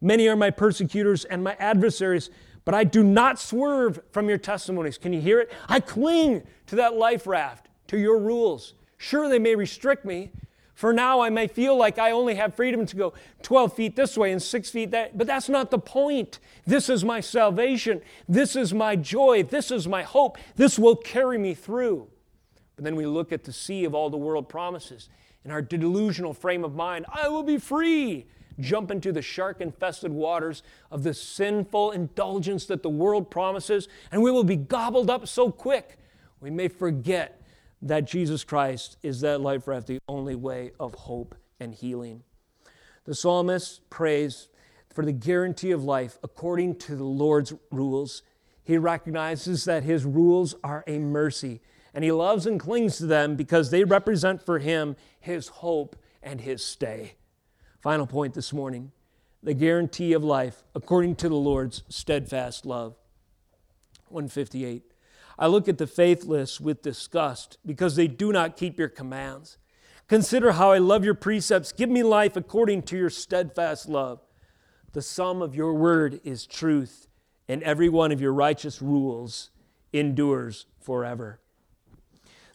Many 0.00 0.28
are 0.28 0.36
my 0.36 0.50
persecutors 0.50 1.24
and 1.24 1.42
my 1.42 1.56
adversaries, 1.58 2.30
but 2.64 2.74
I 2.74 2.84
do 2.84 3.02
not 3.02 3.38
swerve 3.38 4.00
from 4.10 4.28
your 4.28 4.38
testimonies. 4.38 4.98
Can 4.98 5.12
you 5.12 5.20
hear 5.20 5.40
it? 5.40 5.52
I 5.68 5.80
cling 5.80 6.42
to 6.66 6.76
that 6.76 6.94
life 6.94 7.26
raft, 7.26 7.68
to 7.88 7.98
your 7.98 8.18
rules. 8.18 8.74
Sure, 8.96 9.28
they 9.28 9.38
may 9.38 9.54
restrict 9.54 10.04
me. 10.04 10.30
For 10.74 10.92
now, 10.92 11.20
I 11.20 11.30
may 11.30 11.46
feel 11.46 11.76
like 11.76 11.98
I 11.98 12.10
only 12.10 12.34
have 12.34 12.54
freedom 12.54 12.84
to 12.86 12.96
go 12.96 13.12
12 13.42 13.74
feet 13.74 13.96
this 13.96 14.18
way 14.18 14.32
and 14.32 14.42
six 14.42 14.70
feet 14.70 14.90
that, 14.90 15.16
but 15.16 15.26
that's 15.26 15.48
not 15.48 15.70
the 15.70 15.78
point. 15.78 16.40
This 16.66 16.88
is 16.88 17.04
my 17.04 17.20
salvation. 17.20 18.02
This 18.28 18.56
is 18.56 18.74
my 18.74 18.96
joy. 18.96 19.44
This 19.44 19.70
is 19.70 19.86
my 19.86 20.02
hope. 20.02 20.36
This 20.56 20.78
will 20.78 20.96
carry 20.96 21.38
me 21.38 21.54
through. 21.54 22.08
But 22.74 22.84
then 22.84 22.96
we 22.96 23.06
look 23.06 23.30
at 23.30 23.44
the 23.44 23.52
sea 23.52 23.84
of 23.84 23.94
all 23.94 24.10
the 24.10 24.16
world 24.16 24.48
promises. 24.48 25.08
In 25.44 25.50
our 25.52 25.62
delusional 25.62 26.34
frame 26.34 26.64
of 26.64 26.74
mind, 26.74 27.06
I 27.12 27.28
will 27.28 27.42
be 27.44 27.58
free. 27.58 28.26
Jump 28.60 28.90
into 28.90 29.12
the 29.12 29.22
shark 29.22 29.60
infested 29.60 30.12
waters 30.12 30.62
of 30.90 31.02
the 31.02 31.14
sinful 31.14 31.90
indulgence 31.90 32.66
that 32.66 32.82
the 32.82 32.90
world 32.90 33.30
promises, 33.30 33.88
and 34.12 34.22
we 34.22 34.30
will 34.30 34.44
be 34.44 34.56
gobbled 34.56 35.10
up 35.10 35.26
so 35.26 35.50
quick 35.50 35.98
we 36.40 36.50
may 36.50 36.68
forget 36.68 37.40
that 37.82 38.04
Jesus 38.04 38.44
Christ 38.44 38.96
is 39.02 39.20
that 39.22 39.40
life 39.40 39.66
raft, 39.66 39.86
the 39.86 39.98
only 40.08 40.34
way 40.34 40.72
of 40.78 40.94
hope 40.94 41.34
and 41.60 41.74
healing. 41.74 42.22
The 43.04 43.14
psalmist 43.14 43.88
prays 43.90 44.48
for 44.92 45.04
the 45.04 45.12
guarantee 45.12 45.70
of 45.70 45.84
life 45.84 46.18
according 46.22 46.76
to 46.76 46.96
the 46.96 47.04
Lord's 47.04 47.52
rules. 47.70 48.22
He 48.62 48.78
recognizes 48.78 49.64
that 49.64 49.82
his 49.82 50.04
rules 50.04 50.54
are 50.62 50.84
a 50.86 50.98
mercy 50.98 51.60
and 51.92 52.04
he 52.04 52.12
loves 52.12 52.46
and 52.46 52.58
clings 52.58 52.98
to 52.98 53.06
them 53.06 53.36
because 53.36 53.70
they 53.70 53.84
represent 53.84 54.44
for 54.44 54.58
him 54.58 54.96
his 55.20 55.48
hope 55.48 55.96
and 56.22 56.40
his 56.40 56.64
stay. 56.64 57.14
Final 57.84 58.06
point 58.06 58.32
this 58.32 58.50
morning 58.50 58.92
the 59.42 59.52
guarantee 59.52 60.14
of 60.14 60.24
life 60.24 60.64
according 60.74 61.16
to 61.16 61.28
the 61.28 61.34
Lord's 61.34 61.82
steadfast 61.90 62.64
love. 62.64 62.96
158. 64.08 64.84
I 65.38 65.48
look 65.48 65.68
at 65.68 65.76
the 65.76 65.86
faithless 65.86 66.58
with 66.58 66.80
disgust 66.80 67.58
because 67.66 67.94
they 67.94 68.08
do 68.08 68.32
not 68.32 68.56
keep 68.56 68.78
your 68.78 68.88
commands. 68.88 69.58
Consider 70.08 70.52
how 70.52 70.72
I 70.72 70.78
love 70.78 71.04
your 71.04 71.12
precepts. 71.12 71.72
Give 71.72 71.90
me 71.90 72.02
life 72.02 72.36
according 72.36 72.84
to 72.84 72.96
your 72.96 73.10
steadfast 73.10 73.86
love. 73.86 74.22
The 74.94 75.02
sum 75.02 75.42
of 75.42 75.54
your 75.54 75.74
word 75.74 76.22
is 76.24 76.46
truth, 76.46 77.08
and 77.48 77.62
every 77.64 77.90
one 77.90 78.12
of 78.12 78.20
your 78.20 78.32
righteous 78.32 78.80
rules 78.80 79.50
endures 79.92 80.64
forever. 80.80 81.38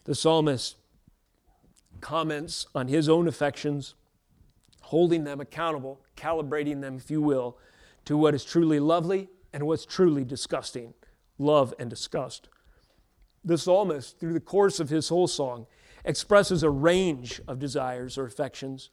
The 0.06 0.16
psalmist 0.16 0.74
comments 2.00 2.66
on 2.74 2.88
his 2.88 3.08
own 3.08 3.28
affections, 3.28 3.94
holding 4.90 5.22
them 5.22 5.40
accountable, 5.40 6.00
calibrating 6.16 6.80
them, 6.80 6.96
if 6.96 7.12
you 7.12 7.22
will, 7.22 7.56
to 8.04 8.16
what 8.16 8.34
is 8.34 8.44
truly 8.44 8.80
lovely 8.80 9.28
and 9.52 9.64
what's 9.64 9.86
truly 9.86 10.24
disgusting 10.24 10.92
love 11.38 11.72
and 11.78 11.88
disgust. 11.88 12.48
The 13.44 13.56
psalmist, 13.56 14.18
through 14.18 14.32
the 14.32 14.40
course 14.40 14.80
of 14.80 14.90
his 14.90 15.08
whole 15.08 15.28
song, 15.28 15.68
expresses 16.04 16.64
a 16.64 16.70
range 16.70 17.40
of 17.46 17.60
desires 17.60 18.18
or 18.18 18.26
affections 18.26 18.90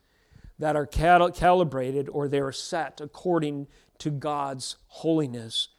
that 0.56 0.76
are 0.76 0.86
cal- 0.86 1.32
calibrated 1.32 2.08
or 2.08 2.28
they 2.28 2.38
are 2.38 2.52
set 2.52 3.00
according 3.00 3.66
to 3.98 4.10
God's 4.10 4.76
holiness. 4.86 5.70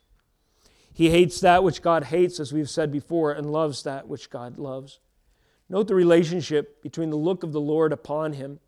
He 0.91 1.11
hates 1.11 1.39
that 1.39 1.63
which 1.63 1.81
God 1.81 2.03
hates, 2.03 2.41
as 2.41 2.51
we've 2.51 2.69
said 2.69 2.91
before, 2.91 3.31
and 3.31 3.53
loves 3.53 3.83
that 3.83 4.09
which 4.09 4.29
God 4.29 4.57
loves. 4.57 4.99
Note 5.69 5.87
the 5.87 5.95
relationship 5.95 6.83
between 6.83 7.09
the 7.09 7.15
look 7.15 7.41
of 7.41 7.53
the 7.53 7.61
Lord 7.61 7.93
upon 7.93 8.33
him 8.33 8.59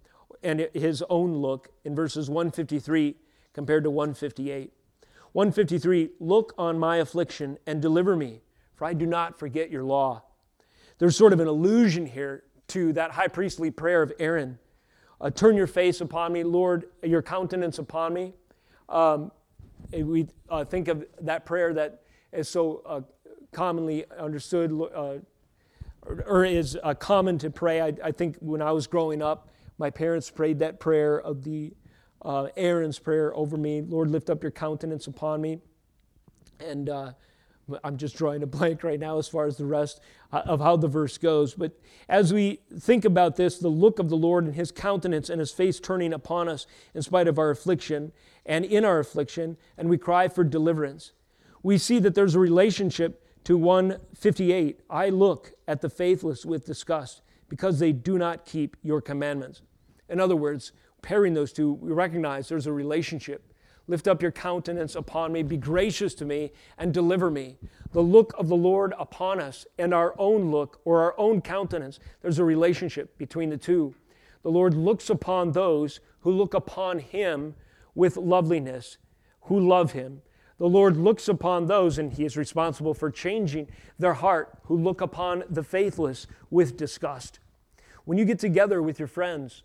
and 0.44 0.68
his 0.74 1.04
own 1.10 1.34
look 1.36 1.70
in 1.84 1.96
verses 1.96 2.30
153 2.30 3.16
compared 3.54 3.84
to 3.84 3.90
158. 3.90 4.72
153 5.34 6.10
Look 6.20 6.54
on 6.58 6.78
my 6.78 6.98
affliction 6.98 7.58
and 7.66 7.82
deliver 7.82 8.16
me, 8.16 8.42
for 8.76 8.86
I 8.86 8.94
do 8.94 9.06
not 9.06 9.38
forget 9.40 9.70
your 9.70 9.84
law. 9.84 10.24
There's 10.98 11.16
sort 11.16 11.34
of 11.34 11.40
an 11.40 11.48
allusion 11.48 12.06
here 12.06 12.44
to 12.70 12.94
that 12.94 13.12
high 13.12 13.28
priestly 13.28 13.72
prayer 13.72 14.02
of 14.02 14.14
Aaron 14.20 14.60
uh, 15.22 15.30
Turn 15.30 15.56
your 15.56 15.68
face 15.68 16.02
upon 16.02 16.34
me, 16.34 16.44
Lord, 16.44 16.86
your 17.04 17.22
countenance 17.22 17.78
upon 17.78 18.14
me. 18.14 18.34
Um, 18.90 19.32
we 19.94 20.28
uh, 20.50 20.66
think 20.66 20.88
of 20.88 21.06
that 21.22 21.46
prayer 21.46 21.74
that 21.74 22.02
is 22.32 22.50
so 22.50 22.82
uh, 22.86 23.02
commonly 23.52 24.06
understood 24.18 24.72
uh, 24.96 25.18
or, 26.26 26.44
is 26.44 26.78
uh, 26.82 26.96
common 26.96 27.38
to 27.38 27.52
pray. 27.52 27.82
I, 27.82 27.94
I, 28.04 28.12
think 28.12 28.38
when 28.40 28.62
I 28.62 28.72
was 28.72 28.88
growing 28.88 29.22
up, 29.22 29.50
my 29.82 29.90
parents 29.90 30.30
prayed 30.30 30.60
that 30.60 30.80
prayer 30.80 31.20
of 31.20 31.44
the 31.44 31.74
uh, 32.22 32.48
Aaron's 32.56 33.00
prayer 33.00 33.36
over 33.36 33.58
me 33.58 33.82
Lord, 33.82 34.12
lift 34.12 34.30
up 34.30 34.44
your 34.44 34.52
countenance 34.52 35.08
upon 35.08 35.42
me. 35.42 35.60
And 36.60 36.88
uh, 36.88 37.14
I'm 37.84 37.98
just 37.98 38.16
drawing 38.16 38.44
a 38.44 38.48
blank 38.48 38.84
right 38.84 39.00
now 39.00 39.18
as 39.18 39.28
far 39.28 39.48
as 39.48 39.58
the 39.58 39.66
rest 39.66 40.00
uh, 40.32 40.44
of 40.46 40.62
how 40.62 40.78
the 40.78 40.88
verse 40.88 41.18
goes. 41.18 41.56
But 41.56 41.80
as 42.08 42.32
we 42.32 42.60
think 42.80 43.06
about 43.06 43.38
this, 43.38 43.58
the 43.58 43.70
look 43.70 43.98
of 43.98 44.10
the 44.10 44.16
Lord 44.16 44.46
and 44.46 44.54
his 44.54 44.72
countenance 44.72 45.30
and 45.30 45.40
his 45.40 45.52
face 45.52 45.80
turning 45.80 46.14
upon 46.14 46.48
us 46.48 46.68
in 46.94 47.02
spite 47.02 47.28
of 47.28 47.40
our 47.40 47.50
affliction 47.50 48.12
and 48.46 48.64
in 48.64 48.86
our 48.86 49.00
affliction, 49.00 49.58
and 49.78 49.90
we 49.90 49.98
cry 49.98 50.28
for 50.28 50.44
deliverance, 50.44 51.12
we 51.64 51.80
see 51.80 51.98
that 52.00 52.14
there's 52.14 52.36
a 52.36 52.40
relationship 52.40 53.26
to 53.46 53.58
158 53.58 54.82
I 54.90 55.10
look 55.10 55.54
at 55.68 55.82
the 55.82 55.90
faithless 55.90 56.46
with 56.46 56.68
disgust 56.68 57.22
because 57.50 57.80
they 57.80 57.92
do 57.92 58.18
not 58.18 58.46
keep 58.46 58.78
your 58.82 59.02
commandments. 59.02 59.62
In 60.12 60.20
other 60.20 60.36
words, 60.36 60.74
pairing 61.02 61.34
those 61.34 61.54
two, 61.54 61.74
we 61.74 61.92
recognize 61.92 62.50
there's 62.50 62.68
a 62.68 62.74
relationship. 62.74 63.54
Lift 63.88 64.08
up 64.08 64.22
your 64.22 64.32
countenance 64.32 64.94
upon 64.94 65.32
me, 65.32 65.42
be 65.42 65.58
gracious 65.58 66.14
to 66.16 66.26
me, 66.26 66.52
and 66.78 66.94
deliver 66.94 67.32
me. 67.32 67.58
The 67.94 68.02
look 68.02 68.34
of 68.38 68.50
the 68.50 68.56
Lord 68.56 68.94
upon 69.00 69.40
us 69.40 69.66
and 69.80 69.94
our 69.94 70.14
own 70.20 70.52
look 70.52 70.82
or 70.86 71.02
our 71.02 71.16
own 71.18 71.42
countenance, 71.42 72.00
there's 72.22 72.40
a 72.40 72.46
relationship 72.46 73.18
between 73.18 73.50
the 73.50 73.58
two. 73.58 73.96
The 74.44 74.52
Lord 74.52 74.74
looks 74.74 75.10
upon 75.10 75.54
those 75.54 76.02
who 76.20 76.32
look 76.32 76.54
upon 76.54 77.00
him 77.00 77.56
with 77.96 78.18
loveliness, 78.18 78.98
who 79.44 79.60
love 79.60 79.94
him. 79.94 80.22
The 80.58 80.70
Lord 80.70 80.96
looks 80.96 81.28
upon 81.28 81.66
those, 81.66 81.98
and 81.98 82.14
He 82.14 82.24
is 82.24 82.38
responsible 82.38 82.94
for 82.94 83.10
changing 83.10 83.68
their 83.98 84.14
heart, 84.14 84.60
who 84.66 84.78
look 84.78 85.02
upon 85.02 85.44
the 85.50 85.64
faithless 85.64 86.28
with 86.52 86.78
disgust. 86.78 87.40
When 88.06 88.20
you 88.20 88.26
get 88.26 88.38
together 88.38 88.80
with 88.80 89.00
your 89.00 89.08
friends 89.08 89.64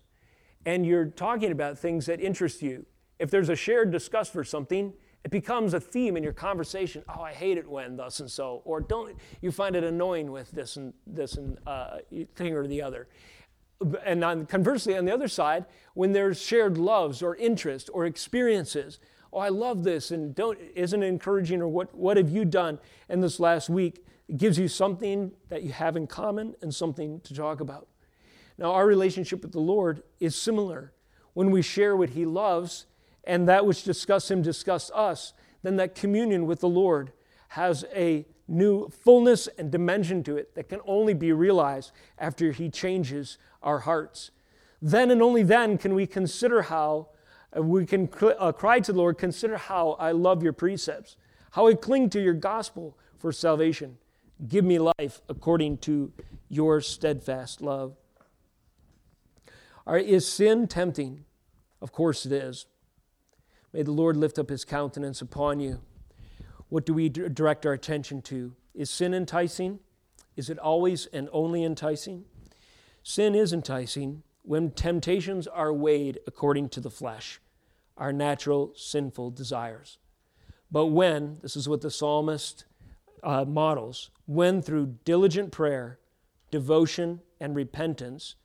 and 0.67 0.85
you're 0.85 1.05
talking 1.05 1.53
about 1.53 1.79
things 1.79 2.07
that 2.07 2.19
interest 2.19 2.61
you, 2.61 2.85
if 3.19 3.31
there's 3.31 3.47
a 3.47 3.55
shared 3.55 3.89
disgust 3.89 4.33
for 4.33 4.43
something, 4.43 4.93
it 5.23 5.31
becomes 5.31 5.73
a 5.73 5.79
theme 5.79 6.17
in 6.17 6.23
your 6.23 6.33
conversation. 6.33 7.03
Oh, 7.07 7.21
I 7.21 7.31
hate 7.31 7.57
it 7.57 7.65
when 7.65 7.95
thus 7.95 8.19
and 8.19 8.29
so, 8.29 8.61
or 8.65 8.81
don't 8.81 9.15
you 9.39 9.49
find 9.49 9.77
it 9.77 9.85
annoying 9.85 10.29
with 10.29 10.51
this 10.51 10.75
and 10.75 10.93
this 11.07 11.35
and 11.35 11.57
uh, 11.65 11.99
thing 12.35 12.53
or 12.53 12.67
the 12.67 12.81
other. 12.81 13.07
And 14.05 14.21
on, 14.25 14.45
conversely, 14.45 14.97
on 14.97 15.05
the 15.05 15.13
other 15.13 15.29
side, 15.29 15.65
when 15.93 16.11
there's 16.11 16.41
shared 16.41 16.77
loves 16.77 17.23
or 17.23 17.37
interest 17.37 17.89
or 17.93 18.05
experiences, 18.05 18.99
oh, 19.31 19.39
I 19.39 19.47
love 19.47 19.85
this, 19.85 20.11
and 20.11 20.35
don't, 20.35 20.59
isn't 20.75 21.01
encouraging, 21.01 21.61
or 21.61 21.69
what, 21.69 21.95
what 21.95 22.17
have 22.17 22.29
you 22.29 22.43
done 22.43 22.79
in 23.07 23.21
this 23.21 23.39
last 23.39 23.69
week? 23.69 24.05
It 24.27 24.35
gives 24.35 24.59
you 24.59 24.67
something 24.67 25.31
that 25.47 25.63
you 25.63 25.71
have 25.71 25.95
in 25.95 26.07
common 26.07 26.55
and 26.61 26.75
something 26.75 27.21
to 27.21 27.33
talk 27.33 27.61
about. 27.61 27.87
Now, 28.57 28.73
our 28.73 28.87
relationship 28.87 29.41
with 29.41 29.51
the 29.51 29.59
Lord 29.59 30.03
is 30.19 30.35
similar. 30.35 30.93
When 31.33 31.51
we 31.51 31.61
share 31.61 31.95
what 31.95 32.11
He 32.11 32.25
loves 32.25 32.87
and 33.23 33.47
that 33.47 33.65
which 33.65 33.83
disgusts 33.83 34.31
Him 34.31 34.41
disgusts 34.41 34.91
us, 34.93 35.33
then 35.63 35.75
that 35.75 35.95
communion 35.95 36.45
with 36.45 36.61
the 36.61 36.69
Lord 36.69 37.11
has 37.49 37.85
a 37.93 38.25
new 38.47 38.89
fullness 38.89 39.47
and 39.57 39.71
dimension 39.71 40.23
to 40.23 40.37
it 40.37 40.55
that 40.55 40.69
can 40.69 40.79
only 40.85 41.13
be 41.13 41.31
realized 41.31 41.91
after 42.17 42.51
He 42.51 42.69
changes 42.69 43.37
our 43.61 43.79
hearts. 43.79 44.31
Then 44.81 45.11
and 45.11 45.21
only 45.21 45.43
then 45.43 45.77
can 45.77 45.93
we 45.93 46.07
consider 46.07 46.63
how 46.63 47.09
we 47.55 47.85
can 47.85 48.09
uh, 48.21 48.51
cry 48.51 48.79
to 48.79 48.91
the 48.91 48.97
Lord, 48.97 49.17
Consider 49.17 49.57
how 49.57 49.91
I 49.91 50.11
love 50.11 50.43
your 50.43 50.53
precepts, 50.53 51.17
how 51.51 51.67
I 51.67 51.73
cling 51.73 52.09
to 52.11 52.21
your 52.21 52.33
gospel 52.33 52.97
for 53.17 53.31
salvation. 53.31 53.97
Give 54.47 54.63
me 54.63 54.79
life 54.79 55.21
according 55.27 55.77
to 55.79 56.11
your 56.49 56.81
steadfast 56.81 57.61
love. 57.61 57.95
Is 59.95 60.27
sin 60.27 60.67
tempting? 60.67 61.23
Of 61.81 61.91
course 61.91 62.25
it 62.25 62.31
is. 62.31 62.65
May 63.71 63.83
the 63.83 63.91
Lord 63.91 64.17
lift 64.17 64.39
up 64.39 64.49
his 64.49 64.65
countenance 64.65 65.21
upon 65.21 65.59
you. 65.59 65.81
What 66.69 66.85
do 66.85 66.93
we 66.93 67.09
direct 67.09 67.65
our 67.65 67.73
attention 67.73 68.21
to? 68.23 68.53
Is 68.73 68.89
sin 68.89 69.13
enticing? 69.13 69.79
Is 70.35 70.49
it 70.49 70.59
always 70.59 71.05
and 71.07 71.29
only 71.31 71.63
enticing? 71.63 72.25
Sin 73.03 73.35
is 73.35 73.53
enticing 73.53 74.23
when 74.43 74.71
temptations 74.71 75.47
are 75.47 75.73
weighed 75.73 76.19
according 76.27 76.69
to 76.69 76.81
the 76.81 76.91
flesh 76.91 77.39
our 77.97 78.13
natural 78.13 78.71
sinful 78.75 79.31
desires. 79.31 79.97
But 80.71 80.87
when, 80.87 81.37
this 81.41 81.55
is 81.55 81.67
what 81.67 81.81
the 81.81 81.89
psalmist 81.89 82.65
uh, 83.23 83.43
models, 83.45 84.11
when 84.27 84.61
through 84.61 84.97
diligent 85.03 85.51
prayer 85.51 85.97
devotion, 86.51 87.21
and 87.39 87.55
repentance, 87.55 88.35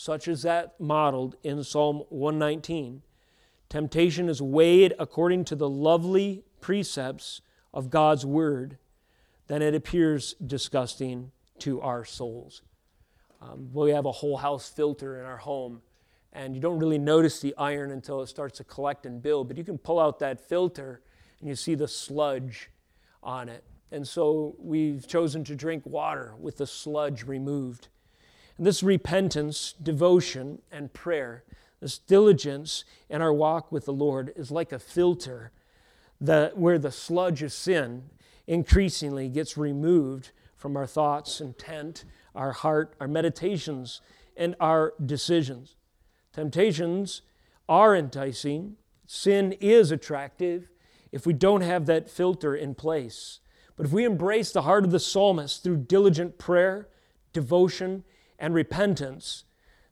such 0.00 0.28
as 0.28 0.42
that 0.42 0.78
modeled 0.78 1.34
in 1.42 1.64
Psalm 1.64 2.04
119, 2.10 3.02
temptation 3.68 4.28
is 4.28 4.40
weighed 4.40 4.94
according 4.96 5.44
to 5.44 5.56
the 5.56 5.68
lovely 5.68 6.44
precepts 6.60 7.40
of 7.74 7.90
God's 7.90 8.24
Word, 8.24 8.78
then 9.48 9.60
it 9.60 9.74
appears 9.74 10.34
disgusting 10.34 11.32
to 11.58 11.80
our 11.80 12.04
souls. 12.04 12.62
Um, 13.42 13.70
we 13.72 13.90
have 13.90 14.06
a 14.06 14.12
whole 14.12 14.36
house 14.36 14.68
filter 14.68 15.18
in 15.18 15.26
our 15.26 15.38
home, 15.38 15.82
and 16.32 16.54
you 16.54 16.60
don't 16.60 16.78
really 16.78 16.98
notice 16.98 17.40
the 17.40 17.52
iron 17.58 17.90
until 17.90 18.22
it 18.22 18.28
starts 18.28 18.58
to 18.58 18.64
collect 18.64 19.04
and 19.04 19.20
build, 19.20 19.48
but 19.48 19.56
you 19.56 19.64
can 19.64 19.78
pull 19.78 19.98
out 19.98 20.20
that 20.20 20.40
filter 20.40 21.02
and 21.40 21.48
you 21.48 21.56
see 21.56 21.74
the 21.74 21.88
sludge 21.88 22.70
on 23.20 23.48
it. 23.48 23.64
And 23.90 24.06
so 24.06 24.54
we've 24.60 25.08
chosen 25.08 25.42
to 25.42 25.56
drink 25.56 25.84
water 25.84 26.36
with 26.38 26.58
the 26.58 26.68
sludge 26.68 27.24
removed. 27.24 27.88
And 28.58 28.66
this 28.66 28.82
repentance, 28.82 29.74
devotion, 29.80 30.60
and 30.70 30.92
prayer, 30.92 31.44
this 31.80 31.98
diligence 31.98 32.84
in 33.08 33.22
our 33.22 33.32
walk 33.32 33.70
with 33.70 33.84
the 33.84 33.92
Lord 33.92 34.32
is 34.36 34.50
like 34.50 34.72
a 34.72 34.80
filter 34.80 35.52
that 36.20 36.58
where 36.58 36.78
the 36.78 36.90
sludge 36.90 37.42
of 37.42 37.52
sin 37.52 38.10
increasingly 38.48 39.28
gets 39.28 39.56
removed 39.56 40.32
from 40.56 40.76
our 40.76 40.86
thoughts, 40.86 41.40
intent, 41.40 42.04
our 42.34 42.50
heart, 42.50 42.94
our 43.00 43.06
meditations, 43.06 44.00
and 44.36 44.56
our 44.58 44.92
decisions. 45.04 45.76
Temptations 46.32 47.22
are 47.68 47.94
enticing, 47.94 48.76
sin 49.06 49.52
is 49.60 49.92
attractive 49.92 50.68
if 51.12 51.26
we 51.26 51.32
don't 51.32 51.60
have 51.60 51.86
that 51.86 52.10
filter 52.10 52.56
in 52.56 52.74
place. 52.74 53.38
But 53.76 53.86
if 53.86 53.92
we 53.92 54.04
embrace 54.04 54.50
the 54.50 54.62
heart 54.62 54.84
of 54.84 54.90
the 54.90 54.98
psalmist 54.98 55.62
through 55.62 55.78
diligent 55.78 56.38
prayer, 56.38 56.88
devotion, 57.32 58.02
and 58.38 58.54
repentance, 58.54 59.44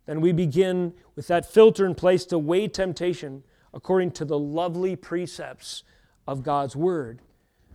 then 0.06 0.20
we 0.20 0.32
begin 0.32 0.94
with 1.14 1.26
that 1.26 1.50
filter 1.50 1.84
in 1.84 1.94
place 1.94 2.24
to 2.26 2.38
weigh 2.38 2.68
temptation 2.68 3.42
according 3.74 4.12
to 4.12 4.24
the 4.24 4.38
lovely 4.38 4.96
precepts 4.96 5.82
of 6.26 6.42
God's 6.42 6.76
Word. 6.76 7.20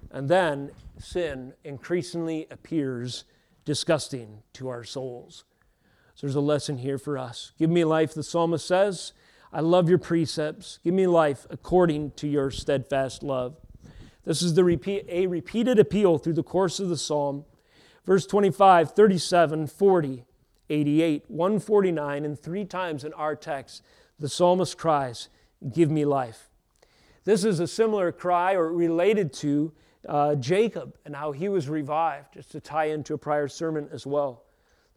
And 0.09 0.29
then 0.29 0.71
sin 0.97 1.53
increasingly 1.63 2.47
appears 2.49 3.25
disgusting 3.65 4.43
to 4.53 4.69
our 4.69 4.83
souls. 4.83 5.43
So 6.15 6.27
there's 6.27 6.35
a 6.35 6.41
lesson 6.41 6.77
here 6.77 6.97
for 6.97 7.17
us. 7.17 7.51
Give 7.57 7.69
me 7.69 7.83
life, 7.83 8.13
the 8.13 8.23
psalmist 8.23 8.65
says. 8.65 9.13
I 9.53 9.59
love 9.59 9.89
your 9.89 9.97
precepts. 9.97 10.79
Give 10.83 10.93
me 10.93 11.07
life 11.07 11.45
according 11.49 12.11
to 12.11 12.27
your 12.27 12.51
steadfast 12.51 13.21
love. 13.21 13.57
This 14.23 14.41
is 14.41 14.53
the 14.53 14.63
repeat, 14.63 15.05
a 15.09 15.27
repeated 15.27 15.79
appeal 15.79 16.17
through 16.17 16.33
the 16.33 16.43
course 16.43 16.79
of 16.79 16.89
the 16.89 16.97
psalm. 16.97 17.45
Verse 18.05 18.25
25, 18.25 18.93
37, 18.93 19.67
40, 19.67 20.25
88, 20.71 21.25
149, 21.27 22.25
and 22.25 22.39
three 22.39 22.65
times 22.65 23.03
in 23.03 23.13
our 23.13 23.35
text, 23.35 23.83
the 24.19 24.29
psalmist 24.29 24.77
cries, 24.77 25.29
Give 25.73 25.91
me 25.91 26.05
life. 26.05 26.49
This 27.23 27.43
is 27.43 27.59
a 27.59 27.67
similar 27.67 28.11
cry 28.11 28.53
or 28.53 28.71
related 28.71 29.31
to 29.33 29.73
uh, 30.07 30.35
Jacob 30.35 30.97
and 31.05 31.15
how 31.15 31.33
he 31.33 31.49
was 31.49 31.69
revived, 31.69 32.33
just 32.33 32.51
to 32.51 32.59
tie 32.59 32.85
into 32.85 33.13
a 33.13 33.17
prior 33.17 33.47
sermon 33.47 33.87
as 33.91 34.07
well. 34.07 34.43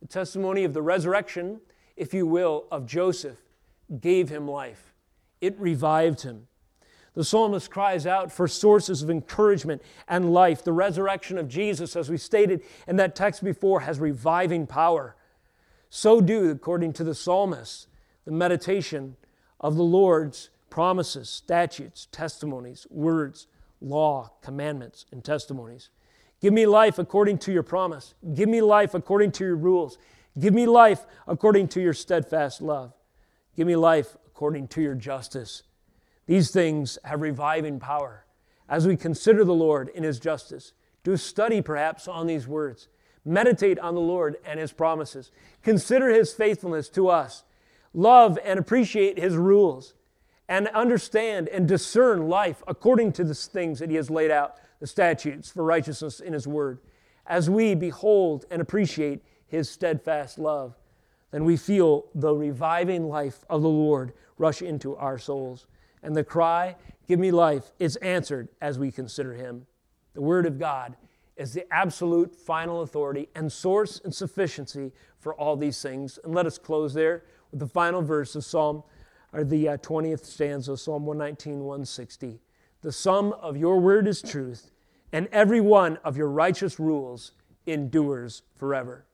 The 0.00 0.08
testimony 0.08 0.64
of 0.64 0.72
the 0.72 0.80
resurrection, 0.80 1.60
if 1.96 2.14
you 2.14 2.26
will, 2.26 2.64
of 2.70 2.86
Joseph 2.86 3.38
gave 4.00 4.30
him 4.30 4.48
life, 4.48 4.94
it 5.40 5.58
revived 5.58 6.22
him. 6.22 6.46
The 7.14 7.24
psalmist 7.24 7.70
cries 7.70 8.06
out 8.06 8.32
for 8.32 8.48
sources 8.48 9.02
of 9.02 9.10
encouragement 9.10 9.82
and 10.08 10.32
life. 10.32 10.64
The 10.64 10.72
resurrection 10.72 11.38
of 11.38 11.48
Jesus, 11.48 11.94
as 11.94 12.10
we 12.10 12.16
stated 12.16 12.62
in 12.88 12.96
that 12.96 13.14
text 13.14 13.44
before, 13.44 13.80
has 13.80 14.00
reviving 14.00 14.66
power. 14.66 15.14
So 15.90 16.20
do, 16.20 16.50
according 16.50 16.92
to 16.94 17.04
the 17.04 17.14
psalmist, 17.14 17.88
the 18.24 18.32
meditation 18.32 19.16
of 19.60 19.76
the 19.76 19.84
Lord's 19.84 20.50
promises, 20.70 21.30
statutes, 21.30 22.08
testimonies, 22.10 22.86
words, 22.90 23.46
law, 23.80 24.32
commandments, 24.42 25.06
and 25.12 25.22
testimonies. 25.24 25.90
Give 26.40 26.52
me 26.52 26.66
life 26.66 26.98
according 26.98 27.38
to 27.38 27.52
your 27.52 27.62
promise. 27.62 28.14
Give 28.34 28.48
me 28.48 28.60
life 28.60 28.92
according 28.94 29.32
to 29.32 29.44
your 29.44 29.56
rules. 29.56 29.98
Give 30.38 30.52
me 30.52 30.66
life 30.66 31.06
according 31.28 31.68
to 31.68 31.80
your 31.80 31.94
steadfast 31.94 32.60
love. 32.60 32.92
Give 33.56 33.66
me 33.66 33.76
life 33.76 34.16
according 34.26 34.68
to 34.68 34.82
your 34.82 34.94
justice. 34.94 35.62
These 36.26 36.50
things 36.50 36.98
have 37.04 37.20
reviving 37.20 37.78
power. 37.78 38.24
As 38.68 38.86
we 38.86 38.96
consider 38.96 39.44
the 39.44 39.54
Lord 39.54 39.90
in 39.90 40.02
His 40.02 40.18
justice, 40.18 40.72
do 41.04 41.16
study 41.16 41.62
perhaps 41.62 42.08
on 42.08 42.26
these 42.26 42.48
words. 42.48 42.88
Meditate 43.24 43.78
on 43.78 43.94
the 43.94 44.00
Lord 44.00 44.36
and 44.44 44.60
His 44.60 44.72
promises. 44.72 45.30
Consider 45.62 46.08
His 46.10 46.32
faithfulness 46.32 46.88
to 46.90 47.08
us. 47.08 47.44
Love 47.92 48.38
and 48.44 48.58
appreciate 48.58 49.18
His 49.18 49.36
rules. 49.36 49.94
And 50.48 50.68
understand 50.68 51.48
and 51.48 51.66
discern 51.66 52.28
life 52.28 52.62
according 52.68 53.12
to 53.12 53.24
the 53.24 53.34
things 53.34 53.78
that 53.78 53.88
He 53.88 53.96
has 53.96 54.10
laid 54.10 54.30
out, 54.30 54.56
the 54.78 54.86
statutes 54.86 55.50
for 55.50 55.64
righteousness 55.64 56.20
in 56.20 56.32
His 56.32 56.46
Word. 56.46 56.80
As 57.26 57.48
we 57.48 57.74
behold 57.74 58.44
and 58.50 58.60
appreciate 58.60 59.22
His 59.46 59.70
steadfast 59.70 60.38
love, 60.38 60.76
then 61.30 61.44
we 61.44 61.56
feel 61.56 62.06
the 62.14 62.34
reviving 62.34 63.08
life 63.08 63.44
of 63.48 63.62
the 63.62 63.68
Lord 63.68 64.12
rush 64.36 64.60
into 64.60 64.94
our 64.96 65.18
souls 65.18 65.66
and 66.02 66.14
the 66.14 66.22
cry, 66.22 66.76
Give 67.08 67.18
me 67.18 67.30
life, 67.30 67.72
is 67.78 67.96
answered 67.96 68.48
as 68.60 68.78
we 68.78 68.92
consider 68.92 69.34
Him. 69.34 69.66
The 70.14 70.20
Word 70.20 70.46
of 70.46 70.58
God 70.58 70.96
is 71.36 71.52
the 71.52 71.72
absolute 71.72 72.34
final 72.34 72.82
authority 72.82 73.28
and 73.34 73.50
source 73.50 74.00
and 74.04 74.14
sufficiency 74.14 74.92
for 75.18 75.34
all 75.34 75.56
these 75.56 75.80
things. 75.82 76.18
And 76.22 76.34
let 76.34 76.46
us 76.46 76.58
close 76.58 76.94
there 76.94 77.24
with 77.50 77.60
the 77.60 77.66
final 77.66 78.02
verse 78.02 78.36
of 78.36 78.44
Psalm, 78.44 78.82
or 79.32 79.44
the 79.44 79.70
uh, 79.70 79.76
20th 79.78 80.24
stanza 80.24 80.72
of 80.72 80.80
Psalm 80.80 81.06
119, 81.06 81.60
160. 81.60 82.40
The 82.82 82.92
sum 82.92 83.32
of 83.32 83.56
your 83.56 83.80
word 83.80 84.06
is 84.06 84.22
truth, 84.22 84.70
and 85.12 85.28
every 85.32 85.60
one 85.60 85.98
of 86.04 86.16
your 86.16 86.28
righteous 86.28 86.78
rules 86.78 87.32
endures 87.66 88.42
forever. 88.54 89.06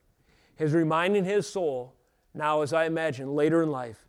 He's 0.57 0.73
reminding 0.73 1.25
his 1.25 1.47
soul, 1.47 1.95
now 2.33 2.61
as 2.61 2.73
I 2.73 2.85
imagine 2.85 3.33
later 3.33 3.63
in 3.63 3.71
life, 3.71 4.05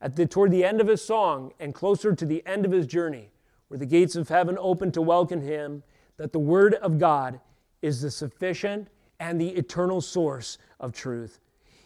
at 0.00 0.16
the, 0.16 0.26
toward 0.26 0.50
the 0.50 0.64
end 0.64 0.80
of 0.80 0.88
his 0.88 1.02
song 1.02 1.52
and 1.58 1.74
closer 1.74 2.14
to 2.14 2.26
the 2.26 2.42
end 2.46 2.66
of 2.66 2.72
his 2.72 2.86
journey, 2.86 3.30
where 3.68 3.78
the 3.78 3.86
gates 3.86 4.14
of 4.14 4.28
heaven 4.28 4.58
open 4.60 4.92
to 4.92 5.00
welcome 5.00 5.40
him, 5.40 5.82
that 6.16 6.32
the 6.32 6.38
Word 6.38 6.74
of 6.74 6.98
God 6.98 7.40
is 7.82 8.02
the 8.02 8.10
sufficient 8.10 8.88
and 9.20 9.40
the 9.40 9.50
eternal 9.50 10.00
source 10.00 10.58
of 10.80 10.92
truth. 10.92 11.40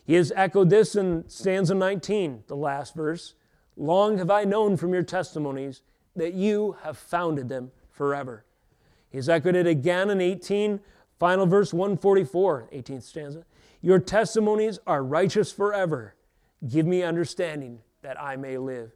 He 0.05 0.15
has 0.15 0.33
echoed 0.35 0.71
this 0.71 0.97
in 0.97 1.29
stanza 1.29 1.75
19, 1.75 2.45
the 2.49 2.57
last 2.57 2.95
verse. 2.95 3.35
Long 3.77 4.19
have 4.19 4.31
I 4.31 4.45
known 4.45 4.77
from 4.77 4.93
your 4.93 5.03
testimonies 5.03 5.83
that 6.17 6.35
you 6.35 6.77
have 6.83 6.99
founded 6.99 7.49
them 7.49 7.71
forever. 7.91 8.45
He 9.11 9.19
has 9.19 9.29
echoed 9.29 9.57
it 9.57 9.67
again 9.67 10.11
in 10.11 10.21
18, 10.21 10.81
final 11.19 11.47
verse 11.47 11.73
144, 11.73 12.69
18th 12.73 13.03
stanza. 13.03 13.45
Your 13.83 13.99
testimonies 13.99 14.79
are 14.87 15.03
righteous 15.03 15.53
forever. 15.53 16.15
Give 16.69 16.87
me 16.87 17.03
understanding 17.03 17.81
that 18.03 18.21
I 18.21 18.37
may 18.37 18.59
live. 18.59 18.93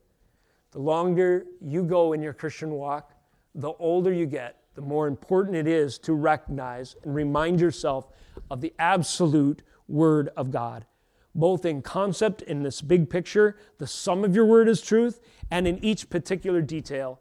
The 0.72 0.80
longer 0.80 1.46
you 1.60 1.84
go 1.84 2.12
in 2.12 2.22
your 2.22 2.32
Christian 2.32 2.72
walk, 2.72 3.12
the 3.54 3.72
older 3.78 4.12
you 4.12 4.26
get, 4.26 4.63
the 4.74 4.82
more 4.82 5.06
important 5.06 5.56
it 5.56 5.66
is 5.66 5.98
to 6.00 6.12
recognize 6.12 6.96
and 7.02 7.14
remind 7.14 7.60
yourself 7.60 8.08
of 8.50 8.60
the 8.60 8.72
absolute 8.78 9.62
Word 9.86 10.30
of 10.36 10.50
God, 10.50 10.86
both 11.34 11.64
in 11.64 11.82
concept, 11.82 12.42
in 12.42 12.62
this 12.62 12.80
big 12.80 13.10
picture, 13.10 13.56
the 13.78 13.86
sum 13.86 14.24
of 14.24 14.34
your 14.34 14.46
word 14.46 14.68
is 14.68 14.80
truth, 14.80 15.20
and 15.50 15.68
in 15.68 15.84
each 15.84 16.08
particular 16.08 16.62
detail, 16.62 17.20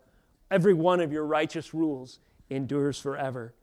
every 0.50 0.74
one 0.74 1.00
of 1.00 1.12
your 1.12 1.26
righteous 1.26 1.74
rules 1.74 2.20
endures 2.50 3.00
forever. 3.00 3.54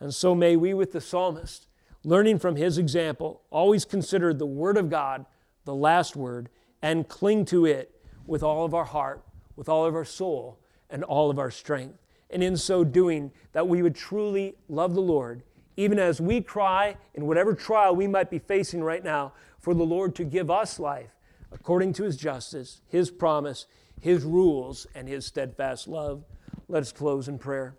And 0.00 0.14
so 0.14 0.34
may 0.34 0.56
we, 0.56 0.72
with 0.72 0.92
the 0.92 1.00
psalmist, 1.00 1.66
learning 2.04 2.38
from 2.38 2.56
his 2.56 2.78
example, 2.78 3.42
always 3.50 3.84
consider 3.84 4.32
the 4.32 4.46
Word 4.46 4.76
of 4.76 4.88
God 4.88 5.26
the 5.64 5.74
last 5.74 6.16
word 6.16 6.48
and 6.80 7.08
cling 7.08 7.44
to 7.44 7.66
it 7.66 8.00
with 8.26 8.42
all 8.42 8.64
of 8.64 8.72
our 8.72 8.86
heart, 8.86 9.22
with 9.56 9.68
all 9.68 9.84
of 9.84 9.94
our 9.94 10.04
soul, 10.04 10.58
and 10.88 11.04
all 11.04 11.28
of 11.28 11.38
our 11.38 11.50
strength. 11.50 11.98
And 12.30 12.42
in 12.42 12.56
so 12.56 12.84
doing, 12.84 13.32
that 13.52 13.68
we 13.68 13.82
would 13.82 13.94
truly 13.94 14.54
love 14.68 14.94
the 14.94 15.00
Lord, 15.00 15.42
even 15.76 15.98
as 15.98 16.20
we 16.20 16.40
cry 16.40 16.96
in 17.14 17.26
whatever 17.26 17.54
trial 17.54 17.94
we 17.96 18.06
might 18.06 18.30
be 18.30 18.38
facing 18.38 18.82
right 18.82 19.02
now, 19.02 19.32
for 19.58 19.74
the 19.74 19.84
Lord 19.84 20.14
to 20.16 20.24
give 20.24 20.50
us 20.50 20.78
life 20.78 21.10
according 21.50 21.92
to 21.94 22.04
his 22.04 22.16
justice, 22.16 22.80
his 22.88 23.10
promise, 23.10 23.66
his 24.00 24.24
rules, 24.24 24.86
and 24.94 25.08
his 25.08 25.24
steadfast 25.24 25.88
love. 25.88 26.24
Let 26.68 26.82
us 26.82 26.92
close 26.92 27.28
in 27.28 27.38
prayer. 27.38 27.76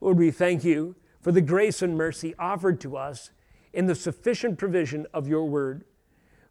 Lord, 0.00 0.18
we 0.18 0.30
thank 0.30 0.64
you 0.64 0.96
for 1.20 1.32
the 1.32 1.40
grace 1.40 1.82
and 1.82 1.96
mercy 1.96 2.34
offered 2.38 2.80
to 2.80 2.96
us 2.96 3.30
in 3.72 3.86
the 3.86 3.94
sufficient 3.94 4.58
provision 4.58 5.06
of 5.12 5.28
your 5.28 5.44
word 5.44 5.84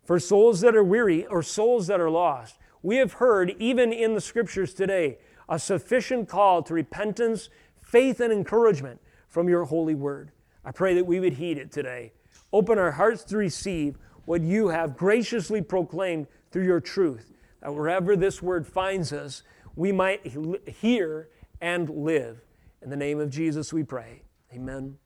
for 0.03 0.19
souls 0.19 0.61
that 0.61 0.75
are 0.75 0.83
weary 0.83 1.25
or 1.25 1.43
souls 1.43 1.87
that 1.87 1.99
are 1.99 2.09
lost. 2.09 2.57
We 2.81 2.97
have 2.97 3.13
heard, 3.13 3.55
even 3.59 3.91
in 3.91 4.13
the 4.13 4.21
scriptures 4.21 4.73
today, 4.73 5.17
a 5.49 5.59
sufficient 5.59 6.27
call 6.27 6.61
to 6.63 6.73
repentance, 6.73 7.49
faith, 7.81 8.19
and 8.19 8.33
encouragement 8.33 8.99
from 9.27 9.47
your 9.47 9.65
holy 9.65 9.95
word. 9.95 10.31
I 10.65 10.71
pray 10.71 10.93
that 10.95 11.05
we 11.05 11.19
would 11.19 11.33
heed 11.33 11.57
it 11.57 11.71
today. 11.71 12.11
Open 12.51 12.77
our 12.77 12.91
hearts 12.91 13.23
to 13.25 13.37
receive 13.37 13.97
what 14.25 14.41
you 14.41 14.67
have 14.67 14.97
graciously 14.97 15.61
proclaimed 15.61 16.27
through 16.51 16.65
your 16.65 16.81
truth, 16.81 17.31
that 17.61 17.73
wherever 17.73 18.15
this 18.15 18.41
word 18.41 18.67
finds 18.67 19.13
us, 19.13 19.43
we 19.75 19.91
might 19.91 20.25
hear 20.67 21.29
and 21.61 21.89
live. 21.89 22.41
In 22.81 22.89
the 22.89 22.97
name 22.97 23.19
of 23.19 23.29
Jesus 23.29 23.71
we 23.71 23.83
pray. 23.83 24.23
Amen. 24.53 24.97